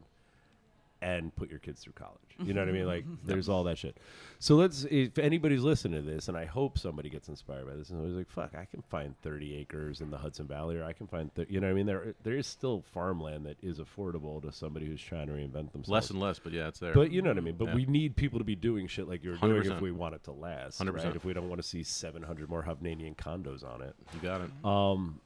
and 1.02 1.34
put 1.34 1.50
your 1.50 1.58
kids 1.58 1.82
through 1.82 1.92
college. 1.94 2.16
You 2.42 2.54
know 2.54 2.60
what 2.62 2.68
I 2.68 2.72
mean? 2.72 2.86
Like, 2.86 3.04
there's 3.26 3.48
all 3.48 3.64
that 3.64 3.76
shit. 3.76 3.98
So 4.38 4.54
let's, 4.54 4.84
if 4.90 5.18
anybody's 5.18 5.62
listening 5.62 6.02
to 6.04 6.10
this, 6.10 6.28
and 6.28 6.36
I 6.36 6.44
hope 6.46 6.78
somebody 6.78 7.10
gets 7.10 7.28
inspired 7.28 7.66
by 7.66 7.74
this, 7.74 7.90
and 7.90 8.02
was 8.02 8.14
like, 8.14 8.30
"Fuck, 8.30 8.54
I 8.56 8.64
can 8.64 8.82
find 8.82 9.14
30 9.22 9.56
acres 9.56 10.00
in 10.00 10.10
the 10.10 10.16
Hudson 10.18 10.46
Valley, 10.46 10.76
or 10.76 10.84
I 10.84 10.92
can 10.92 11.06
find, 11.08 11.34
th-, 11.34 11.48
you 11.50 11.60
know 11.60 11.66
what 11.66 11.72
I 11.72 11.74
mean? 11.74 11.86
There, 11.86 12.14
there 12.22 12.36
is 12.36 12.46
still 12.46 12.82
farmland 12.92 13.44
that 13.46 13.56
is 13.62 13.78
affordable 13.80 14.40
to 14.42 14.52
somebody 14.52 14.86
who's 14.86 15.02
trying 15.02 15.26
to 15.26 15.32
reinvent 15.34 15.72
themselves. 15.72 15.88
Less 15.88 16.10
and 16.10 16.20
less, 16.20 16.38
but 16.38 16.52
yeah, 16.52 16.68
it's 16.68 16.78
there. 16.78 16.94
But 16.94 17.10
you 17.12 17.20
know 17.20 17.30
what 17.30 17.38
I 17.38 17.42
mean. 17.42 17.56
But 17.56 17.68
Yeah. 17.68 17.74
we 17.74 17.84
need 17.86 18.16
people 18.16 18.38
to 18.38 18.44
be 18.44 18.54
doing 18.56 18.86
shit 18.86 19.08
like 19.08 19.22
you're 19.24 19.36
doing 19.36 19.70
if 19.70 19.80
we 19.80 19.90
want 19.92 20.14
it 20.14 20.24
to 20.24 20.32
last, 20.32 20.80
100%. 20.80 20.94
right? 21.04 21.16
If 21.16 21.24
we 21.24 21.32
don't 21.32 21.48
want 21.48 21.60
to 21.60 21.66
see 21.68 21.82
700 21.82 22.48
more 22.48 22.62
Hovnanian 22.62 23.16
condos 23.16 23.64
on 23.64 23.82
it. 23.82 23.94
you 24.14 24.20
got 24.20 24.40
it. 24.40 24.50
Um, 24.64 25.20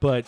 but 0.00 0.26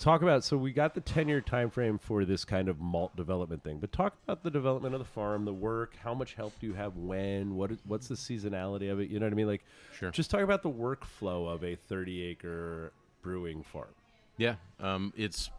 talk 0.00 0.22
about 0.22 0.44
so 0.44 0.56
we 0.56 0.72
got 0.72 0.94
the 0.94 1.00
10 1.00 1.28
year 1.28 1.40
time 1.40 1.70
frame 1.70 1.98
for 1.98 2.24
this 2.24 2.44
kind 2.44 2.68
of 2.68 2.80
malt 2.80 3.14
development 3.16 3.62
thing 3.64 3.78
but 3.78 3.92
talk 3.92 4.14
about 4.24 4.42
the 4.42 4.50
development 4.50 4.94
of 4.94 4.98
the 4.98 5.04
farm 5.04 5.44
the 5.44 5.52
work 5.52 5.94
how 6.02 6.14
much 6.14 6.34
help 6.34 6.52
do 6.60 6.66
you 6.66 6.74
have 6.74 6.96
when 6.96 7.54
what 7.56 7.70
is, 7.72 7.78
what's 7.86 8.08
the 8.08 8.14
seasonality 8.14 8.90
of 8.90 9.00
it 9.00 9.08
you 9.10 9.18
know 9.18 9.26
what 9.26 9.32
i 9.32 9.36
mean 9.36 9.46
like 9.46 9.64
Sure. 9.98 10.10
just 10.10 10.30
talk 10.30 10.40
about 10.42 10.62
the 10.62 10.70
workflow 10.70 11.48
of 11.52 11.64
a 11.64 11.74
30 11.76 12.22
acre 12.24 12.92
brewing 13.22 13.62
farm 13.62 13.88
Yeah, 14.38 14.56
um, 14.80 15.12
it's 15.16 15.50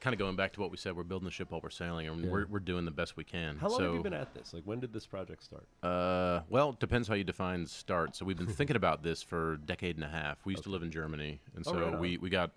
kind 0.00 0.12
of 0.14 0.18
going 0.18 0.34
back 0.34 0.52
to 0.52 0.60
what 0.60 0.72
we 0.72 0.76
said. 0.76 0.96
We're 0.96 1.04
building 1.04 1.26
the 1.26 1.30
ship 1.30 1.52
while 1.52 1.60
we're 1.62 1.70
sailing, 1.70 2.08
and 2.08 2.24
Yeah. 2.24 2.28
we're, 2.30 2.46
we're 2.46 2.58
doing 2.58 2.84
the 2.84 2.90
best 2.90 3.16
we 3.16 3.22
can. 3.22 3.56
how 3.56 3.68
long 3.68 3.78
so, 3.78 3.84
have 3.84 3.94
you 3.94 4.02
been 4.02 4.12
at 4.12 4.34
this 4.34 4.52
like 4.52 4.64
when 4.64 4.80
did 4.80 4.92
this 4.92 5.06
project 5.06 5.44
start 5.44 5.64
Uh, 5.82 6.40
well, 6.50 6.70
it 6.70 6.80
depends 6.80 7.06
how 7.06 7.14
you 7.14 7.22
define 7.24 7.66
start. 7.66 8.16
So 8.16 8.24
we've 8.24 8.36
been 8.36 8.46
thinking 8.60 8.74
about 8.76 9.02
this 9.04 9.22
for 9.22 9.52
a 9.54 9.58
decade 9.58 9.94
and 9.96 10.04
a 10.04 10.08
half. 10.08 10.44
We 10.44 10.54
used 10.54 10.64
to 10.64 10.70
live 10.70 10.82
in 10.82 10.90
Germany, 10.90 11.40
and 11.54 11.64
Oh, 11.68 11.72
so 11.72 11.90
right 11.90 11.98
we 12.00 12.16
we 12.18 12.30
got 12.30 12.50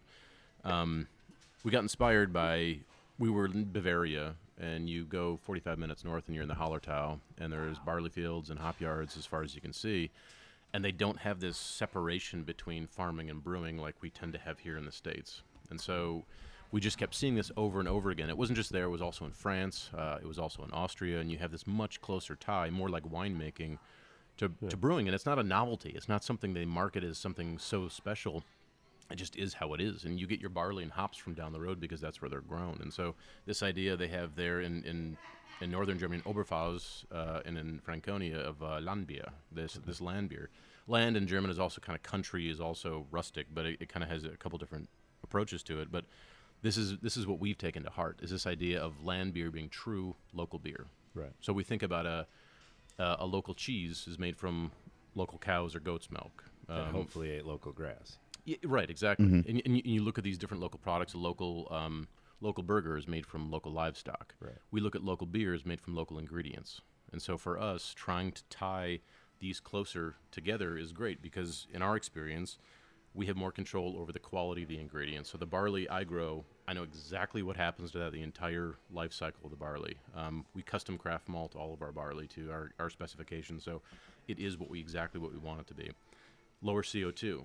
um, 0.66 1.08
we 1.64 1.72
got 1.72 1.84
inspired 1.84 2.34
by 2.34 2.80
we 3.18 3.30
were 3.30 3.46
in 3.46 3.72
Bavaria, 3.72 4.36
and 4.60 4.90
you 4.90 5.06
go 5.06 5.40
45 5.44 5.78
minutes 5.78 6.04
north, 6.04 6.28
and 6.28 6.36
you're 6.36 6.44
in 6.44 6.50
the 6.50 6.56
Hallertau, 6.56 7.20
and 7.40 7.52
there's 7.52 7.80
barley 7.80 8.10
fields 8.10 8.50
and 8.50 8.60
hop 8.60 8.82
yards 8.82 9.18
as 9.18 9.26
far 9.26 9.44
as 9.44 9.56
you 9.56 9.62
can 9.62 9.74
see. 9.74 10.12
And 10.74 10.84
they 10.84 10.92
don't 10.92 11.20
have 11.20 11.40
this 11.40 11.58
separation 11.58 12.44
between 12.44 12.88
farming 12.88 13.30
and 13.30 13.42
brewing 13.42 13.78
like 13.78 13.96
we 14.02 14.10
tend 14.10 14.34
to 14.34 14.40
have 14.40 14.60
here 14.60 14.78
in 14.78 14.86
the 14.86 14.92
states. 14.92 15.42
And 15.70 15.80
so 15.80 16.26
we 16.72 16.82
just 16.82 16.98
kept 16.98 17.16
seeing 17.16 17.36
this 17.36 17.52
over 17.56 17.80
and 17.80 17.88
over 17.88 18.10
again. 18.10 18.30
It 18.30 18.38
wasn't 18.38 18.58
just 18.58 18.72
there; 18.72 18.86
it 18.86 18.90
was 18.90 19.02
also 19.02 19.24
in 19.26 19.32
France. 19.32 19.90
Uh, 19.98 20.18
it 20.22 20.28
was 20.28 20.38
also 20.38 20.64
in 20.64 20.72
Austria, 20.72 21.22
and 21.22 21.32
you 21.32 21.38
have 21.38 21.52
this 21.52 21.66
much 21.66 22.02
closer 22.02 22.36
tie, 22.36 22.70
more 22.70 22.90
like 22.90 23.04
winemaking, 23.04 23.78
to, 24.38 24.52
to 24.70 24.76
brewing. 24.76 25.08
And 25.08 25.16
it's 25.16 25.26
not 25.26 25.40
a 25.40 25.44
novelty. 25.44 25.92
It's 25.96 26.10
not 26.10 26.24
something 26.24 26.54
they 26.54 26.66
market 26.66 27.04
as 27.04 27.18
something 27.18 27.58
so 27.58 27.88
special. 27.88 28.44
It 29.12 29.16
just 29.18 29.36
is 29.36 29.54
how 29.54 29.74
it 29.74 29.82
is, 29.82 30.04
and 30.04 30.20
you 30.20 30.26
get 30.26 30.40
your 30.40 30.50
barley 30.50 30.84
and 30.84 30.92
hops 30.92 31.18
from 31.18 31.34
down 31.36 31.54
the 31.54 31.60
road 31.60 31.80
because 31.80 32.02
that's 32.02 32.22
where 32.22 32.30
they're 32.30 32.42
grown. 32.42 32.80
And 32.82 32.92
so 32.92 33.16
this 33.46 33.62
idea 33.62 33.96
they 33.96 34.08
have 34.08 34.36
there 34.36 34.62
in 34.62 34.84
in, 34.84 35.18
in 35.62 35.70
northern 35.72 36.00
Germany, 36.00 36.22
in 36.26 36.34
Oberpfalz, 36.34 37.06
uh, 37.12 37.42
and 37.46 37.58
in 37.58 37.80
Franconia 37.80 38.40
of 38.40 38.64
uh, 38.64 38.80
Landbier, 38.82 39.30
this 39.52 39.74
this 39.86 40.02
land 40.02 40.30
beer. 40.30 40.50
Land 40.88 41.18
in 41.18 41.28
German 41.28 41.52
is 41.52 41.60
also 41.60 41.82
kind 41.82 41.96
of 41.96 42.04
country, 42.04 42.50
is 42.50 42.60
also 42.60 43.06
rustic, 43.12 43.48
but 43.54 43.66
it, 43.66 43.78
it 43.82 43.90
kind 43.90 44.04
of 44.04 44.10
has 44.10 44.24
a 44.24 44.30
couple 44.38 44.58
different 44.58 44.90
approaches 45.24 45.64
to 45.64 45.80
it. 45.82 45.92
But 45.92 46.06
this 46.62 46.78
is 46.78 46.98
this 47.00 47.16
is 47.16 47.28
what 47.28 47.40
we've 47.40 47.58
taken 47.58 47.84
to 47.84 47.90
heart 47.92 48.20
is 48.24 48.32
this 48.32 48.48
idea 48.48 48.82
of 48.82 49.04
land 49.04 49.34
beer 49.34 49.52
being 49.52 49.70
true 49.70 50.16
local 50.34 50.58
beer. 50.60 50.88
right 51.14 51.32
So 51.42 51.54
we 51.54 51.64
think 51.64 51.84
about 51.84 52.06
a 52.08 52.26
a, 52.98 53.18
a 53.20 53.26
local 53.26 53.54
cheese 53.54 54.08
is 54.08 54.18
made 54.18 54.36
from 54.38 54.72
local 55.14 55.38
cows 55.38 55.76
or 55.76 55.80
goat's 55.80 56.10
milk. 56.10 56.46
and 56.68 56.80
Um, 56.88 56.92
hopefully 56.94 57.30
ate 57.32 57.46
local 57.46 57.72
grass 57.72 58.18
yeah, 58.46 58.58
right, 58.64 58.90
exactly. 58.90 59.26
And, 59.26 59.46
and, 59.66 59.76
you, 59.76 59.82
and 59.84 59.94
you 59.94 60.04
look 60.04 60.18
at 60.18 60.24
these 60.24 60.38
different 60.38 60.62
local 60.62 60.80
products. 60.80 61.14
A 61.14 61.18
local 61.18 61.68
um, 61.72 62.08
local 62.42 62.64
burger 62.64 62.98
is 62.98 63.08
made 63.08 63.26
from 63.26 63.52
local 63.52 63.72
livestock. 63.72 64.36
Right. 64.40 64.56
We 64.72 64.80
look 64.80 64.96
at 64.96 65.04
local 65.04 65.28
beers 65.28 65.66
made 65.66 65.82
from 65.82 65.96
local 65.96 66.20
ingredients. 66.20 66.82
And 67.12 67.22
so 67.22 67.38
for 67.38 67.60
us, 67.60 67.94
trying 67.96 68.32
to 68.34 68.44
tie 68.50 69.00
these 69.40 69.60
closer 69.60 70.16
together 70.32 70.78
is 70.78 70.92
great 70.92 71.22
because 71.22 71.68
in 71.74 71.82
our 71.82 71.96
experience, 71.96 72.58
we 73.14 73.26
have 73.28 73.36
more 73.36 73.52
control 73.52 73.96
over 73.98 74.12
the 74.12 74.20
quality 74.20 74.64
of 74.64 74.70
the 74.70 74.80
ingredients. 74.80 75.32
So 75.32 75.38
the 75.38 75.46
barley 75.46 75.90
I 75.90 76.04
grow, 76.04 76.44
I 76.68 76.74
know 76.74 76.84
exactly 76.84 77.42
what 77.42 77.56
happens 77.56 77.92
to 77.92 78.00
that 78.00 78.12
the 78.12 78.22
entire 78.22 78.76
life 78.92 79.14
cycle 79.14 79.46
of 79.46 79.52
the 79.52 79.58
barley. 79.58 79.96
Um, 80.16 80.46
we 80.54 80.62
custom 80.62 80.98
craft 80.98 81.30
malt 81.30 81.56
all 81.56 81.74
of 81.74 81.82
our 81.82 81.92
barley 81.92 82.28
to 82.30 82.52
our, 82.52 82.72
our 82.78 82.90
specifications, 82.90 83.64
so 83.64 83.82
it 84.28 84.38
is 84.38 84.58
what 84.58 84.70
we 84.70 84.80
exactly 84.80 85.20
what 85.20 85.32
we 85.32 85.38
want 85.38 85.62
it 85.62 85.68
to 85.68 85.74
be. 85.74 85.92
Lower 86.62 86.84
CO2 86.84 87.44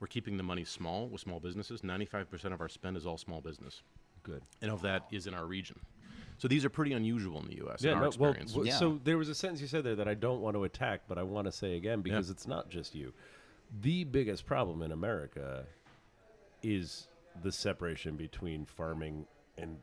we're 0.00 0.06
keeping 0.06 0.36
the 0.36 0.42
money 0.42 0.64
small 0.64 1.08
with 1.08 1.20
small 1.20 1.40
businesses. 1.40 1.82
95% 1.82 2.52
of 2.52 2.60
our 2.60 2.68
spend 2.68 2.96
is 2.96 3.06
all 3.06 3.18
small 3.18 3.40
business, 3.40 3.82
good 4.22 4.42
and 4.62 4.70
of 4.70 4.82
that 4.82 5.06
is 5.10 5.26
in 5.26 5.34
our 5.34 5.46
region. 5.46 5.78
So 6.38 6.46
these 6.46 6.64
are 6.64 6.68
pretty 6.70 6.92
unusual 6.92 7.40
in 7.40 7.48
the 7.48 7.56
U.S. 7.56 7.82
in 7.82 7.88
yeah 7.90 7.94
our 7.96 8.02
no, 8.02 8.10
well, 8.18 8.30
experience. 8.30 8.52
w- 8.52 8.70
Yeah. 8.70 8.78
so 8.78 9.00
there 9.02 9.18
was 9.18 9.28
a 9.28 9.34
sentence 9.34 9.60
you 9.60 9.66
said 9.66 9.82
there 9.82 9.96
that 9.96 10.06
i 10.06 10.14
don't 10.14 10.40
want 10.40 10.54
to 10.54 10.62
attack 10.62 11.00
but 11.08 11.18
i 11.18 11.22
want 11.24 11.46
to 11.46 11.52
say 11.52 11.76
again 11.76 12.00
because 12.00 12.30
it's 12.30 12.46
not 12.46 12.68
just 12.68 12.94
you 12.94 13.12
the 13.82 14.04
biggest 14.04 14.46
problem 14.46 14.82
in 14.82 14.92
america 14.92 15.64
is 16.62 17.08
the 17.42 17.50
separation 17.50 18.16
between 18.16 18.66
farming 18.66 19.26
and 19.56 19.78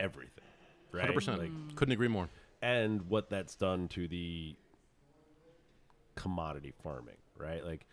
everything, 0.00 0.44
right? 0.92 1.02
Hundred 1.02 1.14
percent. 1.14 1.38
Like, 1.38 1.50
mm. 1.50 1.74
Couldn't 1.76 1.92
agree 1.92 2.08
more. 2.08 2.28
and 2.60 3.02
what 3.08 3.30
that's 3.30 3.54
done 3.54 3.86
to 3.88 4.08
the 4.08 4.56
commodity 6.16 6.72
farming, 6.82 7.16
right? 7.36 7.64
Like, 7.64 7.86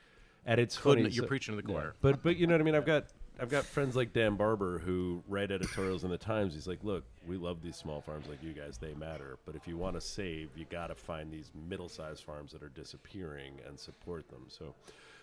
and 0.45 0.59
it's 0.59 0.75
funny. 0.75 1.01
you're 1.03 1.11
so- 1.23 1.27
preaching 1.27 1.55
to 1.55 1.61
the 1.61 1.67
choir. 1.67 1.93
But 2.01 2.23
but 2.23 2.37
you 2.37 2.47
know 2.47 2.53
what 2.53 2.61
I 2.61 2.63
mean. 2.63 2.75
I've 2.75 2.85
got 2.85 3.05
I've 3.39 3.49
got 3.49 3.65
friends 3.65 3.95
like 3.95 4.13
Dan 4.13 4.35
Barber 4.35 4.79
who 4.79 5.23
write 5.27 5.51
editorials 5.51 6.03
in 6.03 6.11
the 6.11 6.17
Times. 6.17 6.53
He's 6.53 6.67
like, 6.67 6.83
look, 6.83 7.03
we 7.27 7.37
love 7.37 7.61
these 7.63 7.75
small 7.75 7.99
farms 8.01 8.27
like 8.27 8.43
you 8.43 8.53
guys. 8.53 8.77
They 8.77 8.93
matter. 8.93 9.37
But 9.45 9.55
if 9.55 9.67
you 9.67 9.77
want 9.77 9.95
to 9.95 10.01
save, 10.01 10.49
you 10.55 10.65
got 10.69 10.87
to 10.87 10.95
find 10.95 11.31
these 11.31 11.49
middle-sized 11.67 12.23
farms 12.23 12.51
that 12.51 12.61
are 12.61 12.69
disappearing 12.69 13.53
and 13.67 13.79
support 13.79 14.29
them. 14.29 14.45
So, 14.47 14.75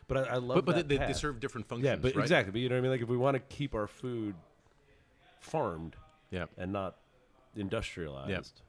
but 0.09 0.17
I, 0.29 0.35
I 0.35 0.37
love. 0.37 0.57
But 0.57 0.65
but 0.67 0.75
that 0.77 0.89
they, 0.89 0.97
they 0.97 1.13
serve 1.13 1.39
different 1.39 1.69
functions. 1.69 1.87
Yeah, 1.87 1.97
but 1.97 2.17
right? 2.17 2.23
exactly. 2.23 2.51
But 2.51 2.61
you 2.61 2.69
know 2.69 2.75
what 2.75 2.79
I 2.81 2.83
mean. 2.83 2.91
Like 2.91 3.03
if 3.03 3.09
we 3.09 3.17
want 3.17 3.35
to 3.37 3.41
keep 3.55 3.75
our 3.75 3.87
food 3.87 4.35
farmed 5.41 5.95
Yeah. 6.31 6.47
and 6.57 6.73
not 6.73 6.97
industrialized. 7.57 8.63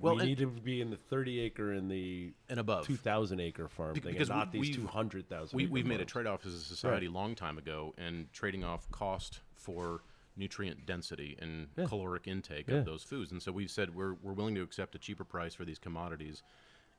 Well, 0.00 0.14
we 0.14 0.20
and- 0.20 0.28
need 0.28 0.38
to 0.38 0.46
be 0.46 0.80
in 0.80 0.90
the 0.90 0.96
30 0.96 1.40
acre 1.40 1.72
and 1.72 1.90
the 1.90 2.32
And 2.48 2.60
above. 2.60 2.86
2,000 2.86 3.40
acre 3.40 3.68
farm 3.68 3.94
Be- 3.94 4.00
thing, 4.00 4.12
because 4.12 4.30
and 4.30 4.38
not 4.38 4.52
we- 4.52 4.60
these 4.60 4.76
we've- 4.76 4.82
200,000. 4.88 5.56
We, 5.56 5.64
acre 5.64 5.72
we've 5.72 5.86
made 5.86 5.94
a 5.94 5.98
farms. 5.98 6.12
trade 6.12 6.26
off 6.26 6.46
as 6.46 6.54
a 6.54 6.60
society 6.60 7.06
a 7.06 7.10
long 7.10 7.34
time 7.34 7.58
ago 7.58 7.94
and 7.98 8.32
trading 8.32 8.64
off 8.64 8.90
cost 8.90 9.40
for 9.54 10.02
nutrient 10.36 10.84
density 10.84 11.36
and 11.40 11.68
Yeah. 11.76 11.86
caloric 11.86 12.26
intake 12.26 12.68
Yeah. 12.68 12.76
of 12.76 12.84
those 12.84 13.02
foods. 13.02 13.32
And 13.32 13.42
so 13.42 13.52
we've 13.52 13.70
said 13.70 13.94
we're, 13.94 14.14
we're 14.14 14.34
willing 14.34 14.54
to 14.56 14.62
accept 14.62 14.94
a 14.94 14.98
cheaper 14.98 15.24
price 15.24 15.54
for 15.54 15.64
these 15.64 15.78
commodities 15.78 16.42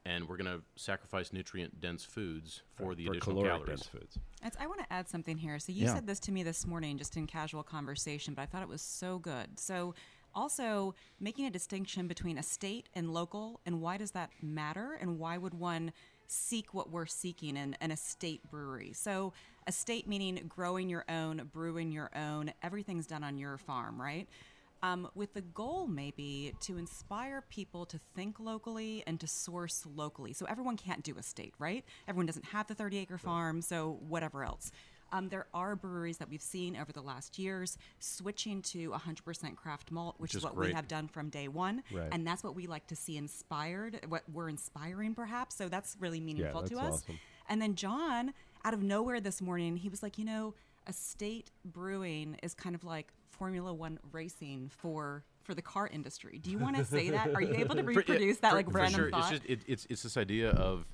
and 0.06 0.28
we're 0.30 0.38
going 0.38 0.46
to 0.60 0.64
sacrifice 0.82 1.34
nutrient 1.34 1.82
dense 1.82 2.06
foods 2.06 2.62
for 2.76 2.96
the 2.96 3.06
for 3.06 3.12
additional 3.12 3.36
caloric 3.42 3.62
calories. 3.66 3.80
dense 3.82 3.88
foods. 3.90 4.20
It's, 4.42 4.56
I 4.58 4.66
want 4.66 4.80
to 4.80 4.92
add 4.94 5.10
something 5.10 5.38
here. 5.38 5.60
So 5.60 5.72
you 5.74 5.84
Yeah. 5.86 5.96
said 5.96 6.08
this 6.08 6.20
to 6.22 6.32
me 6.32 6.44
this 6.44 6.66
morning, 6.66 6.98
just 6.98 7.18
in 7.18 7.28
casual 7.28 7.62
conversation, 7.62 8.34
but 8.34 8.42
I 8.44 8.46
thought 8.46 8.62
it 8.62 8.70
was 8.70 8.82
so 8.82 9.20
good. 9.20 9.60
So 9.60 9.96
also 10.38 10.96
making 11.20 11.46
a 11.46 11.50
distinction 11.50 12.08
between 12.08 12.38
estate 12.38 12.88
and 12.94 13.14
local, 13.14 13.60
and 13.66 13.82
why 13.82 13.98
does 13.98 14.12
that 14.12 14.30
matter, 14.42 14.98
and 15.02 15.18
why 15.20 15.38
would 15.38 15.56
one 15.56 15.92
seek 16.28 16.74
what 16.74 16.92
we're 16.92 17.06
seeking 17.06 17.58
in 17.58 17.76
an 17.82 17.92
estate 17.92 18.42
brewery? 18.50 18.94
So 18.94 19.34
estate 19.68 20.08
meaning 20.08 20.46
growing 20.48 20.90
your 20.90 21.06
own, 21.10 21.50
brewing 21.52 21.92
your 21.92 22.12
own, 22.16 22.54
everything's 22.62 23.08
done 23.08 23.24
on 23.24 23.38
your 23.38 23.58
farm, 23.58 24.00
right? 24.00 24.28
um, 24.84 25.10
with 25.16 25.34
the 25.34 25.42
goal 25.42 25.88
maybe 25.88 26.54
to 26.62 26.78
inspire 26.78 27.44
people 27.50 27.86
to 27.88 28.00
think 28.16 28.40
locally 28.40 29.04
and 29.08 29.20
to 29.20 29.28
source 29.28 29.86
locally. 29.96 30.34
So 30.34 30.46
everyone 30.46 30.78
can't 30.78 31.04
do 31.04 31.16
a 31.18 31.24
state, 31.24 31.54
right? 31.60 31.84
Everyone 32.08 32.26
doesn't 32.26 32.46
have 32.46 32.68
the 32.68 32.76
30 32.76 33.00
acre 33.00 33.18
farm, 33.18 33.62
so 33.62 33.98
whatever 34.08 34.44
else. 34.44 34.72
Um, 35.12 35.30
there 35.30 35.48
are 35.54 35.76
breweries 35.76 36.18
that 36.18 36.30
we've 36.30 36.42
seen 36.42 36.76
over 36.76 36.92
the 36.92 37.02
last 37.02 37.40
years 37.40 37.78
switching 38.00 38.62
to 38.64 38.92
100% 38.92 39.56
craft 39.56 39.92
malt, 39.92 40.16
which, 40.18 40.30
Which 40.30 40.36
is 40.36 40.38
is 40.38 40.44
what 40.44 40.58
we 40.58 40.72
have 40.74 40.88
done 40.88 41.08
from 41.08 41.30
day 41.30 41.48
one. 41.48 41.84
Right. 41.92 42.10
And 42.12 42.26
that's 42.28 42.44
what 42.44 42.56
we 42.56 42.68
like 42.68 42.88
to 42.88 42.96
see 42.96 43.18
inspired, 43.18 44.02
what 44.10 44.24
we're 44.32 44.50
inspiring 44.50 45.16
perhaps. 45.16 45.56
So 45.56 45.70
that's 45.70 45.96
really 46.00 46.20
meaningful 46.20 46.64
to 46.64 46.76
that's 46.76 46.88
us. 46.88 46.94
awesome. 47.04 47.20
And 47.50 47.62
then 47.62 47.76
John, 47.76 48.34
out 48.66 48.74
of 48.74 48.82
nowhere 48.84 49.22
this 49.22 49.42
morning, 49.42 49.78
he 49.78 49.88
was 49.90 50.04
like, 50.04 50.18
you 50.18 50.26
know, 50.26 50.54
estate 50.88 51.52
brewing 51.66 52.38
is 52.44 52.54
kind 52.54 52.76
of 52.76 52.84
like 52.84 53.12
Formula 53.30 53.74
One 53.74 54.00
racing 54.12 54.70
for 54.76 55.24
for 55.44 55.54
the 55.54 55.62
car 55.62 55.88
industry. 55.88 56.40
Do 56.40 56.52
you 56.52 56.58
want 56.58 56.76
to 56.76 56.84
say 56.84 57.10
that? 57.12 57.34
Are 57.34 57.42
you 57.42 57.54
able 57.56 57.76
to 57.76 57.84
For- 57.84 57.88
reproduce 57.90 58.38
that 58.40 58.50
for- 58.50 58.56
like 58.58 58.66
for 58.70 58.78
random 58.80 59.00
sure. 59.00 59.10
thought? 59.12 59.20
It's 59.22 59.30
just 59.30 59.44
it, 59.46 59.62
it's 59.68 59.88
it's 59.90 60.04
this 60.04 60.18
idea 60.18 60.50
of 60.50 60.86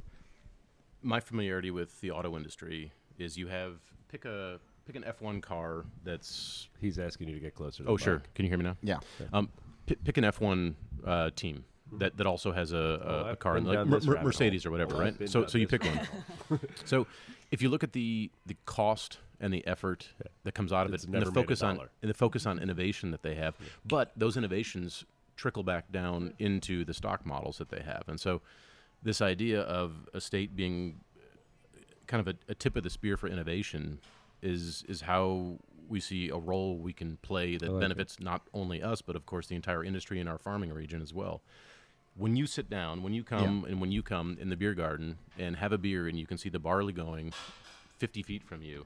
my 1.02 1.19
familiarity 1.19 1.71
with 1.71 1.99
the 2.02 2.12
auto 2.12 2.36
industry 2.38 2.91
is 3.19 3.38
you 3.38 3.47
have 3.47 3.78
pick 4.10 4.26
a 4.26 4.60
pick 4.86 4.95
an 4.95 5.04
F1 5.04 5.41
car 5.41 5.86
that's 6.04 6.67
He's 6.80 6.99
asking 6.99 7.30
you 7.30 7.36
to 7.36 7.39
get 7.41 7.56
closer. 7.56 7.84
To 7.84 7.89
oh 7.89 7.97
the 7.97 8.04
sure. 8.04 8.13
mic. 8.15 8.34
can 8.34 8.45
you 8.45 8.49
hear 8.49 8.58
me 8.58 8.65
now? 8.65 8.78
Yeah. 8.82 8.97
um 9.32 9.49
pick, 9.86 10.04
pick 10.04 10.17
an 10.17 10.23
F1 10.26 10.73
uh, 11.06 11.30
team 11.36 11.63
that, 11.99 12.17
that 12.17 12.26
also 12.26 12.52
has 12.52 12.71
a, 12.73 12.78
a, 12.78 12.80
Oh, 12.80 13.23
a 13.28 13.32
I've 13.32 13.39
car 13.39 13.54
been 13.56 13.65
like 13.65 13.78
down 13.78 13.89
Mer- 13.89 13.97
this 13.99 14.08
Mer- 14.08 14.13
rabbit 14.15 14.26
Mercedes 14.26 14.63
hole. 14.63 14.69
or 14.69 14.71
whatever 14.71 14.95
Oh, 14.95 14.99
right? 14.99 15.30
So 15.30 15.45
so 15.45 15.58
you 15.58 15.67
pick 15.67 15.84
one. 15.84 16.60
so 16.86 17.08
if 17.52 17.62
you 17.62 17.69
look 17.69 17.84
at 17.84 17.93
the 17.93 18.32
the 18.45 18.56
cost 18.65 19.19
and 19.39 19.54
the 19.54 19.65
effort 19.67 20.08
that 20.43 20.54
comes 20.54 20.71
out 20.73 20.86
of 20.88 20.93
It's 20.93 21.04
it 21.04 21.08
and 21.08 21.15
the 21.15 21.19
never 21.19 21.32
made 21.32 21.38
a 21.38 21.41
focus 21.43 21.62
on 21.62 21.80
and 22.02 22.10
the 22.10 22.13
focus 22.13 22.45
on 22.45 22.60
innovation 22.60 23.12
that 23.12 23.23
they 23.23 23.36
have 23.36 23.56
but 23.86 24.12
those 24.15 24.38
innovations 24.38 25.06
trickle 25.36 25.63
back 25.63 25.91
down 25.91 26.34
into 26.39 26.86
the 26.86 26.93
stock 26.93 27.26
models 27.26 27.58
that 27.58 27.69
they 27.69 27.82
have. 27.82 28.04
And 28.08 28.19
so 28.19 28.41
this 29.02 29.19
idea 29.21 29.62
of 29.62 30.08
a 30.13 30.21
state 30.21 30.56
being 30.56 30.99
kind 32.08 32.26
of 32.26 32.36
a, 32.36 32.52
a 32.52 32.56
tip 32.56 32.76
of 32.76 32.84
the 32.84 32.89
spear 32.89 33.18
for 33.18 33.28
innovation 33.28 34.00
is 34.42 34.84
is 34.88 35.02
how 35.02 35.58
we 35.88 36.00
see 36.00 36.30
a 36.30 36.38
role 36.38 36.78
we 36.78 36.94
can 36.94 37.18
play 37.18 37.58
that 37.58 37.70
like 37.70 37.78
it. 37.78 37.80
benefits 37.80 38.20
not 38.20 38.42
only 38.54 38.82
us 38.82 39.02
but 39.02 39.16
of 39.16 39.26
course 39.26 39.48
the 39.48 39.56
entire 39.56 39.84
industry 39.84 40.20
in 40.20 40.28
our 40.28 40.38
farming 40.38 40.72
region 40.72 41.02
as 41.02 41.13
well. 41.13 41.42
When 42.16 42.36
you 42.36 42.46
sit 42.46 42.70
down 42.70 43.04
when 43.04 43.13
you 43.13 43.24
come 43.24 43.66
and 43.66 43.82
when 43.82 43.92
you 43.92 44.04
come 44.04 44.38
in 44.39 44.50
the 44.50 44.56
beer 44.56 44.74
garden 44.74 45.18
and 45.38 45.56
have 45.58 45.72
a 45.72 45.78
beer 45.78 46.08
and 46.08 46.20
you 46.20 46.28
can 46.28 46.38
see 46.38 46.50
the 46.50 46.60
barley 46.60 46.94
going 46.94 47.34
50 47.98 48.24
feet 48.24 48.44
from 48.44 48.62
you 48.62 48.86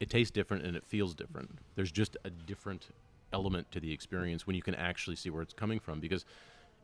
it 0.00 0.10
tastes 0.10 0.32
different 0.32 0.64
and 0.64 0.76
it 0.76 0.84
feels 0.84 1.14
different. 1.14 1.58
There's 1.76 1.92
just 1.92 2.16
a 2.24 2.30
different 2.30 2.88
element 3.32 3.70
to 3.70 3.78
the 3.78 3.92
experience 3.92 4.46
when 4.48 4.56
you 4.56 4.62
can 4.62 4.74
actually 4.74 5.14
see 5.14 5.30
where 5.30 5.42
it's 5.42 5.54
coming 5.54 5.78
from 5.78 6.00
because 6.00 6.24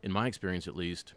in 0.03 0.11
my 0.11 0.25
experience 0.25 0.67
at 0.69 0.75
least 0.75 1.13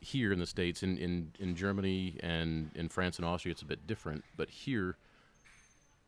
here 0.00 0.32
in 0.32 0.38
the 0.38 0.46
states 0.46 0.82
in, 0.82 0.96
in, 0.98 1.32
in 1.38 1.54
germany 1.56 2.16
and 2.20 2.70
in 2.74 2.88
france 2.88 3.16
and 3.16 3.24
austria 3.24 3.52
it's 3.52 3.62
a 3.62 3.66
bit 3.66 3.86
different 3.86 4.24
but 4.36 4.48
here 4.50 4.96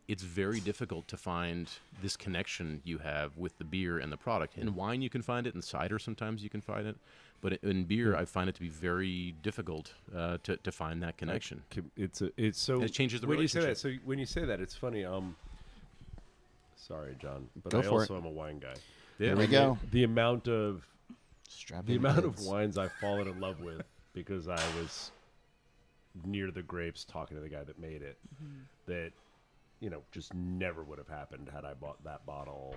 it's 0.09 0.22
very 0.22 0.59
difficult 0.59 1.07
to 1.09 1.18
find 1.18 1.70
this 2.01 2.16
connection 2.16 2.81
you 2.83 2.98
have 2.98 3.37
with 3.37 3.59
the 3.59 3.64
beer 3.64 3.98
and 3.98 4.11
the 4.11 4.16
product. 4.16 4.57
In 4.57 4.74
wine, 4.74 5.03
you 5.03 5.11
can 5.11 5.20
find 5.20 5.46
it. 5.46 5.55
In 5.55 5.61
cider, 5.61 5.98
sometimes 5.98 6.42
you 6.42 6.48
can 6.48 6.62
find 6.62 6.87
it. 6.87 6.96
But 7.42 7.53
in 7.62 7.85
beer, 7.85 8.16
I 8.16 8.24
find 8.24 8.48
it 8.48 8.55
to 8.55 8.61
be 8.62 8.70
very 8.70 9.35
difficult 9.42 9.92
uh, 10.16 10.38
to, 10.44 10.57
to 10.57 10.72
find 10.72 11.03
that 11.03 11.18
connection. 11.18 11.62
It's 11.94 12.22
a, 12.22 12.31
it's 12.38 12.59
so. 12.59 12.77
And 12.77 12.85
it 12.85 12.92
changes 12.92 13.20
the 13.20 13.27
when 13.27 13.38
you 13.38 13.48
say 13.48 13.61
that. 13.61 13.77
So 13.77 13.92
when 14.05 14.18
you 14.18 14.27
say 14.27 14.46
that, 14.46 14.61
it's 14.61 14.74
funny. 14.74 15.05
Um, 15.05 15.37
sorry, 16.74 17.14
John, 17.20 17.48
but 17.62 17.70
Go 17.70 17.81
I 17.81 17.83
for 17.83 18.01
also 18.01 18.14
it. 18.14 18.18
am 18.18 18.24
a 18.24 18.31
wine 18.31 18.59
guy. 18.59 18.74
Yeah. 19.18 19.35
We 19.35 19.46
go. 19.46 19.79
The 19.90 20.05
amount 20.05 20.48
of 20.48 20.87
Strap 21.49 21.87
the 21.87 21.95
in, 21.95 21.99
amount 21.99 22.25
of 22.25 22.41
wines 22.41 22.77
I've 22.79 22.93
fallen 22.93 23.27
in 23.27 23.41
love 23.41 23.61
with 23.61 23.83
because 24.13 24.49
I 24.49 24.61
was 24.81 25.11
near 26.25 26.51
the 26.51 26.63
grapes 26.63 27.05
talking 27.05 27.37
to 27.37 27.43
the 27.43 27.49
guy 27.49 27.65
that 27.65 27.79
made 27.79 28.03
it 28.03 28.19
mm-hmm. 28.35 28.63
that 28.87 29.13
you 29.81 29.89
know 29.89 30.03
just 30.13 30.35
never 30.35 30.83
would 30.83 30.99
have 30.99 31.09
happened 31.09 31.49
had 31.53 31.65
I 31.65 31.75
bought 31.75 32.03
that 32.05 32.27
bottle. 32.27 32.77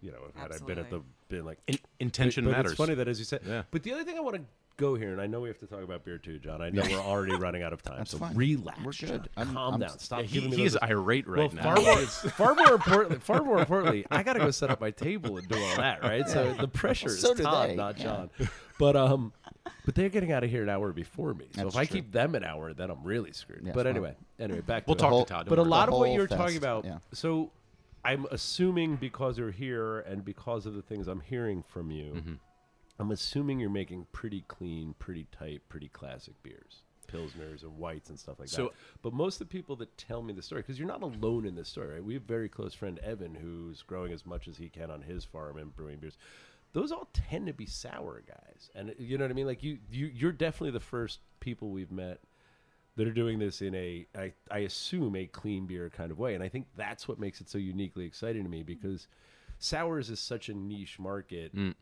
You 0.00 0.12
know, 0.12 0.18
had 0.36 0.52
I 0.52 0.58
been 0.58 0.78
at 0.78 0.90
the 0.90 0.98
Absolutely. 0.98 1.04
been 1.28 1.44
like 1.44 1.58
In- 1.66 1.78
intention 1.98 2.44
but, 2.44 2.50
but 2.50 2.56
matters. 2.56 2.72
It's 2.72 2.78
funny 2.78 2.94
that 2.94 3.08
as 3.08 3.18
you 3.18 3.24
said. 3.24 3.40
Yeah. 3.44 3.62
But 3.72 3.82
the 3.82 3.92
other 3.94 4.04
thing 4.04 4.16
I 4.16 4.20
want 4.20 4.36
to 4.36 4.42
go 4.78 4.94
here, 4.94 5.12
and 5.12 5.20
I 5.20 5.26
know 5.26 5.40
we 5.40 5.48
have 5.48 5.58
to 5.58 5.66
talk 5.66 5.82
about 5.82 6.04
beer 6.04 6.16
too, 6.16 6.38
John. 6.38 6.62
I 6.62 6.70
know 6.70 6.82
we're 6.88 6.96
already 6.98 7.34
running 7.36 7.62
out 7.62 7.72
of 7.74 7.82
time, 7.82 7.98
That's 7.98 8.12
so 8.12 8.18
fine. 8.18 8.34
relax. 8.34 8.78
We're 8.82 8.92
John. 8.92 9.10
good. 9.10 9.28
I'm- 9.36 9.52
Calm 9.52 9.72
I'm- 9.74 9.80
down. 9.80 9.98
Stop 9.98 10.20
Yeah, 10.20 10.26
he, 10.26 10.34
giving 10.34 10.50
me 10.50 10.56
he 10.56 10.62
those 10.62 10.72
is 10.76 10.78
irate 10.82 11.28
right 11.28 11.38
well, 11.38 11.50
now. 11.52 11.62
far 11.74 11.76
more, 11.84 11.96
far 12.06 12.54
more 12.54 12.72
importantly, 12.74 13.18
far 13.18 13.42
more 13.42 13.58
importantly, 13.58 14.06
I 14.10 14.22
got 14.22 14.34
to 14.34 14.38
go 14.38 14.50
set 14.50 14.70
up 14.70 14.80
my 14.80 14.90
table 14.92 15.36
and 15.36 15.46
do 15.48 15.58
all 15.60 15.76
that, 15.76 16.02
right? 16.02 16.26
So 16.28 16.54
the 16.54 16.68
pressure 16.68 17.10
So 17.10 17.32
is 17.32 17.38
do 17.38 17.42
Todd, 17.44 17.70
they, 17.70 17.74
not 17.76 17.98
yeah. 17.98 18.04
John. 18.04 18.30
But 18.78 18.96
um, 18.96 19.32
but 19.84 19.94
they're 19.96 20.08
getting 20.08 20.30
out 20.32 20.44
of 20.44 20.50
here 20.50 20.62
an 20.62 20.68
hour 20.68 20.92
before 20.92 21.34
me. 21.34 21.46
So 21.56 21.62
That's 21.64 21.74
if 21.74 21.76
I 21.80 21.84
true. 21.84 21.96
keep 21.96 22.12
them 22.12 22.34
an 22.36 22.44
hour, 22.44 22.72
then 22.72 22.90
I'm 22.90 23.02
really 23.02 23.32
screwed. 23.32 23.62
Yes, 23.64 23.74
but 23.74 23.84
well. 23.86 23.90
anyway, 23.94 24.14
anyway, 24.38 24.60
back. 24.60 24.86
We'll 24.86 24.94
to 24.96 25.02
talk 25.02 25.12
it. 25.12 25.26
to 25.26 25.32
Todd. 25.34 25.46
don't 25.46 25.50
But 25.50 25.58
a 25.58 25.62
worry. 25.62 25.70
lot 25.70 25.88
of 25.88 25.94
what 25.94 26.06
whole 26.06 26.14
you're 26.16 26.26
talking 26.28 26.46
fest, 26.46 26.56
about. 26.58 26.84
yeah. 26.84 26.98
So 27.12 27.50
I'm 28.04 28.26
assuming 28.30 28.94
because 28.96 29.36
you're 29.36 29.50
here 29.50 30.00
and 30.00 30.24
because 30.24 30.64
of 30.64 30.74
the 30.74 30.82
things 30.82 31.08
I'm 31.08 31.20
hearing 31.20 31.64
from 31.66 31.90
you, 31.90 32.12
Mm-hmm. 32.12 32.32
I'm 32.98 33.10
assuming 33.10 33.60
you're 33.60 33.70
making 33.70 34.06
pretty 34.12 34.42
clean, 34.48 34.94
pretty 34.98 35.26
tight, 35.30 35.62
pretty 35.68 35.88
classic 35.88 36.34
beers. 36.42 36.82
Pilsners 37.06 37.62
and 37.62 37.78
whites 37.78 38.10
and 38.10 38.18
stuff 38.18 38.38
like 38.38 38.48
So- 38.48 38.64
that. 38.64 38.72
But 39.02 39.12
most 39.14 39.40
of 39.40 39.48
the 39.48 39.52
people 39.52 39.76
that 39.76 39.96
tell 39.96 40.22
me 40.22 40.32
the 40.34 40.42
story, 40.42 40.60
because 40.62 40.78
you're 40.78 40.88
not 40.88 41.02
alone 41.02 41.46
in 41.46 41.54
this 41.54 41.68
story, 41.68 41.94
right? 41.94 42.04
We 42.04 42.14
have 42.14 42.24
a 42.24 42.26
very 42.26 42.48
close 42.48 42.74
friend 42.74 42.98
Evan 42.98 43.34
who's 43.34 43.82
growing 43.82 44.12
as 44.12 44.26
much 44.26 44.46
as 44.48 44.58
he 44.58 44.68
can 44.68 44.90
on 44.90 45.02
his 45.02 45.24
farm 45.24 45.56
and 45.56 45.74
brewing 45.74 45.98
beers. 45.98 46.18
Those 46.74 46.92
all 46.92 47.08
tend 47.14 47.46
to 47.46 47.54
be 47.54 47.64
sour 47.64 48.22
guys, 48.26 48.70
and 48.74 48.94
you 48.98 49.16
know 49.16 49.24
what 49.24 49.30
I 49.30 49.34
mean. 49.34 49.46
Like 49.46 49.62
you, 49.62 49.78
you, 49.90 50.06
you're 50.14 50.32
definitely 50.32 50.72
the 50.72 50.80
first 50.80 51.20
people 51.40 51.70
we've 51.70 51.90
met 51.90 52.20
that 52.96 53.06
are 53.08 53.12
doing 53.12 53.38
this 53.38 53.62
in 53.62 53.74
a, 53.74 54.06
I, 54.14 54.32
I 54.50 54.58
assume, 54.58 55.16
a 55.16 55.24
clean 55.26 55.66
beer 55.66 55.88
kind 55.88 56.10
of 56.10 56.18
way. 56.18 56.34
And 56.34 56.42
I 56.44 56.48
think 56.48 56.66
that's 56.76 57.08
what 57.08 57.18
makes 57.18 57.40
it 57.40 57.48
so 57.48 57.56
uniquely 57.56 58.04
exciting 58.04 58.42
to 58.42 58.50
me 58.50 58.64
because 58.64 59.06
sours 59.58 60.10
is 60.10 60.20
such 60.20 60.48
a 60.48 60.54
niche 60.54 60.98
market. 60.98 61.54
Mm. 61.56 61.74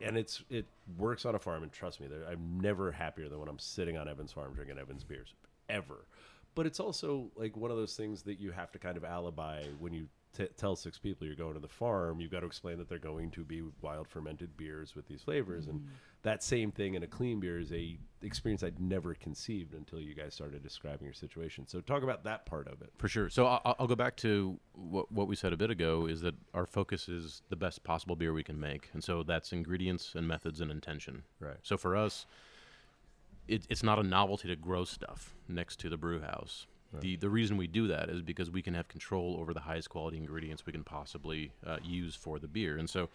And 0.00 0.16
it's 0.16 0.42
it 0.50 0.66
works 0.98 1.26
on 1.26 1.34
a 1.34 1.38
farm, 1.38 1.62
and 1.62 1.72
trust 1.72 2.00
me, 2.00 2.08
I'm 2.28 2.60
never 2.60 2.90
happier 2.90 3.28
than 3.28 3.38
when 3.38 3.48
I'm 3.48 3.58
sitting 3.58 3.96
on 3.96 4.08
Evan's 4.08 4.32
farm 4.32 4.54
drinking 4.54 4.78
Evan's 4.78 5.04
beers, 5.04 5.34
ever. 5.68 6.06
But 6.54 6.66
it's 6.66 6.80
also 6.80 7.30
like 7.36 7.56
one 7.56 7.70
of 7.70 7.76
those 7.76 7.94
things 7.94 8.22
that 8.22 8.40
you 8.40 8.50
have 8.50 8.72
to 8.72 8.78
kind 8.78 8.96
of 8.96 9.04
alibi 9.04 9.64
when 9.78 9.92
you 9.92 10.08
t- 10.36 10.48
tell 10.56 10.76
six 10.76 10.98
people 10.98 11.26
you're 11.26 11.36
going 11.36 11.54
to 11.54 11.60
the 11.60 11.68
farm, 11.68 12.20
you've 12.20 12.30
got 12.30 12.40
to 12.40 12.46
explain 12.46 12.78
that 12.78 12.88
they're 12.88 12.98
going 12.98 13.30
to 13.32 13.44
be 13.44 13.62
wild 13.82 14.08
fermented 14.08 14.56
beers 14.56 14.96
with 14.96 15.06
these 15.06 15.22
flavors, 15.22 15.66
and 15.66 15.80
mm. 15.80 15.86
That 16.22 16.42
same 16.42 16.70
thing 16.70 16.94
in 16.94 17.02
a 17.02 17.06
clean 17.06 17.40
beer 17.40 17.58
is 17.58 17.72
a 17.72 17.98
experience 18.22 18.62
I'd 18.62 18.78
never 18.78 19.14
conceived 19.14 19.74
until 19.74 19.98
you 19.98 20.14
guys 20.14 20.34
started 20.34 20.62
describing 20.62 21.04
your 21.04 21.14
situation. 21.14 21.66
So 21.66 21.80
talk 21.80 22.02
about 22.02 22.24
that 22.24 22.44
part 22.44 22.68
of 22.68 22.82
it. 22.82 22.90
For 22.98 23.08
sure. 23.08 23.30
So 23.30 23.46
I'll, 23.46 23.76
I'll 23.78 23.86
go 23.86 23.96
back 23.96 24.16
to 24.18 24.58
what, 24.74 25.10
what 25.10 25.26
we 25.26 25.36
said 25.36 25.54
a 25.54 25.56
bit 25.56 25.70
ago 25.70 26.06
is 26.06 26.20
that 26.20 26.34
our 26.52 26.66
focus 26.66 27.08
is 27.08 27.40
the 27.48 27.56
best 27.56 27.82
possible 27.82 28.16
beer 28.16 28.34
we 28.34 28.42
can 28.42 28.60
make. 28.60 28.90
And 28.92 29.02
so 29.02 29.22
that's 29.22 29.52
ingredients 29.52 30.14
and 30.14 30.28
methods 30.28 30.60
and 30.60 30.70
intention. 30.70 31.22
Right. 31.40 31.56
So 31.62 31.78
for 31.78 31.96
us, 31.96 32.26
it, 33.48 33.66
it's 33.70 33.82
not 33.82 33.98
a 33.98 34.02
novelty 34.02 34.48
to 34.48 34.56
grow 34.56 34.84
stuff 34.84 35.34
next 35.48 35.80
to 35.80 35.88
the 35.88 35.96
brew 35.96 36.20
house. 36.20 36.66
The, 36.98 37.16
the 37.16 37.30
reason 37.30 37.56
we 37.56 37.68
do 37.68 37.86
that 37.86 38.08
is 38.08 38.20
because 38.20 38.50
we 38.50 38.62
can 38.62 38.74
have 38.74 38.88
control 38.88 39.36
over 39.40 39.54
the 39.54 39.60
highest 39.60 39.90
quality 39.90 40.16
ingredients 40.16 40.66
we 40.66 40.72
can 40.72 40.82
possibly 40.82 41.52
uh, 41.64 41.76
use 41.84 42.16
for 42.16 42.40
the 42.40 42.48
beer. 42.48 42.78
And 42.78 42.90
so 42.90 43.08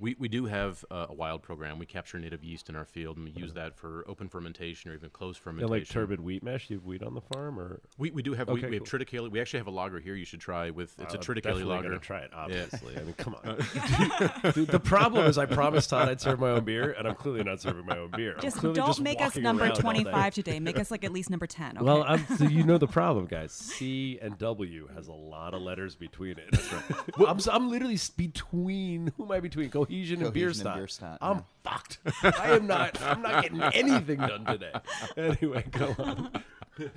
we, 0.00 0.16
we 0.18 0.28
do 0.28 0.46
have 0.46 0.84
uh, 0.90 1.06
a 1.10 1.14
wild 1.14 1.42
program. 1.42 1.78
We 1.78 1.86
capture 1.86 2.18
native 2.18 2.42
yeast 2.42 2.68
in 2.68 2.76
our 2.76 2.84
field 2.84 3.16
and 3.18 3.24
we 3.26 3.32
use 3.32 3.52
that 3.54 3.76
for 3.76 4.04
open 4.08 4.28
fermentation 4.28 4.90
or 4.90 4.94
even 4.94 5.10
closed 5.10 5.36
And 5.38 5.44
fermentation. 5.44 5.70
like 5.70 5.88
turbid 5.88 6.20
wheat 6.20 6.42
mash, 6.42 6.70
you 6.70 6.76
have 6.76 6.84
wheat 6.86 7.02
on 7.02 7.14
the 7.14 7.20
farm, 7.20 7.58
or 7.60 7.80
We, 7.98 8.10
we 8.10 8.22
do 8.22 8.32
have 8.34 8.48
Okay, 8.48 8.62
we, 8.62 8.68
we 8.70 8.76
have 8.76 8.90
cool. 8.90 8.98
triticale. 8.98 9.30
We 9.30 9.40
actually 9.40 9.60
have 9.60 9.66
a 9.66 9.70
lager 9.72 10.00
here. 10.00 10.14
You 10.14 10.24
should 10.24 10.40
try 10.40 10.70
with 10.70 10.94
it's 10.98 11.14
a 11.14 11.18
I'm 11.18 11.22
triticale 11.22 11.42
definitely 11.42 11.64
lager. 11.64 11.98
try 11.98 12.20
it. 12.20 12.30
Obviously, 12.34 12.96
I 12.96 13.02
mean, 13.02 13.12
come 13.14 13.34
on. 13.34 13.48
Uh, 13.50 14.50
Dude, 14.52 14.68
the 14.68 14.80
problem 14.80 15.26
is, 15.26 15.36
I 15.38 15.46
promised 15.46 15.90
Todd 15.90 16.08
I'd 16.08 16.20
serve 16.20 16.40
my 16.40 16.50
own 16.50 16.64
beer, 16.64 16.92
and 16.98 17.06
I'm 17.06 17.14
clearly 17.14 17.44
not 17.44 17.60
serving 17.60 17.84
my 17.86 17.98
own 17.98 18.10
beer. 18.16 18.36
Just 18.40 18.62
don't 18.62 18.74
just 18.74 19.00
make 19.00 19.20
us 19.20 19.36
number 19.36 19.64
around 19.64 19.72
all 19.72 19.76
day. 19.76 20.02
25 20.02 20.34
today. 20.34 20.60
Make 20.60 20.78
us 20.78 20.90
like 20.90 21.04
at 21.04 21.12
least 21.12 21.30
number 21.30 21.46
10. 21.46 21.76
Okay? 21.76 21.84
Well, 21.84 22.04
I'm, 22.06 22.24
so 22.38 22.44
you 22.44 22.64
know 22.64 22.78
the 22.78 22.86
problem, 22.86 23.26
guys. 23.26 23.52
C 23.52 24.18
and 24.22 24.38
W 24.38 24.88
has 24.94 25.08
a 25.08 25.12
lot 25.12 25.52
of 25.54 25.60
letters 25.62 25.94
between 25.94 26.36
it. 26.38 26.58
I'm, 27.18 27.36
s- 27.36 27.48
I'm 27.48 27.68
literally 27.70 27.98
between. 28.16 29.12
Who 29.16 29.24
am 29.24 29.32
I 29.32 29.40
between? 29.40 29.70
Cohesion, 29.90 30.22
and 30.22 30.32
Cohesion 30.32 30.66
and 30.66 30.76
Bierstadt. 30.76 30.76
Bierstadt, 30.76 31.18
I'm 31.20 31.36
yeah. 31.38 31.42
fucked. 31.64 31.98
I 32.40 32.52
am 32.52 32.66
not. 32.66 33.00
I'm 33.02 33.22
not 33.22 33.42
getting 33.42 33.62
anything 33.62 34.18
done 34.18 34.44
today. 34.44 34.72
Anyway, 35.16 35.64
go 35.70 35.94
on. 35.98 36.30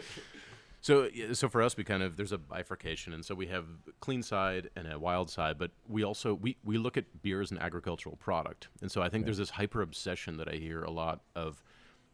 So 0.81 1.07
so 1.31 1.47
for 1.47 1.61
us, 1.61 1.77
we 1.77 1.85
kind 1.85 2.03
of 2.03 2.17
there's 2.17 2.33
a 2.33 2.37
bifurcation, 2.37 3.13
and 3.13 3.23
so 3.23 3.35
we 3.35 3.47
have 3.47 3.63
clean 4.01 4.21
side 4.21 4.69
and 4.75 4.85
a 4.91 4.99
wild 4.99 5.29
side, 5.29 5.57
but 5.57 5.71
we 5.87 6.03
also 6.03 6.33
we 6.33 6.57
we 6.65 6.77
look 6.77 6.97
at 6.97 7.21
beer 7.21 7.39
as 7.39 7.51
an 7.51 7.57
agricultural 7.57 8.17
product, 8.17 8.67
and 8.81 8.91
so 8.91 9.01
I 9.01 9.07
think 9.07 9.23
there's 9.23 9.37
this 9.37 9.51
hyper 9.51 9.81
obsession 9.81 10.35
that 10.37 10.49
I 10.49 10.57
hear 10.57 10.83
a 10.83 10.91
lot 10.91 11.21
of. 11.35 11.63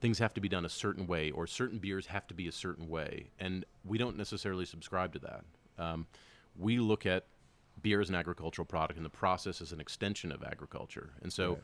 Things 0.02 0.20
have 0.20 0.36
to 0.36 0.40
be 0.40 0.48
done 0.48 0.66
a 0.66 0.70
certain 0.70 1.08
way, 1.08 1.32
or 1.32 1.48
certain 1.48 1.80
beers 1.80 2.06
have 2.06 2.28
to 2.28 2.36
be 2.36 2.48
a 2.48 2.52
certain 2.52 2.88
way, 2.88 3.32
and 3.40 3.66
we 3.84 3.98
don't 3.98 4.16
necessarily 4.16 4.66
subscribe 4.66 5.14
to 5.14 5.20
that. 5.20 5.44
Um, 5.80 6.06
we 6.56 6.78
look 6.78 7.08
at 7.08 7.26
beer 7.82 8.02
is 8.02 8.10
an 8.10 8.16
agricultural 8.16 8.66
product, 8.66 8.98
and 8.98 9.06
the 9.06 9.10
process 9.10 9.62
is 9.62 9.72
an 9.72 9.80
extension 9.80 10.32
of 10.32 10.44
agriculture, 10.44 11.10
and 11.22 11.32
so 11.32 11.60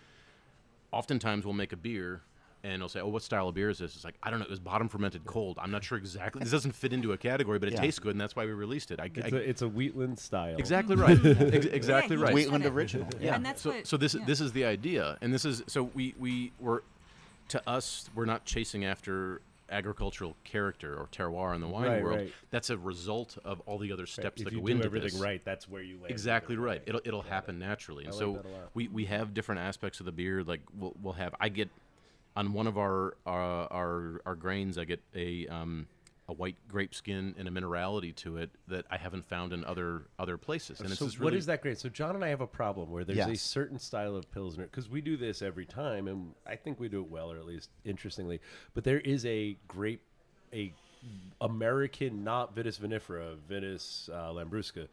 oftentimes 0.92 1.46
we'll 1.46 1.54
make 1.54 1.74
a 1.74 1.78
beer 1.78 2.22
and 2.64 2.82
they'll 2.82 2.90
say, 2.90 3.00
"Oh, 3.00 3.10
what 3.10 3.22
style 3.22 3.48
of 3.50 3.54
beer 3.56 3.70
is 3.70 3.78
this?" 3.78 3.96
It's 3.96 4.04
like 4.04 4.16
I 4.24 4.32
don't 4.32 4.40
know. 4.40 4.46
It 4.46 4.50
was 4.50 4.60
bottom 4.60 4.90
fermented 4.90 5.24
cold. 5.26 5.60
I'm 5.62 5.70
not 5.70 5.84
sure 5.84 5.98
exactly. 6.00 6.42
This 6.42 6.52
doesn't 6.52 6.72
fit 6.72 6.94
into 6.94 7.12
a 7.12 7.18
category, 7.18 7.60
but 7.60 7.70
it 7.70 7.74
Yeah. 7.74 7.82
tastes 7.82 8.00
good, 8.00 8.12
and 8.12 8.20
that's 8.22 8.36
why 8.36 8.46
we 8.46 8.54
released 8.54 8.90
it. 8.90 9.00
I, 9.00 9.12
It's 9.14 9.34
I- 9.34 9.38
a, 9.38 9.40
it's 9.40 9.62
a 9.62 9.68
Wheatland 9.68 10.18
style. 10.18 10.56
exactly 10.58 10.96
right. 11.06 11.24
Ex- 11.24 11.66
exactly 11.68 12.16
you 12.18 12.24
right. 12.24 12.34
Wheatland 12.34 12.64
said 12.64 12.72
it. 12.72 12.76
original. 12.76 13.08
Yeah. 13.22 13.36
And 13.36 13.46
that's 13.46 13.62
so, 13.62 13.70
what- 13.72 13.86
so 13.86 13.98
this 13.98 14.16
yeah. 14.16 14.26
this 14.26 14.42
is 14.42 14.52
the 14.54 14.66
idea, 14.66 15.18
and 15.22 15.32
this 15.32 15.46
is 15.46 15.62
so 15.68 15.84
we 15.94 16.16
we 16.18 16.54
were 16.60 16.84
to 17.50 17.70
us 17.70 18.10
we're 18.16 18.26
not 18.26 18.46
chasing 18.46 18.84
after 18.84 19.42
agricultural 19.70 20.36
character 20.44 20.96
or 20.96 21.08
terroir 21.08 21.56
in 21.56 21.62
the 21.62 21.68
wine 21.68 21.88
Right, 21.88 22.04
world. 22.04 22.18
right. 22.20 22.34
That's 22.52 22.70
a 22.70 22.78
result 22.78 23.38
of 23.44 23.60
all 23.62 23.78
the 23.78 23.92
other 23.92 24.06
steps 24.06 24.42
If 24.42 24.46
that 24.46 24.54
you 24.54 24.60
go 24.62 24.68
do 24.68 24.72
into 24.74 24.86
everything 24.86 25.12
this. 25.14 25.20
right, 25.22 25.44
that's 25.44 25.68
where 25.68 25.82
you 25.82 25.96
land. 25.98 26.12
Exactly 26.12 26.56
right. 26.56 26.82
It'll 26.86 27.02
it'll 27.04 27.22
happen 27.24 27.58
naturally. 27.60 28.06
And 28.06 28.14
like 28.14 28.20
so 28.20 28.34
that 28.34 28.46
a 28.46 28.50
lot. 28.50 28.70
we 28.74 28.88
we 28.88 29.06
have 29.06 29.34
different 29.34 29.62
aspects 29.62 30.00
of 30.00 30.06
the 30.06 30.12
beer. 30.12 30.44
Like 30.44 30.62
we'll 30.78 30.96
we'll 31.02 31.14
have 31.14 31.34
I 31.40 31.50
get 31.50 31.70
on 32.36 32.54
one 32.54 32.68
of 32.68 32.78
our 32.78 33.16
uh, 33.26 33.30
our 33.30 34.22
our 34.26 34.36
grains 34.36 34.78
I 34.78 34.84
get 34.86 35.02
a 35.16 35.48
um 35.48 35.88
a 36.28 36.34
white 36.34 36.56
grape 36.68 36.96
skin 36.96 37.36
and 37.38 37.48
a 37.48 37.52
minerality 37.52 38.16
to 38.16 38.38
it 38.38 38.50
that 38.68 38.86
I 38.90 38.98
haven't 38.98 39.26
found 39.26 39.54
in 39.54 39.64
other 39.64 40.08
other 40.18 40.38
places. 40.38 40.80
And 40.80 40.90
it's 40.90 41.00
so 41.00 41.06
what 41.06 41.20
really, 41.20 41.38
is 41.38 41.46
that 41.46 41.62
great? 41.62 41.78
So 41.78 41.90
John 41.90 42.16
and 42.16 42.24
I 42.26 42.30
have 42.30 42.42
a 42.42 42.48
problem 42.48 42.90
where 42.90 43.04
there's 43.04 43.28
a 43.28 43.36
certain 43.36 43.78
style 43.78 44.16
of 44.16 44.32
pilsner 44.32 44.64
because 44.64 44.90
we 44.90 45.02
do 45.02 45.18
this 45.18 45.42
every 45.42 45.66
time, 45.66 46.08
and 46.08 46.34
I 46.46 46.56
think 46.56 46.80
we 46.80 46.90
do 46.90 47.02
it 47.02 47.10
well, 47.10 47.32
or 47.32 47.38
at 47.38 47.46
least 47.46 47.70
interestingly. 47.84 48.42
But 48.74 48.84
there 48.84 49.00
is 49.00 49.26
a 49.26 49.58
grape, 49.68 50.02
a 50.52 50.74
American, 51.42 52.24
not 52.24 52.56
Vitis 52.56 52.80
vinifera, 52.80 53.36
Vitis 53.48 54.10
uh, 54.10 54.34
lambrusca, 54.34 54.88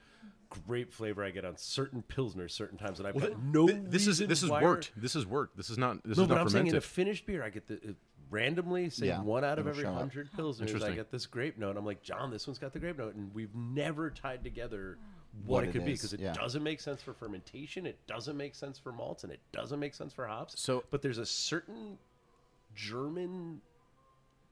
grape 0.67 0.93
flavor 0.93 1.25
I 1.25 1.31
get 1.31 1.45
on 1.45 1.57
certain 1.57 2.05
pilsners 2.07 2.51
certain 2.51 2.77
times, 2.77 2.99
and 2.99 3.09
I've 3.09 3.15
Well, 3.15 3.29
got 3.29 3.43
no. 3.43 3.67
th- 3.67 3.81
this 3.85 4.07
is 4.07 4.19
this 4.19 4.43
is 4.43 4.51
worked. 4.51 4.93
This 4.97 5.17
is 5.17 5.27
worked. 5.27 5.57
This 5.57 5.71
is 5.71 5.79
not 5.79 6.03
this 6.05 6.19
no, 6.19 6.25
is 6.25 6.29
but 6.29 6.35
not 6.35 6.43
I'm 6.43 6.49
saying 6.51 6.67
in 6.67 6.77
a 6.77 6.81
finished 6.81 7.25
beer, 7.25 7.43
I 7.43 7.49
get 7.49 7.67
the 7.67 7.95
randomly, 8.33 8.91
say 8.91 9.07
Yeah, 9.07 9.23
one 9.23 9.45
out 9.45 9.59
of 9.61 9.67
it'll 9.67 9.71
every 9.71 9.85
show 9.85 9.91
up. 9.91 9.99
hundred 9.99 10.33
pilsners, 10.33 10.83
I 10.83 10.93
get 10.93 11.11
this 11.13 11.27
grape 11.27 11.59
note. 11.59 11.77
I'm 11.77 11.85
like, 11.87 12.03
John, 12.03 12.31
this 12.31 12.47
one's 12.47 12.59
got 12.59 12.73
the 12.73 12.79
grape 12.81 12.99
note, 12.99 13.15
and 13.15 13.33
we've 13.35 13.55
never 13.55 14.11
tied 14.11 14.43
together 14.43 14.99
what, 15.45 15.49
What 15.61 15.65
it 15.65 15.69
it 15.69 15.73
could 15.73 15.85
be 15.85 15.93
because 15.93 16.13
it 16.13 16.21
yeah. 16.21 16.33
doesn't 16.33 16.63
make 16.63 16.81
sense 16.81 17.01
for 17.03 17.15
fermentation, 17.15 17.87
it 17.87 17.99
doesn't 18.07 18.37
make 18.37 18.55
sense 18.55 18.79
for 18.79 18.91
malts, 18.93 19.23
and 19.25 19.33
it 19.33 19.41
doesn't 19.53 19.79
make 19.79 19.95
sense 19.95 20.13
for 20.13 20.27
hops. 20.27 20.61
So- 20.61 20.85
but 20.91 21.01
there's 21.03 21.19
a 21.19 21.27
certain 21.27 21.99
German 22.75 23.61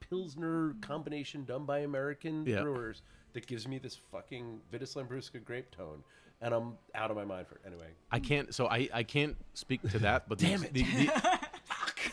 pilsner 0.01 0.75
combination 0.81 1.45
done 1.45 1.65
by 1.65 1.81
American 1.81 2.47
Yeah. 2.47 2.63
brewers 2.63 3.03
that 3.33 3.47
gives 3.47 3.67
me 3.69 3.79
this 3.79 3.97
fucking 4.11 4.61
Vitis 4.73 4.97
Lambrusca 4.97 5.45
grape 5.45 5.71
tone, 5.71 6.03
and 6.41 6.53
I'm 6.55 6.79
out 6.95 7.11
of 7.11 7.17
my 7.17 7.25
mind 7.25 7.47
for 7.47 7.57
it. 7.57 7.63
Anyway. 7.67 7.89
I 8.11 8.19
can't. 8.19 8.53
So 8.55 8.67
I, 8.67 8.89
I 8.93 9.03
can't 9.03 9.37
speak 9.55 9.83
to 9.91 9.99
that. 10.01 10.29
But 10.29 10.39
Damn 10.39 10.61
the, 10.63 10.67
it. 10.69 10.73
The, 10.75 10.83
the, 10.83 11.41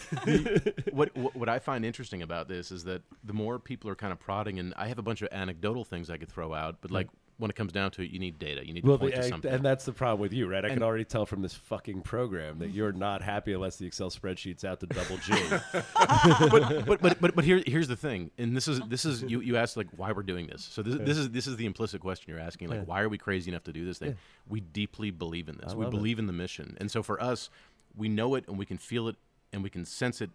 the- 0.26 0.74
what, 0.91 1.16
what 1.16 1.36
what 1.36 1.49
I 1.49 1.60
find 1.60 1.86
interesting 1.86 2.22
about 2.22 2.47
this 2.47 2.72
is 2.72 2.84
that 2.86 3.01
the 3.24 3.34
more 3.34 3.60
people 3.60 3.89
are 3.89 3.95
kind 3.95 4.12
of 4.12 4.20
prodding, 4.20 4.60
and 4.60 4.74
I 4.78 4.88
have 4.88 4.99
a 4.99 5.03
bunch 5.03 5.22
of 5.22 5.30
anecdotal 5.32 5.84
things 5.84 6.10
I 6.10 6.18
could 6.18 6.30
throw 6.30 6.53
out, 6.53 6.78
but 6.82 6.91
like 6.91 7.08
when 7.38 7.51
it 7.51 7.55
comes 7.55 7.72
down 7.72 7.91
to 7.91 8.01
it, 8.01 8.10
you 8.10 8.18
need 8.18 8.39
data. 8.39 8.66
You 8.66 8.74
need 8.74 8.84
Well, 8.84 8.97
to 8.97 9.01
point 9.01 9.16
the, 9.16 9.22
to 9.22 9.28
something. 9.28 9.51
and 9.51 9.64
that's 9.64 9.86
the 9.86 9.91
problem 9.91 10.20
with 10.22 10.34
you, 10.34 10.47
right? 10.49 10.66
I 10.66 10.70
can 10.70 10.82
already 10.82 11.05
tell 11.05 11.28
from 11.28 11.43
this 11.43 11.53
fucking 11.53 12.01
program 12.01 12.58
that 12.60 12.72
you're 12.72 12.91
not 12.91 13.22
happy 13.22 13.53
unless 13.53 13.76
the 13.78 13.86
Excel 13.86 14.10
spreadsheet's 14.10 14.66
out 14.66 14.80
to 14.80 14.88
double 14.88 15.18
G. 15.18 15.34
but, 15.95 16.86
but 16.86 17.01
but 17.01 17.22
but 17.22 17.36
but 17.36 17.43
here 17.45 17.62
here's 17.66 17.88
the 17.88 17.95
thing, 17.95 18.32
and 18.38 18.55
this 18.55 18.68
is 18.68 18.80
this 18.88 19.05
is 19.05 19.22
you 19.24 19.41
you 19.41 19.58
asked 19.58 19.78
like 19.78 19.88
why 19.95 20.12
we're 20.12 20.24
doing 20.24 20.47
this. 20.47 20.64
So 20.64 20.82
this 20.82 20.95
this 20.99 21.18
is 21.18 21.30
this 21.30 21.47
is 21.47 21.58
the 21.58 21.66
implicit 21.66 22.01
question 22.01 22.32
you're 22.32 22.41
asking, 22.41 22.70
like 22.70 22.80
Yeah. 22.80 22.86
why 22.86 23.01
are 23.01 23.10
we 23.10 23.18
crazy 23.18 23.51
enough 23.51 23.64
to 23.66 23.74
do 23.74 23.86
this 23.86 23.97
thing? 23.99 24.16
We 24.47 24.62
deeply 24.62 25.12
believe 25.12 25.49
in 25.49 25.58
this. 25.58 25.74
We 25.76 25.84
love 25.86 25.93
it. 25.93 25.97
believe 25.97 26.20
in 26.20 26.28
the 26.28 26.34
mission, 26.34 26.76
and 26.80 26.89
so 26.89 27.03
for 27.03 27.22
us, 27.22 27.49
we 27.95 28.10
know 28.10 28.36
it 28.36 28.47
and 28.47 28.58
we 28.58 28.66
can 28.66 28.78
feel 28.78 29.08
it 29.08 29.16
and 29.54 29.64
we 29.64 29.70
can 29.70 29.86
sense 29.86 30.22
it, 30.22 30.30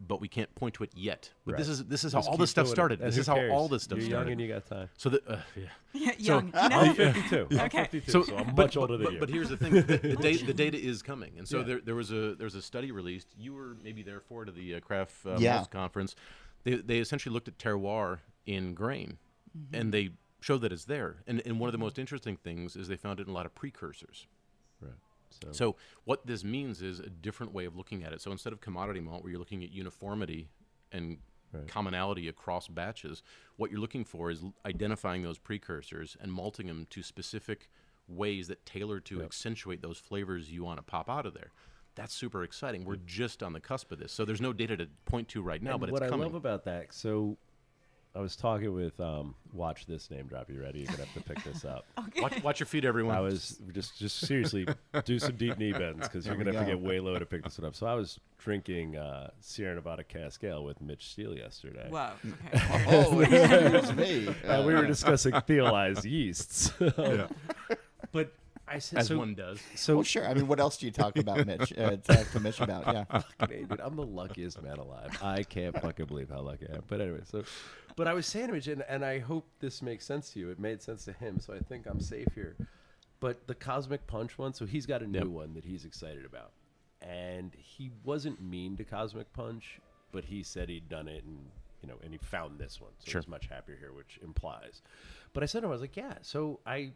but 0.00 0.20
we 0.20 0.28
can't 0.28 0.52
point 0.54 0.74
to 0.74 0.84
it 0.84 0.90
yet. 0.94 1.30
But 1.46 1.56
this 1.56 1.68
is 1.68 1.84
this 1.84 2.04
is 2.04 2.12
Just 2.12 2.26
how 2.26 2.32
all 2.32 2.36
this 2.36 2.50
stuff 2.50 2.66
started. 2.68 3.00
And 3.00 3.08
This 3.08 3.14
who 3.16 3.20
is 3.22 3.26
how 3.26 3.48
all 3.50 3.68
this 3.68 3.84
stuff 3.84 3.98
You're 3.98 4.08
started. 4.08 4.30
young 4.30 4.32
and 4.32 4.40
you 4.40 4.48
got 4.48 4.66
time. 4.66 4.88
so 4.96 5.08
that 5.10 5.26
uh, 5.28 5.36
yeah. 5.56 5.62
Yeah, 5.94 6.10
So- 6.12 6.16
young. 6.18 6.46
you 6.46 6.52
know? 6.52 6.60
I'm 6.60 6.94
52. 6.94 7.46
I'm 7.52 7.58
Okay. 7.60 7.82
52, 7.84 8.10
So, 8.12 8.22
so, 8.24 8.36
I'm 8.36 8.46
but, 8.54 8.56
much 8.66 8.76
older 8.76 8.98
but, 8.98 8.98
than 8.98 9.04
but, 9.04 9.12
you. 9.14 9.20
But 9.20 9.30
here's 9.30 9.48
the 9.48 9.56
thing: 9.56 9.72
the, 9.74 9.82
the, 9.82 10.16
data, 10.16 10.44
the 10.52 10.54
data 10.54 10.78
is 10.78 11.02
coming, 11.02 11.32
and 11.38 11.46
so 11.46 11.58
Yeah. 11.58 11.64
there, 11.64 11.80
there 11.80 11.94
was 11.94 12.10
a 12.10 12.34
there 12.34 12.44
was 12.44 12.54
a 12.56 12.62
study 12.62 12.90
released. 12.90 13.28
You 13.38 13.54
were 13.54 13.76
maybe 13.82 14.02
there 14.02 14.20
for 14.20 14.42
it 14.42 14.48
at 14.48 14.54
the 14.56 14.74
uh, 14.76 14.80
Craft 14.80 15.14
uh, 15.26 15.36
Yeah. 15.38 15.64
Conference. 15.70 16.16
They 16.64 16.74
they 16.76 16.98
essentially 16.98 17.32
looked 17.32 17.48
at 17.48 17.58
terroir 17.58 18.18
in 18.46 18.74
grain, 18.74 19.18
and 19.72 19.92
they 19.94 20.10
showed 20.40 20.62
that 20.62 20.72
it's 20.72 20.84
there. 20.86 21.16
And 21.26 21.40
and 21.46 21.60
one 21.60 21.68
of 21.68 21.72
the 21.72 21.78
most 21.78 21.98
interesting 21.98 22.36
things 22.36 22.74
is 22.76 22.88
they 22.88 22.96
found 22.96 23.20
it 23.20 23.26
in 23.26 23.30
a 23.30 23.34
lot 23.34 23.46
of 23.46 23.54
precursors. 23.54 24.26
right. 24.82 24.92
So, 25.42 25.52
So 25.52 25.76
what 26.04 26.26
this 26.26 26.44
means 26.44 26.82
is 26.82 27.00
a 27.00 27.08
different 27.08 27.52
way 27.52 27.64
of 27.64 27.76
looking 27.76 28.04
at 28.04 28.12
it. 28.12 28.20
So 28.20 28.30
instead 28.32 28.52
of 28.52 28.60
commodity 28.60 29.00
malt, 29.00 29.22
where 29.22 29.30
you're 29.30 29.38
looking 29.38 29.62
at 29.64 29.70
uniformity 29.70 30.48
and 30.92 31.18
Right. 31.52 31.68
commonality 31.68 32.28
across 32.28 32.66
batches, 32.66 33.22
what 33.56 33.70
you're 33.70 33.80
looking 33.80 34.04
for 34.04 34.30
is 34.30 34.42
identifying 34.66 35.22
those 35.22 35.38
precursors 35.38 36.16
and 36.20 36.32
malting 36.32 36.66
them 36.66 36.86
to 36.90 37.00
specific 37.02 37.68
ways 38.08 38.48
that 38.48 38.66
tailor 38.66 39.00
to 39.00 39.22
accentuate 39.22 39.80
those 39.80 39.98
flavors 39.98 40.50
you 40.50 40.64
want 40.64 40.78
to 40.78 40.82
pop 40.82 41.08
out 41.08 41.26
of 41.26 41.34
there. 41.34 41.52
That's 41.94 42.12
super 42.12 42.42
exciting. 42.42 42.84
We're 42.84 42.96
mm. 42.96 43.06
just 43.06 43.42
on 43.42 43.52
the 43.52 43.60
cusp 43.60 43.92
of 43.92 43.98
this, 43.98 44.12
so 44.12 44.24
there's 44.24 44.40
no 44.40 44.52
data 44.52 44.76
to 44.76 44.88
point 45.04 45.28
to 45.28 45.42
right 45.42 45.62
now, 45.62 45.72
and 45.72 45.80
but 45.80 45.90
what 45.92 46.02
it's 46.02 46.12
I 46.12 46.16
love 46.16 46.34
about 46.34 46.64
that, 46.64 46.92
so 46.92 47.38
I 48.16 48.20
was 48.20 48.36
talking 48.36 48.72
with, 48.72 48.98
um, 49.00 49.34
watch 49.52 49.86
this 49.86 50.08
name 50.08 50.26
drop. 50.26 50.48
You 50.48 50.62
ready? 50.62 50.80
You're 50.80 50.86
going 50.86 50.98
to 50.98 51.04
have 51.06 51.14
to 51.14 51.34
pick 51.34 51.42
this 51.42 51.64
up. 51.64 51.84
watch, 52.22 52.42
watch 52.44 52.60
your 52.60 52.66
feet, 52.68 52.84
everyone. 52.84 53.16
I 53.16 53.20
was 53.20 53.60
just 53.72 53.98
just 53.98 54.20
seriously 54.20 54.68
do 55.04 55.18
some 55.18 55.34
deep 55.34 55.58
knee 55.58 55.72
bends 55.72 56.06
because 56.06 56.24
you're 56.24 56.36
gonna 56.36 56.50
we 56.50 56.56
have 56.56 56.66
to 56.66 56.72
get 56.72 56.80
way 56.80 57.00
low 57.00 57.18
to 57.18 57.26
pick 57.26 57.42
this 57.42 57.58
one 57.58 57.66
up. 57.66 57.74
So 57.74 57.88
I 57.88 57.94
was 57.94 58.20
drinking 58.38 58.96
uh, 58.96 59.30
Sierra 59.40 59.74
Nevada 59.74 60.04
Cascale 60.04 60.62
with 60.62 60.80
Mitch 60.80 61.08
Steele 61.08 61.36
yesterday. 61.36 61.88
Whoa. 61.90 62.10
Okay. 62.24 62.84
Oh, 62.86 63.16
was 63.72 63.92
me. 63.94 64.28
Uh, 64.46 64.62
we 64.64 64.74
were 64.74 64.86
discussing 64.86 65.32
thiolized 65.32 66.04
yeasts. 66.04 66.72
Um, 66.96 67.28
But 68.12 68.32
I 68.66 68.78
said, 68.78 69.00
as 69.00 69.08
so, 69.08 69.18
one 69.18 69.34
does. 69.34 69.60
so 69.74 69.96
Well, 69.96 70.04
sure. 70.04 70.26
I 70.26 70.34
mean, 70.34 70.46
what 70.46 70.58
else 70.60 70.76
do 70.78 70.86
you 70.86 70.92
talk 70.92 71.16
about, 71.18 71.46
Mitch? 71.46 71.72
Uh, 71.76 71.96
talk 71.96 72.30
to 72.32 72.40
Mitch 72.40 72.60
about, 72.60 72.86
yeah. 72.86 73.04
fucking 73.38 73.66
dude, 73.66 73.80
I'm 73.80 73.96
the 73.96 74.06
luckiest 74.06 74.62
man 74.62 74.78
alive. 74.78 75.16
I 75.22 75.42
can't 75.42 75.78
fucking 75.80 76.06
believe 76.06 76.30
how 76.30 76.40
lucky 76.40 76.66
I 76.72 76.76
am. 76.76 76.82
But 76.88 77.00
anyway, 77.00 77.20
so, 77.24 77.44
but 77.96 78.06
I 78.08 78.14
was 78.14 78.26
saying 78.26 78.46
to 78.48 78.52
Mitch, 78.54 78.66
and, 78.68 78.82
and 78.88 79.04
I 79.04 79.18
hope 79.18 79.46
this 79.60 79.82
makes 79.82 80.06
sense 80.06 80.30
to 80.30 80.38
you. 80.40 80.50
It 80.50 80.58
made 80.58 80.82
sense 80.82 81.04
to 81.04 81.12
him, 81.12 81.38
so 81.40 81.52
I 81.54 81.58
think 81.58 81.86
I'm 81.86 82.00
safe 82.00 82.28
here. 82.34 82.56
But 83.20 83.46
the 83.46 83.54
Cosmic 83.54 84.06
Punch 84.06 84.38
one, 84.38 84.54
so 84.54 84.66
he's 84.66 84.86
got 84.86 85.02
a 85.02 85.06
new 85.06 85.18
Yep. 85.20 85.26
one 85.28 85.54
that 85.54 85.64
he's 85.64 85.84
excited 85.84 86.24
about. 86.24 86.52
And 87.02 87.52
he 87.56 87.90
wasn't 88.02 88.42
mean 88.42 88.76
to 88.78 88.84
Cosmic 88.84 89.32
Punch, 89.34 89.78
but 90.10 90.24
he 90.24 90.42
said 90.42 90.68
he'd 90.68 90.88
done 90.88 91.08
it 91.08 91.24
and 91.24 91.38
you 91.82 91.88
know, 91.90 91.96
and 92.02 92.12
he 92.12 92.18
found 92.18 92.58
this 92.58 92.80
one. 92.80 92.92
So 93.00 93.10
Sure. 93.10 93.20
he's 93.20 93.28
much 93.28 93.46
happier 93.46 93.76
here, 93.76 93.92
which 93.92 94.18
implies. 94.24 94.80
But 95.34 95.42
I 95.42 95.46
said 95.46 95.60
to 95.60 95.66
him, 95.66 95.70
I 95.70 95.72
was 95.72 95.82
like, 95.82 95.96
Yeah, 95.98 96.14
so 96.22 96.60
I 96.64 96.92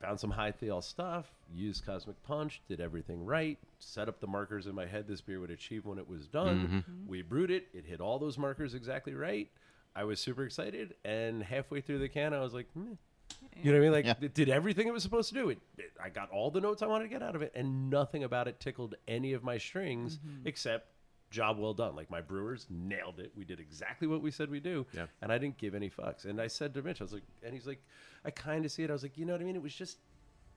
found 0.00 0.18
some 0.18 0.30
high 0.30 0.52
thiol 0.52 0.82
stuff, 0.82 1.26
used 1.52 1.84
Cosmic 1.84 2.22
Punch, 2.22 2.62
did 2.68 2.80
everything 2.80 3.24
right, 3.24 3.58
set 3.78 4.08
up 4.08 4.20
the 4.20 4.26
markers 4.26 4.66
in 4.66 4.74
my 4.74 4.86
head 4.86 5.06
this 5.06 5.20
beer 5.20 5.40
would 5.40 5.50
achieve 5.50 5.84
when 5.84 5.98
it 5.98 6.08
was 6.08 6.26
done. 6.26 6.58
Mm-hmm. 6.60 6.76
Mm-hmm. 6.76 7.08
We 7.08 7.22
brewed 7.22 7.50
it, 7.50 7.68
it 7.74 7.84
hit 7.84 8.00
all 8.00 8.18
those 8.18 8.38
markers 8.38 8.74
exactly 8.74 9.14
right. 9.14 9.48
I 9.94 10.04
was 10.04 10.20
super 10.20 10.44
excited, 10.44 10.94
and 11.04 11.42
halfway 11.42 11.80
through 11.80 11.98
the 11.98 12.08
can, 12.08 12.32
I 12.32 12.40
was 12.40 12.54
like, 12.54 12.66
"Meh." 12.74 12.94
you 13.62 13.72
know 13.72 13.72
what 13.72 13.76
I 13.76 13.80
mean? 13.80 13.92
Like, 13.92 14.04
Yeah. 14.06 14.14
it 14.26 14.34
did 14.34 14.48
everything 14.48 14.86
it 14.86 14.92
was 14.92 15.02
supposed 15.02 15.28
to 15.30 15.34
do. 15.34 15.50
It, 15.50 15.58
it- 15.78 15.92
I 16.02 16.08
got 16.08 16.30
all 16.30 16.50
the 16.50 16.60
notes 16.60 16.82
I 16.82 16.86
wanted 16.86 17.04
to 17.04 17.10
get 17.10 17.22
out 17.22 17.34
of 17.36 17.42
it, 17.42 17.52
and 17.54 17.90
nothing 17.90 18.24
about 18.24 18.48
it 18.48 18.60
tickled 18.60 18.94
any 19.08 19.32
of 19.32 19.42
my 19.42 19.58
strings 19.58 20.18
mm-hmm. 20.18 20.46
except 20.46 20.88
job 21.30 21.58
well 21.58 21.74
done. 21.74 21.94
Like 21.96 22.10
my 22.10 22.20
brewers 22.20 22.66
nailed 22.70 23.20
it. 23.20 23.32
We 23.36 23.44
did 23.44 23.60
exactly 23.60 24.06
what 24.08 24.20
we 24.22 24.30
said 24.30 24.50
we 24.50 24.60
do, 24.60 24.86
Yeah. 24.92 25.06
and 25.22 25.32
I 25.32 25.38
didn't 25.38 25.58
give 25.58 25.74
any 25.74 25.88
fucks. 25.90 26.24
And 26.24 26.40
I 26.40 26.46
said 26.48 26.74
to 26.74 26.82
Mitch, 26.82 27.00
I 27.00 27.04
was 27.04 27.12
like, 27.12 27.22
and 27.44 27.54
he's 27.54 27.66
like, 27.66 27.82
I 28.24 28.30
kind 28.30 28.64
of 28.64 28.72
see 28.72 28.82
it. 28.82 28.90
I 28.90 28.92
was 28.92 29.02
like, 29.02 29.16
you 29.16 29.24
know 29.24 29.32
what 29.32 29.40
I 29.40 29.44
mean? 29.44 29.56
It 29.56 29.62
was 29.62 29.74
just. 29.74 29.98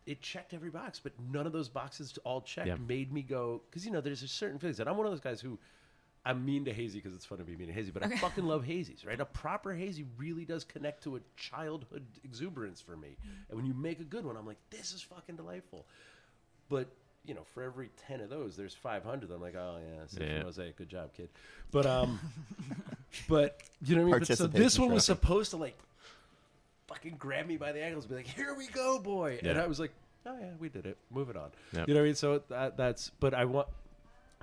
It 0.06 0.22
checked 0.22 0.54
every 0.54 0.70
box, 0.70 1.00
but 1.00 1.14
none 1.32 1.48
of 1.48 1.54
those 1.54 1.70
boxes 1.70 2.18
all 2.26 2.42
checked 2.42 2.68
Yeah. 2.68 2.76
made 2.76 3.14
me 3.14 3.22
go 3.22 3.62
because 3.70 3.86
you 3.86 3.92
know 3.94 4.02
there's 4.02 4.22
a 4.22 4.28
certain 4.28 4.60
feelings, 4.60 4.82
and 4.82 4.90
I'm 4.90 4.98
one 4.98 5.06
of 5.06 5.14
those 5.14 5.22
guys 5.22 5.40
who 5.40 5.58
I'm 6.26 6.44
mean 6.44 6.66
to 6.66 6.74
hazy 6.74 7.00
because 7.00 7.16
it's 7.16 7.24
fun 7.26 7.38
to 7.38 7.46
be 7.46 7.56
mean 7.56 7.68
to 7.68 7.74
hazy, 7.74 7.92
but 7.92 8.04
I 8.04 8.10
fucking 8.18 8.44
love 8.44 8.64
hazies, 8.66 9.06
right? 9.08 9.18
A 9.20 9.24
proper 9.26 9.74
hazy 9.74 10.06
really 10.18 10.44
does 10.44 10.66
connect 10.66 11.04
to 11.04 11.16
a 11.16 11.20
childhood 11.38 12.06
exuberance 12.26 12.82
for 12.82 12.98
me. 12.98 13.10
Mm-hmm. 13.10 13.30
And 13.50 13.58
when 13.58 13.66
you 13.66 13.74
make 13.74 14.02
a 14.02 14.04
good 14.04 14.26
one, 14.26 14.36
I'm 14.36 14.46
like, 14.46 14.58
this 14.70 14.92
is 14.94 15.02
fucking 15.02 15.38
delightful. 15.38 15.86
But 16.68 16.88
you 17.26 17.34
know, 17.34 17.44
for 17.54 17.64
every 17.64 17.90
ten 18.08 18.20
of 18.22 18.30
those, 18.30 18.56
there's 18.56 18.74
500. 18.74 19.32
I'm 19.32 19.42
like, 19.42 19.56
oh 19.56 19.78
yeah, 20.18 20.26
Yeah. 20.26 20.44
Mosaic, 20.44 20.76
good 20.78 20.90
job, 20.90 21.14
kid. 21.16 21.30
But 21.72 21.86
um, 21.86 22.20
but 23.30 23.62
you 23.86 23.96
know 23.96 24.02
what 24.04 24.08
I 24.08 24.20
mean. 24.20 24.26
But 24.28 24.38
so 24.38 24.48
this 24.48 24.78
one 24.78 24.92
was 24.92 25.06
supposed 25.06 25.52
to 25.52 25.58
like 25.58 25.78
fucking 26.88 27.16
grab 27.18 27.48
me 27.48 27.58
by 27.58 27.72
the 27.72 27.82
ankles, 27.82 28.06
and 28.06 28.10
be 28.10 28.16
like, 28.18 28.28
here 28.28 28.54
we 28.54 28.68
go, 28.68 29.00
boy. 29.00 29.40
And 29.44 29.58
I 29.58 29.68
was 29.68 29.80
like, 29.80 29.92
oh 30.26 30.38
yeah, 30.40 30.52
we 30.60 30.70
did 30.70 30.86
it. 30.86 30.98
Move 31.12 31.30
it 31.30 31.38
on. 31.38 31.52
Yep. 31.74 31.88
You 31.88 31.94
know 31.94 32.00
what 32.02 32.04
I 32.04 32.08
mean? 32.08 32.16
So 32.16 32.42
that, 32.50 32.78
that's. 32.78 33.12
But 33.20 33.34
I 33.34 33.46
want. 33.46 33.68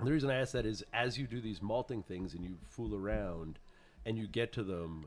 The 0.03 0.11
reason 0.11 0.31
I 0.31 0.41
ask 0.41 0.53
that 0.53 0.65
is 0.65 0.83
as 0.93 1.19
you 1.19 1.27
do 1.27 1.39
these 1.39 1.61
malting 1.61 2.01
things 2.01 2.33
and 2.33 2.43
you 2.43 2.57
fool 2.67 2.95
around, 2.95 3.59
and 4.03 4.17
you 4.17 4.25
get 4.27 4.51
to 4.53 4.63
them, 4.63 5.05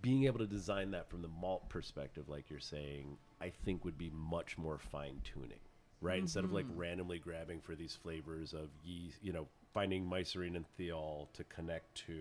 being 0.00 0.24
able 0.26 0.38
to 0.38 0.46
design 0.46 0.92
that 0.92 1.10
from 1.10 1.22
the 1.22 1.28
malt 1.28 1.68
perspective, 1.68 2.28
like 2.28 2.48
you're 2.50 2.60
saying, 2.60 3.16
I 3.40 3.50
think 3.64 3.84
would 3.84 3.98
be 3.98 4.10
much 4.14 4.56
more 4.56 4.78
fine 4.78 5.20
tuning, 5.24 5.58
right? 6.00 6.18
Instead 6.18 6.44
of 6.44 6.52
like 6.52 6.66
randomly 6.74 7.18
grabbing 7.18 7.60
for 7.60 7.74
these 7.74 7.94
flavors 7.94 8.52
of 8.52 8.68
yeast, 8.84 9.18
you 9.22 9.32
know, 9.32 9.46
finding 9.72 10.04
mycerine 10.04 10.56
and 10.56 10.64
thiol 10.78 11.32
to 11.32 11.44
connect 11.44 11.94
to. 11.94 12.14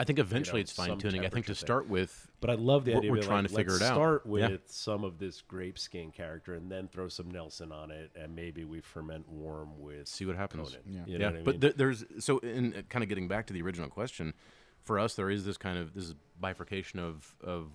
I 0.00 0.04
think 0.04 0.18
eventually 0.18 0.58
know, 0.58 0.62
it's 0.62 0.72
fine 0.72 0.98
tuning. 0.98 1.20
I 1.20 1.28
think 1.28 1.46
to 1.46 1.52
temperature 1.52 1.54
thing. 1.54 1.66
start 1.66 1.88
with, 1.88 2.30
But 2.40 2.50
I 2.50 2.54
love 2.54 2.84
the 2.84 2.90
We're- 2.92 2.98
idea. 2.98 3.10
we're 3.12 3.18
of, 3.18 3.24
trying 3.26 3.42
like, 3.44 3.50
to 3.52 3.56
figure 3.56 3.76
it 3.76 3.82
out. 3.82 3.94
Start 3.94 4.26
with 4.26 4.50
Yeah. 4.50 4.56
some 4.66 5.04
of 5.04 5.18
this 5.18 5.40
grape 5.42 5.78
skin 5.78 6.10
character, 6.10 6.54
and 6.54 6.68
then 6.72 6.88
throw 6.88 7.08
some 7.08 7.30
Nelson 7.30 7.70
on 7.70 7.92
it, 7.92 8.10
and 8.16 8.34
maybe 8.34 8.64
we 8.64 8.80
ferment 8.80 9.28
warm 9.28 9.78
with 9.80 10.08
see 10.08 10.26
what 10.26 10.34
happens. 10.36 10.70
Conan. 10.70 10.82
Yeah. 10.86 11.00
You 11.06 11.18
know 11.18 11.26
yeah, 11.26 11.30
what 11.30 11.40
I 11.40 11.42
but 11.44 11.52
mean? 11.54 11.60
there, 11.60 11.72
there's 11.74 12.04
so 12.18 12.38
in 12.38 12.74
uh, 12.74 12.82
kind 12.88 13.02
of 13.04 13.08
getting 13.08 13.28
back 13.28 13.46
to 13.48 13.52
the 13.52 13.62
original 13.62 13.88
question, 13.88 14.34
for 14.80 14.98
us 14.98 15.14
there 15.14 15.30
is 15.30 15.44
this 15.44 15.56
kind 15.58 15.78
of 15.78 15.94
this 15.94 16.14
bifurcation 16.40 16.98
of 16.98 17.36
of 17.40 17.70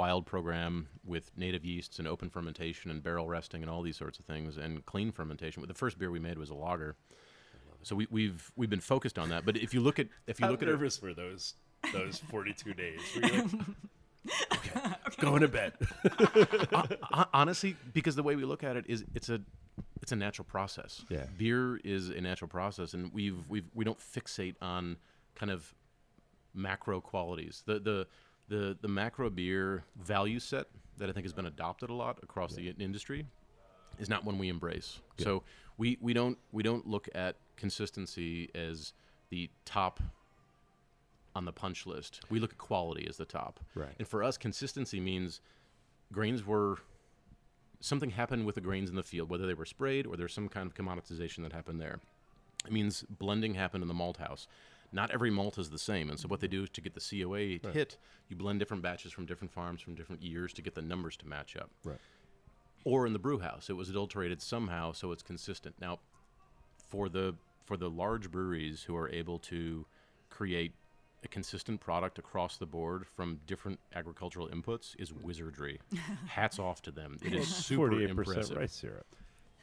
wild 0.00 0.24
program 0.24 0.88
with 1.04 1.30
native 1.36 1.62
yeasts 1.62 1.98
and 1.98 2.08
open 2.08 2.30
fermentation 2.30 2.90
and 2.90 3.02
barrel 3.02 3.28
resting 3.28 3.60
and 3.60 3.70
all 3.70 3.82
these 3.82 3.98
sorts 3.98 4.18
of 4.18 4.24
things 4.24 4.56
and 4.56 4.86
clean 4.86 5.12
fermentation. 5.12 5.62
The 5.66 5.74
first 5.74 5.98
beer 5.98 6.10
we 6.10 6.18
made 6.18 6.38
was 6.38 6.48
a 6.48 6.54
lager, 6.54 6.96
so 7.82 7.94
we, 7.94 8.06
we've 8.10 8.50
we've 8.56 8.70
been 8.70 8.80
focused 8.80 9.18
on 9.18 9.28
that. 9.28 9.44
But 9.44 9.58
if 9.58 9.74
you 9.74 9.80
look 9.80 9.98
at 9.98 10.08
if 10.26 10.40
you 10.40 10.46
How 10.46 10.52
look 10.52 10.62
at 10.62 10.68
it, 10.68 10.70
nervous 10.70 10.96
for 10.96 11.12
those 11.12 11.52
those 11.92 12.18
42 12.30 12.72
days. 12.72 13.00
Were 13.14 13.26
you 13.26 13.42
like, 13.42 13.50
okay, 14.54 14.80
going 15.18 15.42
to 15.42 15.48
bed. 15.48 15.74
Honestly, 17.34 17.76
because 17.92 18.16
the 18.16 18.22
way 18.22 18.36
we 18.36 18.44
look 18.46 18.64
at 18.64 18.78
it 18.78 18.86
is 18.88 19.04
it's 19.14 19.28
a 19.28 19.42
it's 20.00 20.12
a 20.12 20.16
natural 20.16 20.46
process. 20.46 21.04
Yeah. 21.10 21.24
beer 21.36 21.78
is 21.84 22.08
a 22.08 22.22
natural 22.22 22.48
process, 22.48 22.94
and 22.94 23.12
we've 23.12 23.44
we've 23.50 23.68
we 23.74 23.84
don't 23.84 23.98
fixate 23.98 24.54
on 24.62 24.96
kind 25.34 25.52
of 25.52 25.74
macro 26.54 27.02
qualities. 27.02 27.62
The 27.66 27.78
the 27.80 28.06
the 28.50 28.76
the 28.82 28.88
macro 28.88 29.30
beer 29.30 29.84
value 29.98 30.38
set 30.38 30.66
that 30.98 31.08
I 31.08 31.12
think 31.12 31.24
has 31.24 31.32
been 31.32 31.46
adopted 31.46 31.88
a 31.88 31.94
lot 31.94 32.18
across 32.22 32.54
the 32.54 32.74
industry 32.78 33.24
is 33.98 34.10
not 34.10 34.24
one 34.24 34.36
we 34.36 34.48
embrace. 34.48 35.00
So 35.16 35.42
we 35.78 35.96
we 36.02 36.12
don't 36.12 36.36
we 36.52 36.62
don't 36.62 36.86
look 36.86 37.08
at 37.14 37.36
consistency 37.56 38.50
as 38.54 38.92
the 39.30 39.48
top 39.64 40.00
on 41.34 41.44
the 41.44 41.52
punch 41.52 41.86
list. 41.86 42.20
We 42.28 42.40
look 42.40 42.52
at 42.52 42.58
quality 42.58 43.06
as 43.08 43.16
the 43.16 43.24
top. 43.24 43.60
Right. 43.74 43.94
And 43.98 44.06
for 44.06 44.22
us, 44.22 44.36
consistency 44.36 45.00
means 45.00 45.40
grains 46.12 46.44
were 46.44 46.78
something 47.80 48.10
happened 48.10 48.44
with 48.44 48.56
the 48.56 48.60
grains 48.60 48.90
in 48.90 48.96
the 48.96 49.02
field, 49.02 49.30
whether 49.30 49.46
they 49.46 49.54
were 49.54 49.64
sprayed 49.64 50.06
or 50.06 50.16
there's 50.16 50.34
some 50.34 50.48
kind 50.48 50.66
of 50.66 50.74
commoditization 50.74 51.42
that 51.44 51.52
happened 51.52 51.80
there. 51.80 52.00
It 52.66 52.72
means 52.72 53.04
blending 53.08 53.54
happened 53.54 53.82
in 53.82 53.88
the 53.88 53.94
malt 53.94 54.18
house. 54.18 54.48
Not 54.92 55.10
every 55.10 55.30
malt 55.30 55.58
is 55.58 55.70
the 55.70 55.78
same, 55.78 56.10
and 56.10 56.18
so 56.18 56.28
what 56.28 56.40
they 56.40 56.46
mm-hmm. 56.46 56.56
do 56.56 56.62
is 56.64 56.70
to 56.70 56.80
get 56.80 56.94
the 56.94 57.00
COA 57.00 57.58
to 57.60 57.70
hit, 57.70 57.96
you 58.28 58.36
blend 58.36 58.58
different 58.58 58.82
batches 58.82 59.12
from 59.12 59.26
different 59.26 59.52
farms 59.52 59.80
from 59.80 59.94
different 59.94 60.22
years 60.22 60.52
to 60.54 60.62
get 60.62 60.74
the 60.74 60.82
numbers 60.82 61.16
to 61.18 61.28
match 61.28 61.56
up. 61.56 61.70
Right. 61.84 61.98
Or 62.84 63.06
in 63.06 63.12
the 63.12 63.18
brew 63.18 63.38
house, 63.38 63.70
it 63.70 63.74
was 63.74 63.90
adulterated 63.90 64.40
somehow 64.42 64.92
so 64.92 65.12
it's 65.12 65.22
consistent. 65.22 65.74
Now, 65.80 66.00
for 66.88 67.08
the 67.08 67.34
for 67.64 67.76
the 67.76 67.88
large 67.88 68.30
breweries 68.30 68.82
who 68.82 68.96
are 68.96 69.08
able 69.10 69.38
to 69.38 69.86
create 70.28 70.72
a 71.22 71.28
consistent 71.28 71.80
product 71.80 72.18
across 72.18 72.56
the 72.56 72.66
board 72.66 73.06
from 73.06 73.38
different 73.46 73.78
agricultural 73.94 74.48
inputs 74.48 74.98
is 74.98 75.12
wizardry. 75.12 75.78
Hats 76.26 76.58
off 76.58 76.82
to 76.82 76.90
them. 76.90 77.18
It 77.22 77.34
is 77.34 77.46
super 77.54 77.90
48% 77.90 78.10
impressive. 78.10 78.56
rice 78.56 78.72
syrup. 78.72 79.06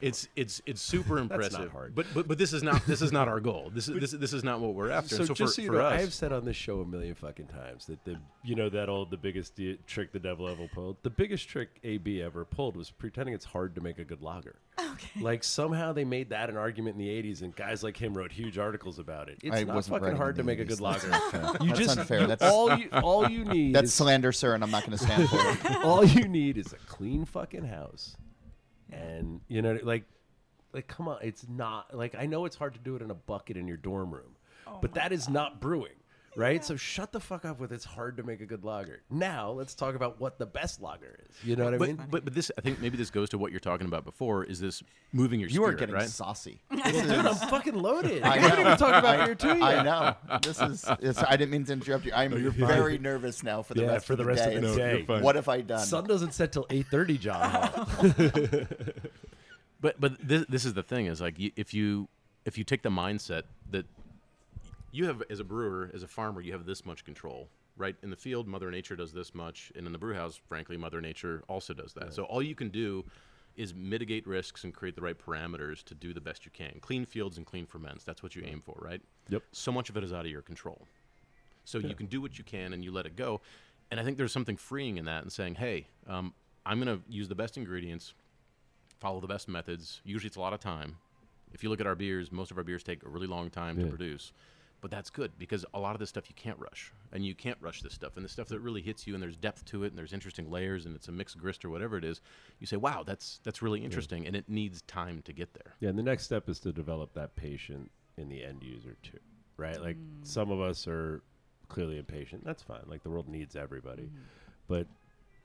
It's 0.00 0.28
it's 0.36 0.62
it's 0.64 0.80
super 0.80 1.18
impressive. 1.24 1.72
hard. 1.72 1.94
But 1.94 2.06
but 2.14 2.28
but 2.28 2.38
this 2.38 2.52
is 2.52 2.62
not 2.62 2.86
this 2.86 3.02
is 3.02 3.10
not 3.12 3.26
our 3.28 3.40
goal. 3.40 3.70
This 3.74 3.88
is 3.88 3.98
this, 4.00 4.10
this 4.12 4.32
is 4.32 4.44
not 4.44 4.60
what 4.60 4.74
we're 4.74 4.90
after. 4.90 5.16
So, 5.16 5.24
so 5.24 5.34
just 5.34 5.54
for, 5.54 5.56
so 5.56 5.62
you 5.62 5.68
for 5.68 5.78
know, 5.78 5.86
us, 5.86 6.00
I've 6.02 6.14
said 6.14 6.32
on 6.32 6.44
this 6.44 6.56
show 6.56 6.80
a 6.80 6.84
million 6.86 7.14
fucking 7.14 7.46
times 7.48 7.86
that 7.86 8.04
the 8.04 8.16
you 8.44 8.54
know 8.54 8.68
that 8.68 8.88
old 8.88 9.10
the 9.10 9.16
biggest 9.16 9.56
de- 9.56 9.76
trick 9.86 10.12
the 10.12 10.20
devil 10.20 10.48
ever 10.48 10.68
pulled. 10.72 10.96
The 11.02 11.10
biggest 11.10 11.48
trick 11.48 11.80
AB 11.82 12.22
ever 12.22 12.44
pulled 12.44 12.76
was 12.76 12.90
pretending 12.90 13.34
it's 13.34 13.44
hard 13.44 13.74
to 13.74 13.80
make 13.80 13.98
a 13.98 14.04
good 14.04 14.22
lager. 14.22 14.56
Okay. 14.78 15.20
Like 15.20 15.42
somehow 15.42 15.92
they 15.92 16.04
made 16.04 16.30
that 16.30 16.48
an 16.48 16.56
argument 16.56 16.96
in 16.96 17.04
the 17.04 17.08
'80s, 17.22 17.42
and 17.42 17.54
guys 17.56 17.82
like 17.82 17.96
him 17.96 18.14
wrote 18.14 18.30
huge 18.30 18.56
articles 18.58 18.98
about 19.00 19.28
it. 19.28 19.38
It's 19.42 19.56
I 19.56 19.64
not 19.64 19.74
wasn't 19.74 20.00
fucking 20.00 20.16
hard 20.16 20.36
to 20.36 20.40
in 20.42 20.46
the 20.46 20.52
make 20.52 20.60
a 20.60 20.64
good 20.64 20.80
lager. 20.80 21.08
That's 21.08 21.34
unfair. 21.34 21.56
You 21.60 21.66
That's 21.68 21.78
just 21.80 21.98
unfair. 21.98 22.20
you- 22.20 22.26
That's- 22.28 22.50
all 22.52 22.78
you 22.78 22.88
all 22.92 23.28
you 23.28 23.44
need. 23.52 23.74
That's 23.74 23.88
is, 23.88 23.94
slander, 23.94 24.30
sir, 24.32 24.54
and 24.54 24.62
I'm 24.62 24.70
not 24.70 24.86
going 24.86 24.96
to 24.96 25.04
stand 25.04 25.28
for 25.28 25.38
it. 25.40 25.76
all 25.84 26.04
you 26.04 26.28
need 26.28 26.56
is 26.56 26.72
a 26.72 26.76
clean 26.86 27.24
fucking 27.24 27.64
house, 27.64 28.16
and 28.92 29.40
you 29.48 29.62
know, 29.62 29.78
like, 29.82 30.04
like 30.72 30.86
come 30.86 31.08
on, 31.08 31.18
it's 31.22 31.46
not 31.48 31.94
like 31.94 32.14
I 32.14 32.26
know 32.26 32.44
it's 32.44 32.56
hard 32.56 32.74
to 32.74 32.80
do 32.80 32.96
it 32.96 33.02
in 33.02 33.10
a 33.10 33.14
bucket 33.14 33.56
in 33.56 33.66
your 33.66 33.76
dorm 33.76 34.12
room, 34.12 34.36
oh 34.66 34.78
but 34.80 34.94
that 34.94 35.12
is 35.12 35.28
not 35.28 35.60
brewing, 35.60 35.96
right? 36.38 36.64
So 36.64 36.76
shut 36.76 37.12
the 37.12 37.20
fuck 37.20 37.44
up 37.44 37.60
with 37.60 37.72
it's 37.72 37.84
hard 37.84 38.16
to 38.16 38.22
make 38.22 38.40
a 38.40 38.46
good 38.46 38.64
lager. 38.64 39.00
Now 39.10 39.50
let's 39.50 39.74
talk 39.74 39.94
about 39.94 40.20
what 40.20 40.38
the 40.38 40.46
best 40.46 40.80
lager 40.80 41.18
is. 41.28 41.36
You 41.44 41.56
know 41.56 41.64
what 41.64 41.74
I 41.74 41.78
but, 41.78 41.88
mean? 41.88 42.06
but 42.10 42.24
but 42.24 42.34
this 42.34 42.50
I 42.56 42.60
think 42.60 42.80
maybe 42.80 42.96
this 42.96 43.10
goes 43.10 43.28
to 43.30 43.38
what 43.38 43.50
you're 43.50 43.60
talking 43.60 43.86
about 43.86 44.04
before. 44.04 44.44
Is 44.44 44.60
this 44.60 44.82
moving 45.12 45.40
your 45.40 45.48
You 45.48 45.64
are 45.64 45.72
getting 45.72 45.94
right? 45.94 46.08
saucy. 46.08 46.60
Dude, 46.70 46.84
I'm 46.84 47.34
fucking 47.34 47.74
loaded. 47.74 48.22
I 48.22 48.32
I 48.32 48.38
can't 48.38 48.60
even 48.60 48.76
talk 48.76 48.94
about 48.94 49.26
beer 49.26 49.34
to 49.34 49.56
you. 49.56 49.62
I 49.62 49.82
know. 49.82 50.38
This 50.42 50.60
is. 50.60 50.84
It's, 51.00 51.22
I 51.22 51.36
didn't 51.36 51.50
mean 51.50 51.64
to 51.64 51.72
interrupt 51.72 52.04
you. 52.04 52.12
I'm 52.14 52.32
oh, 52.32 52.50
very 52.50 52.98
nervous 52.98 53.42
now 53.42 53.62
for 53.62 53.74
the 53.74 53.82
Yeah, 53.82 53.88
rest 53.88 54.06
for 54.06 54.12
of 54.14 54.18
the 54.18 54.24
the, 54.24 54.28
rest 54.28 54.44
day. 54.44 54.54
of 54.54 54.62
the 54.62 54.68
day. 54.68 54.76
No, 54.76 54.96
you're 54.98 55.06
fine. 55.06 55.22
What 55.22 55.34
have 55.36 55.48
I 55.48 55.60
done? 55.60 55.80
Sun 55.80 56.04
doesn't 56.06 56.34
set 56.34 56.52
till 56.52 56.66
eight 56.70 56.86
thirty, 56.86 57.18
John. 57.18 57.86
But 59.80 60.00
but 60.00 60.16
this 60.20 60.44
this 60.48 60.64
is 60.64 60.74
the 60.74 60.82
thing 60.82 61.06
is 61.06 61.20
like 61.20 61.36
if 61.38 61.72
you 61.72 62.08
if 62.44 62.58
you 62.58 62.64
take 62.64 62.82
the 62.82 62.90
mindset 62.90 63.44
that 63.70 63.86
you 64.90 65.06
have 65.06 65.22
as 65.30 65.40
a 65.40 65.44
brewer 65.44 65.90
as 65.94 66.02
a 66.02 66.08
farmer 66.08 66.40
you 66.40 66.52
have 66.52 66.66
this 66.66 66.84
much 66.84 67.04
control 67.04 67.48
right 67.76 67.96
in 68.02 68.10
the 68.10 68.16
field 68.16 68.46
Mother 68.46 68.70
Nature 68.70 68.96
does 68.96 69.12
this 69.12 69.34
much 69.34 69.72
and 69.76 69.86
in 69.86 69.92
the 69.92 69.98
brew 69.98 70.14
house 70.14 70.40
frankly 70.48 70.76
Mother 70.76 71.00
Nature 71.00 71.42
also 71.48 71.74
does 71.74 71.92
that 71.94 72.14
so 72.14 72.24
all 72.24 72.42
you 72.42 72.54
can 72.54 72.68
do 72.68 73.04
is 73.56 73.74
mitigate 73.74 74.26
risks 74.26 74.64
and 74.64 74.72
create 74.72 74.94
the 74.94 75.02
right 75.02 75.18
parameters 75.18 75.82
to 75.84 75.94
do 75.94 76.12
the 76.14 76.20
best 76.20 76.44
you 76.44 76.50
can 76.52 76.78
clean 76.80 77.04
fields 77.04 77.36
and 77.36 77.46
clean 77.46 77.66
ferments 77.66 78.04
that's 78.04 78.22
what 78.22 78.34
you 78.36 78.42
aim 78.44 78.60
for 78.64 78.76
right 78.80 79.00
Yep. 79.30 79.42
so 79.52 79.70
much 79.72 79.90
of 79.90 79.96
it 79.96 80.04
is 80.04 80.12
out 80.12 80.24
of 80.24 80.30
your 80.30 80.42
control 80.42 80.86
so 81.64 81.76
you 81.78 81.94
can 81.94 82.06
do 82.06 82.22
what 82.22 82.38
you 82.38 82.44
can 82.44 82.72
and 82.72 82.82
you 82.82 82.90
let 82.90 83.04
it 83.04 83.14
go. 83.14 83.42
And 83.90 84.00
I 84.00 84.02
think 84.02 84.16
there's 84.16 84.32
something 84.32 84.56
freeing 84.56 84.96
in 84.96 85.04
that 85.04 85.20
and 85.22 85.30
saying, 85.30 85.56
hey, 85.56 85.86
um, 86.06 86.32
I'm 86.64 86.82
going 86.82 86.96
to 86.98 87.04
use 87.10 87.28
the 87.28 87.34
best 87.34 87.58
ingredients, 87.58 88.14
follow 88.98 89.20
the 89.20 89.26
best 89.26 89.48
methods. 89.48 90.00
Usually 90.02 90.28
it's 90.28 90.38
a 90.38 90.40
lot 90.40 90.54
of 90.54 90.60
time. 90.60 90.96
If 91.52 91.62
you 91.62 91.68
look 91.68 91.78
at 91.78 91.86
our 91.86 91.94
beers, 91.94 92.32
most 92.32 92.50
of 92.50 92.56
our 92.56 92.64
beers 92.64 92.82
take 92.82 93.04
a 93.04 93.08
really 93.10 93.26
long 93.26 93.50
time 93.50 93.76
to 93.78 93.86
produce. 93.86 94.32
But 94.80 94.92
that's 94.92 95.10
good 95.10 95.32
because 95.38 95.64
a 95.74 95.80
lot 95.80 95.96
of 95.96 95.98
this 95.98 96.08
stuff 96.08 96.28
you 96.28 96.36
can't 96.36 96.58
rush, 96.58 96.92
and 97.12 97.26
you 97.26 97.34
can't 97.34 97.58
rush 97.60 97.82
this 97.82 97.92
stuff. 97.92 98.16
And 98.16 98.24
the 98.24 98.28
stuff 98.28 98.46
that 98.48 98.60
really 98.60 98.80
hits 98.80 99.06
you, 99.06 99.14
and 99.14 99.22
there's 99.22 99.36
depth 99.36 99.64
to 99.66 99.82
it, 99.82 99.88
and 99.88 99.98
there's 99.98 100.12
interesting 100.12 100.50
layers, 100.50 100.86
and 100.86 100.94
it's 100.94 101.08
a 101.08 101.12
mixed 101.12 101.36
grist 101.36 101.64
or 101.64 101.70
whatever 101.70 101.96
it 101.96 102.04
is. 102.04 102.20
You 102.60 102.66
say, 102.66 102.76
"Wow, 102.76 103.02
that's 103.04 103.40
that's 103.42 103.60
really 103.60 103.84
interesting," 103.84 104.26
and 104.26 104.36
it 104.36 104.48
needs 104.48 104.82
time 104.82 105.22
to 105.22 105.32
get 105.32 105.52
there. 105.54 105.74
Yeah, 105.80 105.88
and 105.88 105.98
the 105.98 106.02
next 106.04 106.24
step 106.24 106.48
is 106.48 106.60
to 106.60 106.72
develop 106.72 107.12
that 107.14 107.34
patient 107.34 107.90
in 108.16 108.28
the 108.28 108.44
end 108.44 108.62
user 108.62 108.96
too, 109.02 109.18
right? 109.56 109.80
Like 109.80 109.96
mm. 109.96 110.24
some 110.26 110.50
of 110.50 110.60
us 110.60 110.86
are 110.86 111.22
clearly 111.68 111.98
impatient. 111.98 112.44
That's 112.44 112.62
fine. 112.62 112.82
Like 112.86 113.02
the 113.02 113.10
world 113.10 113.28
needs 113.28 113.56
everybody, 113.56 114.04
mm-hmm. 114.04 114.22
but 114.68 114.86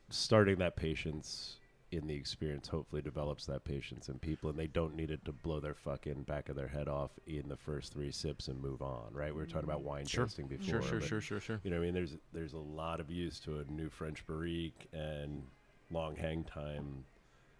starting 0.09 0.57
that 0.59 0.75
patience 0.75 1.57
in 1.93 2.07
the 2.07 2.15
experience 2.15 2.67
hopefully 2.67 3.01
develops 3.01 3.45
that 3.45 3.63
patience 3.63 4.09
in 4.09 4.17
people, 4.19 4.49
and 4.49 4.57
they 4.57 4.67
don't 4.67 4.95
need 4.95 5.11
it 5.11 5.23
to 5.25 5.31
blow 5.31 5.59
their 5.59 5.75
fucking 5.75 6.23
back 6.23 6.49
of 6.49 6.55
their 6.55 6.67
head 6.67 6.87
off 6.87 7.11
in 7.27 7.47
the 7.47 7.55
first 7.55 7.93
three 7.93 8.11
sips 8.11 8.47
and 8.47 8.59
move 8.61 8.81
on, 8.81 9.13
right? 9.13 9.33
We 9.33 9.39
were 9.39 9.45
talking 9.45 9.69
about 9.69 9.81
mm, 9.81 9.85
wine 9.85 10.05
Sure. 10.05 10.25
tasting 10.25 10.47
before. 10.47 10.65
Sure, 10.65 10.81
sure, 10.81 10.99
but, 10.99 11.07
sure, 11.07 11.21
sure, 11.21 11.39
sure. 11.39 11.61
You 11.63 11.71
know, 11.71 11.77
I 11.77 11.79
mean, 11.81 11.93
there's 11.93 12.17
there's 12.33 12.53
a 12.53 12.57
lot 12.57 12.99
of 12.99 13.09
use 13.09 13.39
to 13.41 13.59
a 13.59 13.65
new 13.71 13.89
French 13.89 14.25
barrique 14.25 14.87
and 14.91 15.43
long 15.91 16.15
hang 16.15 16.43
time, 16.43 17.05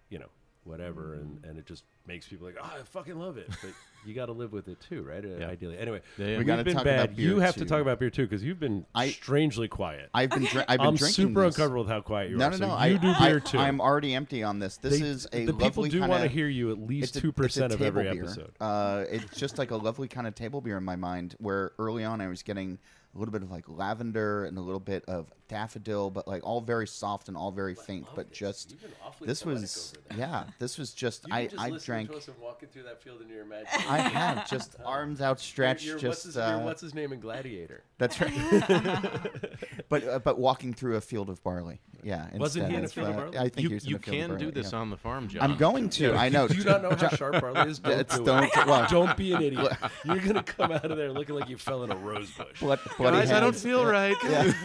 you 0.10 0.20
know, 0.20 0.30
whatever, 0.66 1.16
and 1.16 1.44
and 1.46 1.58
it 1.58 1.66
just 1.66 1.84
makes 2.06 2.28
people 2.28 2.46
like, 2.48 2.58
oh, 2.62 2.66
I 2.80 2.84
fucking 2.84 3.18
love 3.18 3.38
it, 3.38 3.48
but 3.62 3.72
you 4.06 4.14
got 4.14 4.26
to 4.26 4.34
live 4.34 4.52
with 4.52 4.68
it 4.68 4.78
too, 4.82 5.02
right? 5.04 5.24
Yeah. 5.24 5.48
Ideally, 5.48 5.78
anyway, 5.78 6.02
Yeah, 6.18 6.28
yeah. 6.28 6.38
we've 6.38 6.48
gotta 6.48 6.64
talk 6.74 6.84
bad. 6.84 7.04
about 7.06 7.16
beer, 7.16 7.30
you 7.30 7.40
have 7.40 7.56
to 7.56 7.66
talk 7.66 7.82
about 7.82 8.00
beer 8.00 8.10
too 8.10 8.24
because 8.24 8.44
you've 8.44 8.60
been 8.60 8.86
I- 8.94 9.10
strangely 9.12 9.68
quiet. 9.68 10.10
I've 10.14 10.30
been 10.30 10.44
dri- 10.46 10.64
I've 10.68 10.80
been 10.80 10.88
I'm 10.88 10.96
drinking 10.96 11.28
super 11.28 11.46
this. 11.46 11.56
uncomfortable 11.56 11.84
with 11.84 11.92
how 11.92 12.02
quiet 12.02 12.30
you 12.32 12.38
No, 12.38 12.48
are. 12.48 12.52
no, 12.52 12.58
so 12.58 12.68
no. 12.68 12.74
You 12.74 12.80
I, 12.80 12.98
do 12.98 13.08
I, 13.18 13.28
beer 13.30 13.40
too. 13.40 13.58
I'm 13.60 13.80
already 13.80 14.14
empty 14.14 14.44
on 14.44 14.60
this. 14.60 14.78
This 14.78 15.00
They- 15.00 15.06
is 15.06 15.28
a 15.32 15.46
the 15.46 15.54
people 15.54 15.84
do 15.86 16.02
want 16.02 16.24
to 16.24 16.28
hear 16.30 16.48
you 16.48 16.72
at 16.72 16.80
least 16.80 17.16
two 17.16 17.32
percent 17.32 17.72
of 17.74 17.82
every 17.82 18.04
beer. 18.04 18.24
episode. 18.24 18.52
Uh, 18.60 19.06
it's 19.10 19.38
just 19.38 19.58
like 19.58 19.72
a 19.72 19.78
lovely 19.78 20.08
kind 20.08 20.28
of 20.28 20.36
table 20.36 20.60
beer 20.62 20.78
in 20.78 20.84
my 20.84 20.96
mind. 20.98 21.36
Where 21.40 21.72
early 21.80 22.04
on 22.04 22.20
I 22.22 22.28
was 22.28 22.44
getting 22.44 22.80
a 23.16 23.20
little 23.20 23.32
bit 23.32 23.44
of 23.44 23.52
like 23.52 23.66
lavender 23.70 24.44
and 24.46 24.58
a 24.58 24.62
little 24.62 24.80
bit 24.80 25.06
of 25.08 25.32
daffodil, 25.54 26.10
but 26.10 26.28
like 26.28 26.44
all 26.44 26.62
very 26.62 26.88
soft 26.88 27.28
and 27.28 27.38
all 27.38 27.52
very 27.52 27.76
faint. 27.76 28.08
But 28.16 28.32
just 28.32 28.76
this 29.22 29.46
was 29.46 29.94
yeah, 30.18 30.46
this 30.60 30.78
was 30.78 30.94
just 30.94 31.26
I 31.32 31.50
I 31.58 31.70
drank. 31.72 32.12
and 32.12 32.22
walking 32.42 32.70
through 32.70 32.84
that 32.84 33.02
field 33.02 33.22
in 33.22 33.30
your 33.30 33.44
I 33.90 33.98
have 34.00 34.50
just 34.50 34.76
arms 34.86 35.22
outstretched. 35.22 35.86
You're- 35.86 36.00
just 36.02 36.10
what's, 36.10 36.24
his, 36.24 36.38
uh, 36.38 36.60
what's 36.64 36.82
his 36.82 36.94
name 36.94 37.14
in 37.14 37.20
Gladiator? 37.20 37.84
that's 38.00 38.20
right. 38.20 38.34
but 39.90 40.08
uh, 40.08 40.20
but 40.20 40.40
walking 40.40 40.74
through 40.74 40.96
a 40.96 41.02
field 41.02 41.30
of 41.30 41.42
barley. 41.44 41.80
Yeah. 42.02 42.28
Wasn't 42.36 42.68
he 42.70 42.76
in 42.76 42.84
a 42.84 42.88
field 42.90 43.10
of 43.10 43.16
uh, 43.16 43.18
barley? 43.20 43.38
I 43.38 43.44
think 43.44 43.60
You, 43.64 43.70
he 43.70 43.76
was 43.76 43.84
in 43.86 43.90
you 43.92 43.96
a 43.96 44.00
field 44.00 44.14
of 44.16 44.20
can 44.20 44.30
barley, 44.32 44.46
do 44.46 44.52
this 44.52 44.72
yeah. 44.74 44.80
on 44.80 44.90
the 44.90 44.98
farm, 44.98 45.28
John. 45.30 45.42
I'm 45.52 45.58
going 45.58 45.90
to. 45.92 46.14
I 46.16 46.28
know. 46.28 46.48
Do 46.54 46.58
you 46.58 46.66
not 46.66 46.82
know 46.84 46.90
how 46.96 47.08
sharp 47.16 47.40
barley 47.40 47.70
is? 47.70 47.80
Don't 47.80 48.00
It's- 48.00 48.18
do 48.18 48.26
don't- 48.26 48.44
it. 48.44 48.66
well- 48.68 48.88
Don't 48.90 49.16
be 49.16 49.32
an 49.32 49.42
idiot. 49.42 49.72
You're 50.04 50.20
gonna 50.20 50.44
come 50.44 50.72
out 50.74 50.84
of 50.90 50.98
there 50.98 51.12
looking 51.14 51.36
like 51.36 51.48
you 51.48 51.58
fell 51.58 51.84
in 51.84 51.92
a 51.92 51.96
rose 51.96 52.30
bush. 52.32 52.60
Blood, 52.60 52.80
Guys, 53.00 53.32
I 53.32 53.40
don't 53.40 53.56
feel 53.56 53.86
right. 53.86 54.16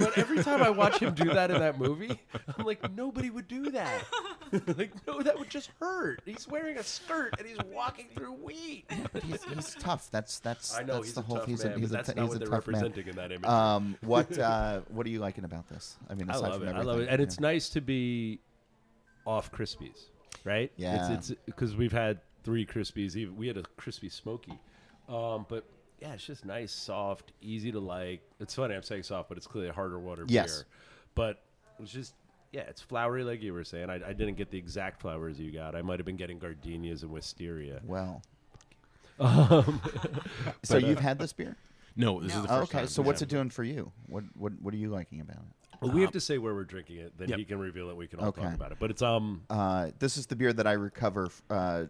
But 0.01 0.19
every 0.19 0.43
time 0.43 0.63
I 0.63 0.71
watch 0.79 0.99
him 0.99 1.15
do 1.15 1.33
that 1.35 1.51
in 1.51 1.61
that 1.61 1.79
movie, 1.79 2.19
I'm 2.57 2.65
like, 2.65 2.91
nobody 2.95 3.31
would 3.31 3.49
do 3.49 3.71
that. 3.73 4.05
like, 4.77 4.93
no, 5.07 5.21
that 5.21 5.39
would 5.39 5.51
just 5.51 5.71
hurt. 5.81 6.23
He's 6.25 6.49
wearing 6.49 6.79
a 6.79 6.83
skirt 6.83 7.35
and 7.39 7.47
he's 7.47 7.59
walking 7.73 8.07
through 8.15 8.33
wheat. 8.33 8.85
He's, 9.23 9.43
he's 9.45 9.75
tough. 9.75 10.11
That's 10.11 10.39
that's 10.39 10.77
I 10.77 10.83
know 10.83 10.95
that's 10.95 11.07
he's 11.07 11.15
the 11.15 11.21
a 11.21 11.25
whole. 11.25 11.37
tough 11.39 11.47
he's 11.47 11.65
man, 11.65 11.73
a 11.75 11.79
he's 11.79 11.91
but 11.91 11.95
a, 11.95 11.97
that's 11.97 12.09
t- 12.09 12.15
not 12.15 12.23
he's 12.23 12.29
what 12.29 12.37
a 12.37 12.39
they're 12.39 12.49
tough 12.49 12.67
man. 12.67 12.83
representing 12.83 13.09
in 13.09 13.17
that 13.17 13.33
image. 13.33 13.49
Um, 13.49 13.97
what 14.01 14.39
uh, 14.39 14.81
what 14.89 15.07
are 15.07 15.11
you 15.11 15.21
liking 15.21 15.45
about 15.45 15.69
this? 15.69 15.97
I 16.09 16.15
mean, 16.15 16.31
I 16.31 16.35
aside 16.35 16.49
love 16.49 16.61
from 16.61 16.63
it. 16.63 16.67
I 16.67 16.71
everything, 16.71 16.87
love 16.87 17.01
it, 17.01 17.09
and 17.09 17.19
yeah. 17.19 17.25
it's 17.25 17.41
nice 17.41 17.69
to 17.71 17.81
be 17.81 18.41
off 19.27 19.53
Krispies, 19.53 20.07
right? 20.45 20.73
Yeah. 20.77 21.13
It's 21.13 21.33
because 21.47 21.77
we've 21.77 21.93
had 21.93 22.21
three 22.45 22.65
Krispies. 22.65 23.17
Even 23.17 23.37
we 23.37 23.47
had 23.47 23.57
a 23.57 23.65
crispy 23.77 24.09
smoky, 24.09 24.59
um, 25.09 25.47
but 25.49 25.65
yeah, 26.01 26.13
it's 26.15 26.25
just 26.27 26.45
nice, 26.45 26.73
soft, 26.73 27.33
easy 27.41 27.73
to 27.73 27.81
like. 27.81 28.21
It's 28.41 28.55
funny 28.55 28.75
I'm 28.75 28.83
saying 28.83 29.03
soft, 29.05 29.29
but 29.29 29.39
it's 29.39 29.47
clearly 29.47 29.69
a 29.71 29.73
harder 29.73 29.99
water 29.99 30.25
Yes. 30.29 30.47
beer. 30.59 30.67
But 31.15 31.43
it's 31.81 31.91
just 31.93 32.15
yeah, 32.53 32.63
it's 32.63 32.81
flowery 32.81 33.25
like 33.25 33.43
you 33.43 33.53
were 33.53 33.65
saying. 33.65 33.91
I, 33.91 33.95
I 33.97 34.13
didn't 34.13 34.37
get 34.37 34.51
the 34.51 34.59
exact 34.59 35.01
flowers 35.01 35.39
you 35.39 35.51
got. 35.51 35.75
I 35.75 35.83
might 35.83 35.99
have 35.99 36.07
been 36.07 36.17
getting 36.17 36.39
gardenias 36.39 37.03
and 37.03 37.13
wisteria. 37.13 37.81
well. 37.85 38.23
Um, 39.21 39.81
so 40.63 40.79
you've 40.79 41.01
had 41.01 41.19
this 41.19 41.33
beer? 41.33 41.57
No, 41.97 42.21
this 42.21 42.33
is 42.35 42.43
the 42.43 42.49
Oh, 42.53 42.61
first 42.61 42.71
okay. 42.71 42.79
time. 42.79 42.87
So 42.89 43.03
what's 43.03 43.21
Yeah. 43.21 43.25
it 43.25 43.29
doing 43.31 43.51
for 43.51 43.65
you? 43.65 43.91
What 44.07 44.25
what 44.37 44.53
what 44.63 44.73
are 44.73 44.77
you 44.77 44.91
liking 44.91 45.21
about 45.21 45.39
it? 45.39 45.79
well, 45.83 45.91
we 45.93 46.01
have 46.03 46.13
to 46.13 46.21
say 46.21 46.39
where 46.39 46.55
we're 46.55 46.65
drinking 46.65 46.99
it. 46.99 47.19
Then 47.19 47.29
Yep. 47.31 47.39
he 47.39 47.45
can 47.45 47.59
reveal 47.59 47.91
it. 47.91 47.97
We 47.97 48.07
can 48.07 48.21
all 48.21 48.29
Okay. 48.29 48.43
talk 48.43 48.55
about 48.55 48.71
it. 48.73 48.79
But 48.79 48.91
it's 48.93 49.03
um. 49.03 49.43
Uh, 49.51 49.91
this 49.99 50.17
is 50.17 50.27
the 50.27 50.37
beer 50.37 50.53
that 50.53 50.67
I 50.69 50.73
recover 50.73 51.29
uh, 51.51 51.85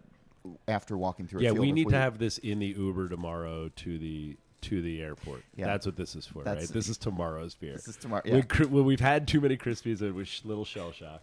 after 0.67 0.97
walking 0.97 1.27
through. 1.27 1.39
A 1.41 1.43
Yeah, 1.43 1.49
field 1.49 1.59
we 1.59 1.71
need 1.71 1.87
wheat. 1.87 1.93
to 1.93 1.97
have 1.99 2.17
this 2.17 2.37
in 2.37 2.59
the 2.59 2.67
Uber 2.67 3.09
tomorrow 3.09 3.69
to 3.69 3.97
the 3.97 4.37
to 4.61 4.81
the 4.81 5.01
airport. 5.01 5.41
Yeah. 5.55 5.67
That's 5.67 5.85
what 5.85 5.95
this 5.95 6.15
is 6.15 6.25
for, 6.27 6.43
That's- 6.43 6.65
right? 6.65 6.73
This 6.73 6.89
is 6.89 6.97
tomorrow's 6.97 7.55
beer. 7.55 7.73
This 7.73 7.87
is 7.87 7.95
tomorrow. 7.95 8.23
When, 8.25 8.35
Yeah. 8.35 8.41
cri- 8.41 8.65
when 8.65 8.83
we've 8.83 8.99
had 8.99 9.25
too 9.25 9.39
many 9.39 9.55
Krispies, 9.55 10.01
it 10.01 10.11
was 10.11 10.41
little 10.43 10.65
shell 10.65 10.91
shock. 10.91 11.21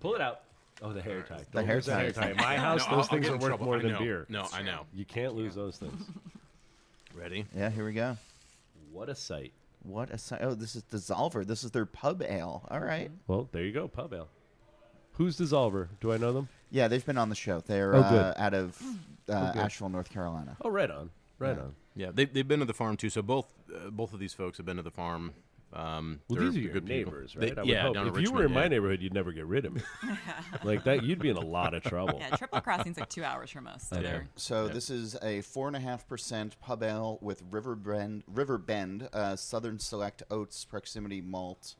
Pull 0.00 0.16
it 0.16 0.20
out. 0.20 0.40
Oh, 0.82 0.92
the 0.92 1.00
hair 1.00 1.22
tie. 1.22 1.44
Don't 1.52 1.66
hair 1.66 1.76
lose 1.76 1.86
the 1.86 1.94
hair 1.94 2.10
tie. 2.10 2.32
tie. 2.32 2.42
My 2.42 2.56
house, 2.56 2.80
No, 2.80 2.84
those 2.84 2.90
I'll- 2.90 2.98
I'll 2.98 3.04
things 3.04 3.28
are 3.28 3.32
worth 3.34 3.42
trouble. 3.42 3.66
more 3.66 3.76
I 3.76 3.82
than 3.82 3.92
know. 3.92 3.98
beer. 4.00 4.26
No, 4.28 4.48
I 4.52 4.62
know. 4.62 4.86
You 4.92 5.04
can't 5.04 5.36
lose 5.36 5.54
those 5.54 5.76
things. 5.76 6.02
Ready? 7.14 7.46
Yeah. 7.54 7.70
Here 7.70 7.84
we 7.84 7.92
go. 7.92 8.16
What 8.90 9.08
a 9.08 9.14
sight. 9.14 9.52
What 9.84 10.10
a 10.10 10.18
si- 10.18 10.36
oh, 10.40 10.54
this 10.54 10.74
is 10.74 10.82
Dissolver. 10.90 11.46
This 11.46 11.62
is 11.62 11.70
their 11.70 11.86
pub 11.86 12.22
ale. 12.22 12.66
All 12.70 12.80
right. 12.80 13.10
Well, 13.28 13.48
there 13.52 13.62
you 13.62 13.72
go, 13.72 13.86
pub 13.86 14.12
ale. 14.14 14.28
Who's 15.12 15.38
Dissolver? 15.38 15.88
Do 16.00 16.12
I 16.12 16.16
know 16.16 16.32
them? 16.32 16.48
Yeah, 16.74 16.88
they've 16.88 17.06
been 17.06 17.18
on 17.18 17.28
the 17.28 17.36
show. 17.36 17.60
They're 17.60 17.94
Oh, 17.94 18.00
uh, 18.00 18.34
out 18.36 18.52
of 18.52 18.76
uh, 19.28 19.52
good. 19.52 19.60
Asheville, 19.60 19.90
North 19.90 20.10
Carolina. 20.10 20.56
Oh, 20.60 20.68
right 20.70 20.90
on. 20.90 21.10
Right 21.38 21.56
Yeah. 21.56 21.62
on. 21.62 21.74
Yeah, 21.94 22.10
they, 22.12 22.24
they've 22.24 22.46
been 22.48 22.58
to 22.58 22.64
the 22.66 22.74
farm 22.74 22.96
too. 22.96 23.10
So 23.10 23.22
both 23.22 23.46
uh, 23.72 23.90
both 23.90 24.12
of 24.12 24.18
these 24.18 24.32
folks 24.34 24.56
have 24.56 24.66
been 24.66 24.78
to 24.78 24.82
the 24.82 24.90
farm. 24.90 25.34
Um, 25.72 26.20
Well, 26.28 26.38
they're 26.40 26.48
these 26.50 26.56
are 26.56 26.60
your 26.62 26.72
good 26.72 26.86
people. 26.86 27.12
neighbors, 27.12 27.34
They- 27.38 27.46
right? 27.48 27.58
I 27.58 27.60
would 27.62 27.68
yeah, 27.70 27.82
hope. 27.82 27.94
down 27.94 28.08
If 28.08 28.16
in 28.16 28.22
you 28.24 28.30
were 28.32 28.38
in 28.38 28.42
Richmond, 28.46 28.54
my 28.54 28.62
yeah. 28.62 28.68
neighborhood, 28.68 29.02
you'd 29.02 29.14
never 29.14 29.32
get 29.32 29.46
rid 29.46 29.64
of 29.66 29.74
me. 29.74 29.82
like 30.64 30.82
that, 30.84 31.02
you'd 31.04 31.18
be 31.20 31.30
in 31.30 31.36
a 31.36 31.40
lot 31.40 31.74
of 31.74 31.82
trouble. 31.84 32.18
Yeah, 32.20 32.34
Triple 32.36 32.60
Crossing's 32.60 32.96
like 32.98 33.08
two 33.08 33.22
hours 33.24 33.50
from 33.50 33.66
us. 33.68 33.88
So 33.88 33.96
I 33.98 34.02
they're- 34.02 34.28
So 34.36 34.66
Yeah. 34.66 34.72
this 34.72 34.90
is 34.90 35.16
a 35.22 35.40
four 35.42 35.66
and 35.68 35.76
a 35.76 35.80
half 35.80 36.06
percent 36.08 36.58
pub 36.60 36.82
ale 36.82 37.18
with 37.20 37.42
River 37.50 37.74
Bend, 37.76 38.22
River 38.32 38.58
Bend, 38.58 39.08
uh, 39.12 39.34
Southern 39.36 39.78
Select 39.80 40.22
Oats, 40.30 40.64
Proximity 40.64 41.20
Malt, 41.20 41.74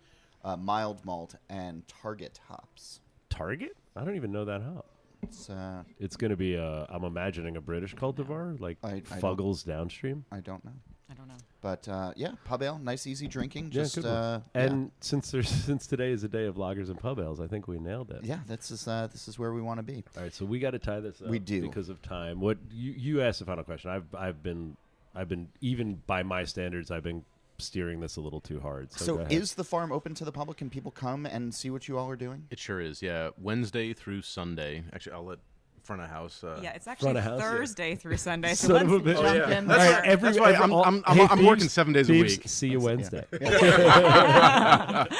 uh, 0.44 0.56
Mild 0.56 1.04
Malt, 1.04 1.34
and 1.48 1.86
Target 1.88 2.38
hops. 2.48 3.00
Target? 3.34 3.76
I 3.96 4.04
don't 4.04 4.16
even 4.16 4.32
know 4.32 4.44
that 4.44 4.62
hop. 4.62 4.86
It's 5.22 5.48
uh, 5.50 5.82
It's 5.98 6.16
going 6.16 6.30
to 6.30 6.36
be 6.36 6.54
a. 6.54 6.86
I'm 6.88 7.04
imagining 7.04 7.56
a 7.56 7.60
British 7.60 7.94
cultivar, 7.94 8.58
like 8.60 8.78
I- 8.84 8.88
I 8.88 8.90
don't- 9.00 9.20
Fuggles 9.20 9.64
downstream. 9.64 10.24
I 10.30 10.40
don't 10.40 10.62
know, 10.64 10.72
I 11.10 11.14
don't 11.14 11.26
know. 11.28 11.34
but 11.62 11.88
uh, 11.88 12.12
yeah, 12.14 12.32
pub 12.44 12.62
ale, 12.62 12.78
nice 12.78 13.06
easy 13.06 13.26
drinking. 13.26 13.66
Yeah, 13.66 13.82
Just 13.82 13.94
good 13.96 14.04
one. 14.04 14.12
uh, 14.14 14.40
yeah. 14.54 14.62
And 14.62 14.90
since 15.00 15.30
there's 15.30 15.48
since 15.68 15.86
today 15.86 16.10
is 16.12 16.24
a 16.24 16.28
day 16.28 16.44
of 16.46 16.56
lagers 16.56 16.88
and 16.90 16.98
pub 16.98 17.18
ales, 17.18 17.40
I 17.40 17.46
think 17.46 17.66
we 17.66 17.78
nailed 17.78 18.10
it. 18.10 18.22
yeah, 18.22 18.40
this 18.46 18.70
is 18.70 18.86
uh, 18.86 19.08
this 19.10 19.26
is 19.26 19.38
where 19.38 19.52
we 19.52 19.62
want 19.62 19.78
to 19.78 19.82
be. 19.82 20.04
All 20.16 20.22
right, 20.22 20.32
so 20.34 20.44
we 20.44 20.58
got 20.58 20.72
to 20.72 20.78
tie 20.78 21.00
this 21.00 21.20
up. 21.22 21.28
We 21.28 21.38
do. 21.38 21.62
because 21.62 21.88
of 21.88 22.02
time. 22.02 22.40
What 22.40 22.58
you 22.70 22.92
you 22.92 23.22
asked 23.22 23.38
the 23.38 23.46
final 23.46 23.64
question. 23.64 23.90
I've 23.90 24.14
I've 24.14 24.42
been 24.42 24.76
I've 25.14 25.28
been 25.28 25.48
even 25.62 26.02
by 26.06 26.22
my 26.22 26.44
standards, 26.44 26.90
I've 26.90 27.02
been 27.04 27.24
steering 27.58 28.00
this 28.00 28.16
a 28.16 28.20
little 28.20 28.40
too 28.40 28.60
hard. 28.60 28.92
So, 28.92 29.04
So, 29.04 29.26
is 29.30 29.54
the 29.54 29.64
farm 29.64 29.92
open 29.92 30.14
to 30.14 30.24
the 30.24 30.32
public? 30.32 30.58
Can 30.58 30.70
people 30.70 30.90
come 30.90 31.26
and 31.26 31.54
see 31.54 31.70
what 31.70 31.88
you 31.88 31.98
all 31.98 32.10
are 32.10 32.16
doing? 32.16 32.46
It 32.50 32.58
sure 32.58 32.80
is. 32.80 33.02
Yeah, 33.02 33.30
Wednesday 33.38 33.92
through 33.92 34.22
Sunday. 34.22 34.84
Actually, 34.92 35.14
I'll 35.14 35.24
let 35.24 35.38
front 35.84 36.02
of 36.02 36.08
house. 36.08 36.42
Uh, 36.42 36.58
Yeah, 36.62 36.72
it's 36.72 36.86
actually 36.86 37.10
of 37.16 37.22
house, 37.24 37.40
yeah. 37.40 37.50
Thursday 37.50 37.94
through 37.94 38.16
Sunday. 38.28 38.54
So 38.54 38.68
Son 38.68 38.88
let's 38.88 38.92
a 38.92 39.04
bitch. 39.08 39.14
jump 39.14 39.26
Oh, 39.26 39.34
yeah. 39.34 39.58
in 39.58 39.66
That's 39.68 39.82
there. 39.84 40.02
right. 40.02 40.20
That's 40.20 40.38
why 40.38 40.52
I'm- 40.52 40.72
I'm- 40.72 41.02
I'm- 41.06 41.28
I'm 41.30 41.44
working 41.46 41.68
seven 41.68 41.92
days 41.92 42.08
a 42.10 42.12
week. 42.12 42.42
See 42.46 42.68
you 42.68 42.80
Wednesday. 42.80 43.24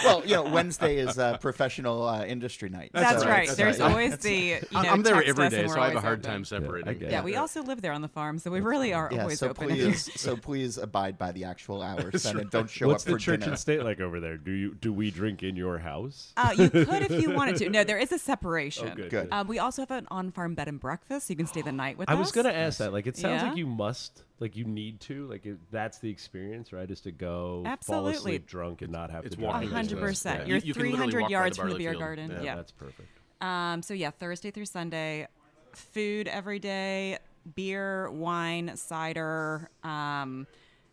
well, 0.05 0.23
you 0.25 0.35
know, 0.35 0.43
Wednesday 0.45 0.97
is 0.99 1.19
uh, 1.19 1.39
professional 1.39 2.07
uh, 2.07 2.25
industry 2.25 2.69
night. 2.69 2.91
That's 2.93 3.23
so- 3.23 3.29
right. 3.29 3.47
that's 3.47 3.57
There's 3.59 3.79
right. 3.81 3.91
always 3.91 4.17
the. 4.19 4.35
You 4.35 4.55
know, 4.73 4.79
I'm, 4.81 4.87
I'm 4.87 5.03
there 5.03 5.15
text 5.17 5.29
every 5.31 5.47
us 5.47 5.53
day, 5.53 5.63
and 5.63 5.71
so 5.71 5.81
I 5.81 5.87
have 5.89 5.97
a 5.97 6.01
hard 6.01 6.21
open. 6.21 6.31
time 6.31 6.45
separating. 6.45 6.99
get 6.99 7.11
Yeah, 7.11 7.23
we 7.23 7.37
also 7.37 7.63
live 7.63 7.83
there 7.83 7.93
on 7.93 8.03
the 8.03 8.09
farm, 8.09 8.39
so 8.39 8.51
we 8.51 8.61
really 8.61 8.93
are 8.93 9.09
Yeah, 9.13 9.23
always 9.23 9.39
so 9.39 9.51
open. 9.51 9.69
please, 9.69 10.11
so 10.21 10.37
please 10.37 10.79
abide 10.79 11.19
by 11.19 11.33
the 11.33 11.45
actual 11.45 11.83
hours 11.83 12.23
then, 12.23 12.39
and 12.39 12.51
don't 12.51 12.71
show 12.71 12.89
What's 12.89 13.05
up 13.05 13.07
the 13.07 13.13
for 13.13 13.19
church 13.19 13.41
dinner. 13.41 13.53
and 13.53 13.59
state 13.59 13.83
like 13.85 14.01
over 14.01 14.21
there? 14.21 14.37
Do 14.37 14.51
you 14.53 14.75
do 14.75 14.93
we 14.93 15.11
drink 15.11 15.43
in 15.43 15.57
your 15.57 15.79
house? 15.79 16.33
Uh, 16.37 16.53
you 16.57 16.71
could 16.71 17.03
if 17.03 17.11
you 17.23 17.31
wanted 17.31 17.57
to. 17.57 17.69
No, 17.71 17.85
there 17.85 17.99
is 17.99 18.13
a 18.13 18.19
separation. 18.19 18.89
Oh, 18.93 18.95
good, 18.95 19.11
Good. 19.11 19.29
Um, 19.33 19.47
we 19.49 19.59
also 19.59 19.83
have 19.83 19.91
an 19.91 20.07
on-farm 20.11 20.54
bed 20.55 20.69
and 20.69 20.79
breakfast, 20.81 21.27
so 21.27 21.33
you 21.33 21.37
can 21.37 21.47
stay 21.47 21.63
the 21.63 21.73
night 21.85 21.99
with 21.99 22.09
I 22.09 22.13
us. 22.13 22.17
I 22.17 22.21
was 22.21 22.33
gonna 22.33 22.51
ask 22.51 22.79
that. 22.79 22.93
Like, 22.93 23.07
it 23.07 23.17
sounds 23.17 23.43
Yeah. 23.43 23.49
like 23.49 23.57
you 23.57 23.67
must, 23.67 24.25
like, 24.41 24.57
you 24.57 24.65
need 24.65 25.01
to, 25.01 25.27
like, 25.29 25.45
it, 25.47 25.59
that's 25.71 25.99
the 25.99 26.11
experience, 26.11 26.73
right? 26.73 26.91
Is 26.91 27.01
to 27.03 27.11
go 27.13 27.63
fall 27.65 27.73
Absolutely. 27.73 28.13
asleep 28.15 28.47
drunk 28.47 28.83
and 28.83 28.93
not 28.93 29.11
have 29.11 29.25
It's 29.27 29.37
to 29.37 29.43
A 29.43 29.45
walking 29.47 29.71
hundred 29.71 29.99
percent. 30.01 30.41
Yeah. 30.41 30.47
You're 30.47 30.57
You- 30.59 30.65
you 30.69 30.75
can 30.75 30.83
literally 30.83 31.11
300 31.13 31.21
walk 31.21 31.23
by 31.23 31.29
the 31.29 31.33
yards 31.33 31.59
from 31.59 31.71
the 31.71 31.77
beer 31.77 31.91
field. 31.93 32.03
garden. 32.03 32.31
Yeah, 32.31 32.43
Yeah. 32.43 32.55
That's 32.57 32.73
perfect. 32.73 33.09
Um, 33.41 33.83
so 33.83 33.95
yeah, 33.95 34.11
Thursday 34.11 34.51
through 34.51 34.67
Sunday, 34.67 35.27
food 35.73 36.29
every 36.29 36.59
day, 36.59 37.19
beer, 37.55 38.11
wine, 38.11 38.75
cider. 38.77 39.69
Um, 39.83 40.47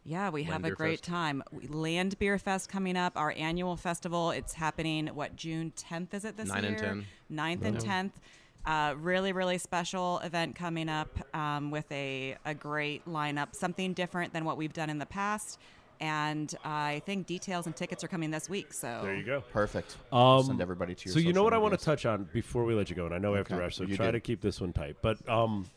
yeah, 0.04 0.32
we 0.32 0.44
have 0.44 0.66
a 0.66 0.72
great 0.72 1.00
Fest. 1.00 1.04
time. 1.04 1.44
We- 1.52 1.68
Land 1.68 2.18
Beer 2.18 2.38
Fest 2.40 2.68
coming 2.70 2.98
up, 2.98 3.14
our 3.16 3.32
annual 3.38 3.78
festival. 3.78 4.32
It's 4.32 4.54
happening. 4.54 5.08
What 5.08 5.36
June 5.36 5.72
10th 5.78 6.14
is 6.16 6.26
it 6.26 6.36
this 6.38 6.50
Nine 6.50 6.64
year? 6.64 6.72
and 6.74 6.80
10. 6.80 7.06
9th 7.30 7.66
and 7.66 7.78
10th. 7.80 8.12
Uh, 8.66 8.94
really, 9.00 9.34
really 9.34 9.58
special 9.58 10.20
event 10.20 10.56
coming 10.56 10.88
up 10.88 11.10
um, 11.36 11.72
with 11.72 11.92
a, 11.92 12.38
a 12.46 12.54
great 12.54 13.04
lineup, 13.08 13.56
something 13.56 13.94
different 13.94 14.34
than 14.34 14.46
what 14.46 14.56
we've 14.58 14.74
done 14.74 14.90
in 14.90 15.00
the 15.00 15.06
past. 15.06 15.60
And 16.00 16.54
I 16.64 17.02
think 17.06 17.28
details 17.28 17.66
and 17.68 17.76
tickets 17.76 18.04
are 18.04 18.08
coming 18.08 18.32
this 18.32 18.50
week. 18.50 18.74
So 18.74 19.02
There 19.04 19.16
you 19.16 19.24
go. 19.24 19.42
Perfect. 19.42 19.98
Um, 20.12 20.44
Send 20.44 20.62
everybody 20.62 20.96
to 20.96 21.06
your 21.06 21.14
So 21.14 21.20
you 21.20 21.28
know 21.28 21.40
social 21.40 21.44
what 21.46 21.54
I 21.54 21.58
want 21.58 21.78
to 21.80 21.84
touch 21.84 22.06
on 22.06 22.28
before 22.34 22.64
we 22.66 22.74
let 22.74 22.90
you 22.90 22.96
go, 22.96 23.06
and 23.06 23.14
I 23.14 23.18
know 23.20 23.32
we 23.32 23.38
have 23.38 23.48
to 23.50 23.56
rush, 23.56 23.76
so 23.76 23.84
You 23.84 23.96
try 23.96 24.08
do. 24.08 24.14
to 24.14 24.20
keep 24.20 24.42
this 24.42 24.60
one 24.62 24.74
tight. 24.74 24.98
But 25.02 25.28
um, 25.30 25.68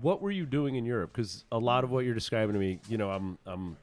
what 0.00 0.20
were 0.20 0.32
you 0.32 0.46
doing 0.46 0.74
in 0.76 0.84
Europe? 0.84 1.12
Because 1.12 1.44
a 1.52 1.58
lot 1.58 1.84
of 1.84 1.90
what 1.90 2.04
you're 2.04 2.14
describing 2.14 2.54
to 2.54 2.58
me, 2.60 2.80
you 2.88 2.98
know, 2.98 3.10
I'm 3.10 3.38
I'm 3.46 3.76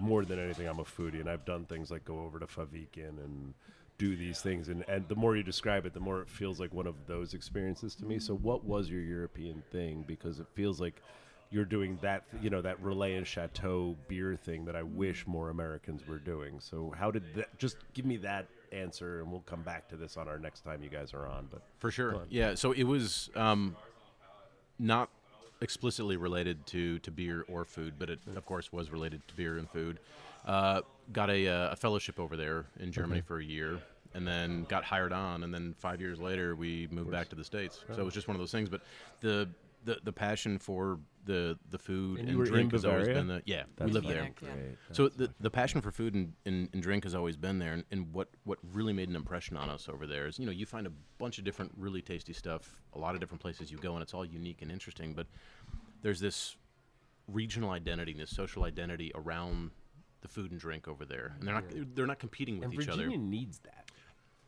more 0.00 0.24
than 0.24 0.38
anything, 0.38 0.66
I'm 0.68 0.80
a 0.80 0.84
foodie, 0.84 1.20
and 1.20 1.28
I've 1.28 1.44
done 1.44 1.64
things 1.66 1.90
like 1.90 2.04
go 2.04 2.20
over 2.20 2.38
to 2.40 2.46
Faviken 2.46 3.18
and 3.24 3.54
do 3.98 4.16
these 4.16 4.40
things, 4.40 4.68
and 4.68 4.84
and 4.88 5.06
the 5.08 5.14
more 5.14 5.36
you 5.36 5.42
describe 5.42 5.86
it, 5.86 5.94
the 5.94 6.00
more 6.00 6.20
it 6.20 6.28
feels 6.28 6.58
like 6.58 6.72
one 6.72 6.86
of 6.86 6.94
those 7.06 7.34
experiences 7.34 7.94
to 7.96 8.04
me. 8.04 8.18
So 8.18 8.34
what 8.34 8.64
was 8.64 8.90
your 8.90 9.02
European 9.02 9.62
thing? 9.70 10.04
Because 10.06 10.40
it 10.40 10.46
feels 10.54 10.80
like 10.80 11.02
you're 11.50 11.66
doing 11.66 11.98
that, 12.00 12.24
you 12.40 12.48
know, 12.48 12.62
that 12.62 12.82
Relais 12.82 13.16
and 13.16 13.26
Châteaux 13.26 13.94
beer 14.08 14.34
thing 14.34 14.64
that 14.64 14.74
I 14.74 14.82
wish 14.82 15.26
more 15.26 15.50
Americans 15.50 16.06
were 16.06 16.18
doing. 16.18 16.58
So 16.60 16.92
how 16.98 17.10
did 17.10 17.22
that? 17.34 17.58
Just 17.58 17.76
give 17.92 18.06
me 18.06 18.16
that 18.18 18.48
answer, 18.72 19.20
and 19.20 19.30
we'll 19.30 19.40
come 19.40 19.62
back 19.62 19.88
to 19.90 19.96
this 19.96 20.16
on 20.16 20.28
our 20.28 20.38
next 20.38 20.62
time 20.64 20.82
you 20.82 20.88
guys 20.88 21.12
are 21.12 21.26
on. 21.26 21.48
But 21.50 21.62
For 21.78 21.90
sure. 21.90 22.24
Yeah. 22.30 22.54
So 22.54 22.72
it 22.72 22.84
was 22.84 23.28
um, 23.36 23.76
not 24.78 25.10
explicitly 25.60 26.16
related 26.16 26.66
to, 26.66 26.98
to 27.00 27.10
beer 27.10 27.44
or 27.48 27.64
food, 27.64 27.94
but 27.98 28.10
it 28.10 28.18
of 28.34 28.44
course 28.46 28.72
was 28.72 28.90
related 28.90 29.26
to 29.28 29.34
beer 29.34 29.58
and 29.58 29.70
food. 29.70 30.00
Uh, 30.46 30.80
got 31.12 31.30
a, 31.30 31.48
uh, 31.48 31.70
a 31.72 31.76
fellowship 31.76 32.20
over 32.20 32.36
there 32.36 32.66
in 32.78 32.92
Germany 32.92 33.20
for 33.20 33.38
a 33.38 33.44
year, 33.44 33.80
and 34.14 34.26
then 34.26 34.64
got 34.64 34.84
hired 34.84 35.12
on, 35.12 35.42
and 35.42 35.52
then 35.52 35.74
five 35.78 36.00
years 36.00 36.20
later 36.20 36.54
we 36.54 36.88
moved 36.90 37.10
back 37.10 37.28
to 37.30 37.36
the 37.36 37.44
states. 37.44 37.84
So 37.94 38.00
it 38.00 38.04
was 38.04 38.14
just 38.14 38.28
one 38.28 38.34
of 38.34 38.40
those 38.40 38.52
things. 38.52 38.68
But 38.68 38.82
the 39.20 39.48
the, 39.84 39.98
the 40.04 40.12
passion 40.12 40.58
for 40.58 41.00
the 41.24 41.58
the 41.70 41.78
food 41.78 42.20
And 42.20 42.28
and, 42.28 42.30
you 42.30 42.38
were 42.38 42.44
in 42.44 42.52
drink 42.52 42.72
has 42.72 42.84
always 42.84 43.08
been 43.08 43.28
the 43.28 43.42
yeah 43.46 43.62
we 43.78 43.86
That's 43.86 43.92
live 43.92 44.04
there. 44.04 44.30
Yeah. 44.42 44.48
So 44.92 45.08
the, 45.08 45.32
the 45.40 45.50
passion 45.50 45.80
for 45.80 45.90
food 45.90 46.14
and, 46.14 46.32
and, 46.46 46.68
and 46.72 46.82
drink 46.82 47.04
has 47.04 47.14
always 47.14 47.36
been 47.36 47.58
there, 47.58 47.72
and, 47.72 47.84
and 47.90 48.12
what, 48.12 48.28
what 48.44 48.58
really 48.72 48.92
made 48.92 49.08
an 49.08 49.16
impression 49.16 49.56
on 49.56 49.68
us 49.68 49.88
over 49.88 50.06
there 50.06 50.26
is 50.26 50.38
you 50.38 50.46
know 50.46 50.52
you 50.52 50.66
find 50.66 50.86
a 50.86 50.92
bunch 51.18 51.38
of 51.38 51.44
different 51.44 51.72
really 51.76 52.02
tasty 52.02 52.32
stuff, 52.32 52.82
a 52.94 52.98
lot 52.98 53.14
of 53.14 53.20
different 53.20 53.40
places 53.40 53.70
you 53.70 53.78
go, 53.78 53.94
and 53.94 54.02
it's 54.02 54.14
all 54.14 54.24
unique 54.24 54.62
and 54.62 54.70
interesting. 54.70 55.14
But 55.14 55.26
there's 56.02 56.20
this 56.20 56.56
regional 57.28 57.70
identity, 57.70 58.12
this 58.12 58.30
social 58.30 58.64
identity 58.64 59.12
around 59.14 59.70
the 60.22 60.28
food 60.28 60.50
and 60.50 60.58
drink 60.60 60.88
over 60.88 61.04
there, 61.04 61.34
and 61.38 61.46
they're 61.46 61.54
not 61.54 61.64
they're 61.94 62.06
not 62.06 62.18
competing 62.18 62.56
with 62.56 62.64
and 62.64 62.72
each 62.74 62.78
Virginia 62.80 62.94
other. 62.94 63.04
Virginia 63.10 63.26
needs 63.28 63.58
that. 63.60 63.90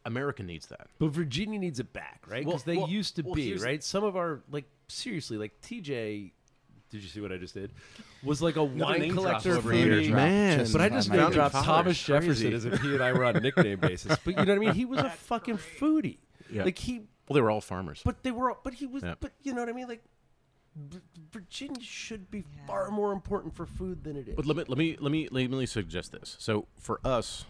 America 0.06 0.42
needs 0.42 0.66
that. 0.66 0.88
But 0.98 1.08
Virginia 1.10 1.58
needs 1.58 1.80
it 1.80 1.92
back, 1.92 2.22
right? 2.28 2.44
Well- 2.44 2.52
Because 2.54 2.64
they 2.64 2.76
well- 2.76 2.88
used 2.88 3.16
to 3.16 3.22
well, 3.22 3.34
be, 3.34 3.54
right? 3.56 3.82
Some 3.82 4.04
of 4.04 4.16
our 4.16 4.40
like 4.50 4.64
seriously, 4.88 5.36
like 5.38 5.60
TJ. 5.60 6.32
Did 6.90 7.02
you 7.02 7.08
see 7.08 7.20
what 7.20 7.32
I 7.32 7.38
just 7.38 7.54
did? 7.54 7.72
Was 8.22 8.40
like 8.40 8.54
a 8.56 8.62
wine 8.62 9.00
name 9.00 9.14
collector 9.14 9.52
over 9.56 9.70
for 9.70 9.74
here. 9.74 9.96
me. 9.96 10.10
Man. 10.12 10.64
but 10.70 10.80
I 10.80 10.88
just 10.90 11.10
name 11.10 11.30
dropped. 11.32 11.54
Thomas 11.54 12.00
Jefferson 12.00 12.52
as 12.52 12.64
if 12.66 12.80
he 12.82 12.94
and 12.94 13.02
I 13.02 13.12
were 13.12 13.24
on 13.24 13.34
a 13.34 13.40
nickname 13.40 13.80
basis. 13.80 14.16
But 14.24 14.38
you 14.38 14.44
know 14.44 14.52
what 14.52 14.62
I 14.62 14.66
mean? 14.66 14.74
He 14.74 14.84
was 14.84 15.00
a 15.00 15.10
fucking 15.10 15.56
foodie. 15.58 16.18
Yeah. 16.52 16.62
Like 16.64 16.78
he, 16.78 16.98
Well, 17.28 17.34
they 17.34 17.40
were 17.40 17.50
all 17.50 17.60
farmers. 17.62 18.00
but 18.04 18.22
they 18.22 18.30
were, 18.30 18.54
but 18.62 18.74
he 18.74 18.86
was, 18.86 19.02
Yeah. 19.02 19.14
but 19.18 19.32
you 19.42 19.54
know 19.54 19.60
what 19.62 19.68
I 19.70 19.72
mean? 19.72 19.88
Like 19.88 20.04
V- 20.76 21.00
Virginia 21.32 21.82
should 21.82 22.30
be 22.30 22.44
far 22.66 22.90
more 22.90 23.12
important 23.12 23.54
for 23.54 23.66
food 23.66 24.04
than 24.04 24.16
it 24.16 24.28
is. 24.28 24.34
But 24.34 24.46
let 24.46 24.56
me 24.56 24.64
let 24.68 24.78
me 24.78 24.96
let 25.00 25.10
me 25.12 25.28
let 25.28 25.50
me 25.58 25.66
suggest 25.66 26.12
this. 26.12 26.36
So 26.38 26.66
for 26.78 27.00
us, 27.04 27.44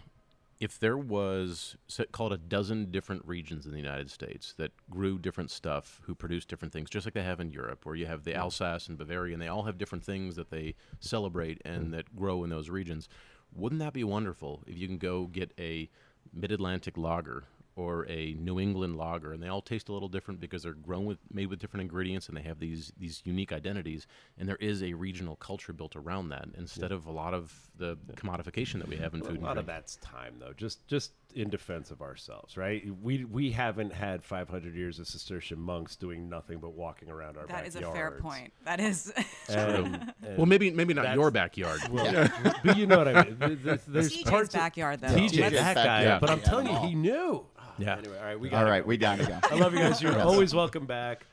if 0.61 0.79
there 0.79 0.97
was 0.97 1.77
say, 1.89 2.05
call 2.12 2.29
it 2.29 2.33
a 2.35 2.39
dozen 2.39 2.91
different 2.91 3.22
regions 3.27 3.66
in 3.66 3.72
the 3.72 3.79
United 3.79 4.11
States 4.11 4.55
that 4.59 4.72
grew 4.91 5.18
different 5.18 5.51
stuff, 5.51 6.01
who 6.05 6.14
produced 6.14 6.49
different 6.49 6.72
things, 6.72 6.91
just 6.91 7.07
like 7.07 7.14
they 7.14 7.22
have 7.22 7.41
in 7.41 7.51
Europe, 7.51 7.85
where 7.85 7.95
you 7.95 8.07
have 8.07 8.25
the 8.25 8.35
Alsace 8.35 8.89
and 8.89 8.99
Bavaria, 8.99 9.33
and 9.33 9.43
they 9.43 9.49
all 9.49 9.64
have 9.64 9.79
different 9.79 10.05
things 10.05 10.37
that 10.37 10.51
they 10.51 10.75
celebrate 11.01 11.61
and 11.64 11.93
that 11.93 12.14
grow 12.16 12.45
in 12.45 12.51
those 12.51 12.70
regions. 12.70 13.09
Wouldn't 13.55 13.81
that 13.81 13.93
be 13.93 14.05
wonderful 14.05 14.62
if 14.66 14.77
you 14.77 14.87
can 14.87 14.99
go 14.99 15.27
get 15.27 15.53
a 15.59 15.89
Mid-Atlantic 16.33 16.97
lager 16.97 17.45
or 17.77 18.07
a 18.09 18.35
New 18.35 18.61
England 18.61 18.97
lager, 18.97 19.33
and 19.33 19.43
they 19.43 19.49
all 19.49 19.62
taste 19.62 19.89
a 19.89 19.93
little 19.93 20.09
different 20.09 20.41
because 20.41 20.62
they're 20.62 20.72
grown 20.75 21.05
with 21.07 21.18
made 21.33 21.47
with 21.47 21.59
different 21.59 21.83
ingredients, 21.83 22.29
and 22.29 22.37
they 22.37 22.43
have 22.43 22.59
these 22.61 22.93
these 22.99 23.20
unique 23.25 23.53
identities. 23.53 24.07
And 24.39 24.49
there 24.49 24.57
is 24.57 24.83
a 24.83 24.93
regional 24.95 25.37
culture 25.37 25.72
built 25.72 25.97
around 25.97 26.29
that, 26.29 26.47
instead 26.57 26.93
of 26.93 27.07
a 27.07 27.12
lot 27.12 27.35
of 27.35 27.53
the 27.77 27.97
commodification 28.16 28.79
that 28.79 28.89
we 28.89 28.97
have 28.97 29.14
in 29.14 29.20
Well, 29.20 29.31
food 29.31 29.37
a 29.37 29.39
and 29.41 29.47
lot 29.47 29.59
of 29.59 29.66
that's 29.66 29.97
time 29.97 30.35
though 30.39 30.53
just 30.57 30.87
just 30.87 31.11
in 31.35 31.51
defense 31.51 31.91
of 31.91 32.01
ourselves 32.01 32.57
right 32.57 32.85
we 33.03 33.25
we 33.25 33.51
haven't 33.51 33.93
had 33.93 34.22
500 34.22 34.77
years 34.77 35.01
of 35.01 35.09
cistercian 35.09 35.59
monks 35.59 35.97
doing 35.97 36.29
nothing 36.29 36.59
but 36.59 36.75
walking 36.75 37.11
around 37.11 37.37
our 37.37 37.47
that 37.49 37.66
is 37.66 37.75
a 37.75 37.81
fair 37.81 38.12
point. 38.12 38.53
That 38.64 38.79
is. 38.79 39.12
And- 39.49 40.12
Well, 40.37 40.47
maybe 40.47 40.70
maybe 40.70 40.95
not 40.95 41.14
your 41.14 41.31
backyard. 41.31 41.81
well, 41.91 42.29
but 42.64 42.77
you 42.77 42.87
know 42.87 42.99
what 42.99 43.09
I 43.09 43.25
mean. 43.25 43.37
Th- 43.39 43.62
th- 43.62 43.81
There's 43.87 44.16
TJ's 44.16 44.31
parts 44.31 44.55
of- 44.55 44.61
backyard, 44.61 45.01
though. 45.01 45.09
TJ, 45.09 45.41
Let's- 45.41 45.55
that 45.57 45.75
guy. 45.75 45.85
backyard. 45.85 46.20
But 46.20 46.31
I'm 46.31 46.39
Yeah. 46.39 46.45
telling 46.45 46.66
you, 46.68 46.77
he 46.89 46.95
knew. 46.95 47.45
Yeah. 47.79 47.97
Anyway, 47.99 48.18
all 48.18 48.25
right, 48.25 48.39
we 48.41 48.49
All 48.51 48.62
got. 48.64 48.70
right, 48.70 48.87
we 48.87 48.97
gotta 48.97 49.25
go. 49.27 49.39
I 49.51 49.55
love 49.57 49.72
you 49.72 49.81
guys. 49.81 50.01
You're 50.03 50.18
always 50.22 50.55
welcome 50.55 50.87
back. 50.87 51.27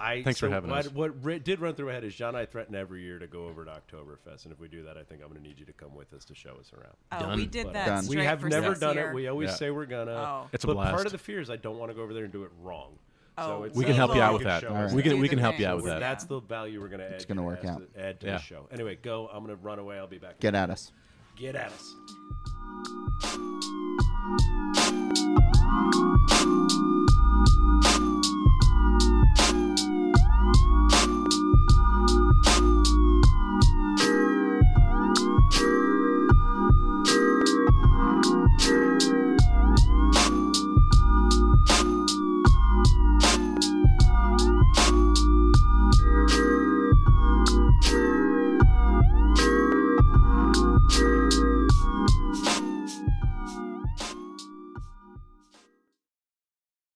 I, 0.00 0.22
Thanks 0.22 0.38
for 0.38 0.48
having 0.48 0.70
what, 0.70 0.86
us. 0.86 0.92
What 0.92 1.24
ri- 1.24 1.40
did 1.40 1.58
run 1.60 1.74
through 1.74 1.86
my 1.86 1.92
head 1.94 2.04
is 2.04 2.14
John 2.14 2.28
and 2.28 2.36
I 2.38 2.46
threaten 2.46 2.76
every 2.76 3.02
year 3.02 3.18
to 3.18 3.26
go 3.26 3.46
over 3.48 3.64
to 3.64 3.70
Oktoberfest, 3.72 4.44
and 4.44 4.52
if 4.52 4.60
we 4.60 4.68
do 4.68 4.84
that, 4.84 4.96
I 4.96 5.02
think 5.02 5.22
I'm 5.22 5.28
going 5.28 5.42
to 5.42 5.46
need 5.48 5.58
you 5.58 5.66
to 5.66 5.72
come 5.72 5.92
with 5.96 6.12
us 6.14 6.24
to 6.26 6.36
show 6.36 6.50
us 6.60 6.70
around. 6.72 6.94
Oh, 7.32 7.34
we 7.34 7.46
did 7.46 7.64
But, 7.64 7.72
that. 7.72 7.86
Done. 7.86 8.06
we 8.06 8.16
have 8.24 8.40
for 8.40 8.48
never 8.48 8.76
done 8.76 8.94
year. 8.94 9.10
it. 9.10 9.14
We 9.14 9.26
always 9.26 9.48
Yeah. 9.50 9.54
say 9.56 9.70
we're 9.72 9.86
gonna. 9.86 10.12
Oh. 10.12 10.48
It's 10.52 10.62
a 10.62 10.68
but 10.68 10.74
blast. 10.74 10.94
part 10.94 11.06
of 11.06 11.10
the 11.12 11.18
fear 11.18 11.40
is 11.40 11.50
I 11.50 11.56
don't 11.56 11.78
want 11.78 11.90
to 11.90 11.94
go 11.96 12.02
over 12.02 12.14
there 12.14 12.22
and 12.22 12.32
do 12.32 12.44
it 12.44 12.50
wrong. 12.62 12.92
Oh, 13.36 13.58
so 13.60 13.62
it's 13.64 13.76
We 13.76 13.84
can 13.84 13.94
help 13.96 14.14
you 14.14 14.22
out 14.22 14.34
with 14.34 14.44
that. 14.44 14.60
show 14.62 14.68
All 14.68 14.76
us 14.76 14.90
right. 14.92 14.96
We 14.96 15.02
can 15.02 15.18
we 15.18 15.28
can 15.28 15.38
help 15.40 15.58
you 15.58 15.66
out 15.66 15.76
with 15.78 15.86
that. 15.86 15.98
That's 15.98 16.24
the 16.26 16.38
value 16.40 16.80
we're 16.80 16.88
going 16.88 17.00
to 17.00 17.06
add. 17.06 17.12
It's 17.14 17.24
gonna 17.24 17.42
work 17.42 17.64
out. 17.64 17.82
To, 17.94 18.00
add 18.00 18.20
to 18.20 18.26
Yeah. 18.26 18.32
the 18.36 18.42
show. 18.42 18.68
Anyway, 18.70 18.96
go. 19.02 19.28
I'm 19.32 19.44
going 19.44 19.56
to 19.56 19.62
run 19.62 19.80
away. 19.80 19.98
I'll 19.98 20.06
be 20.06 20.18
back. 20.18 20.38
Get 20.38 20.54
at 20.54 20.70
us. 20.70 20.92
Get 21.36 21.56
at 21.56 21.72
us. 21.72 21.94
Thank 25.90 26.30
you 26.30 26.37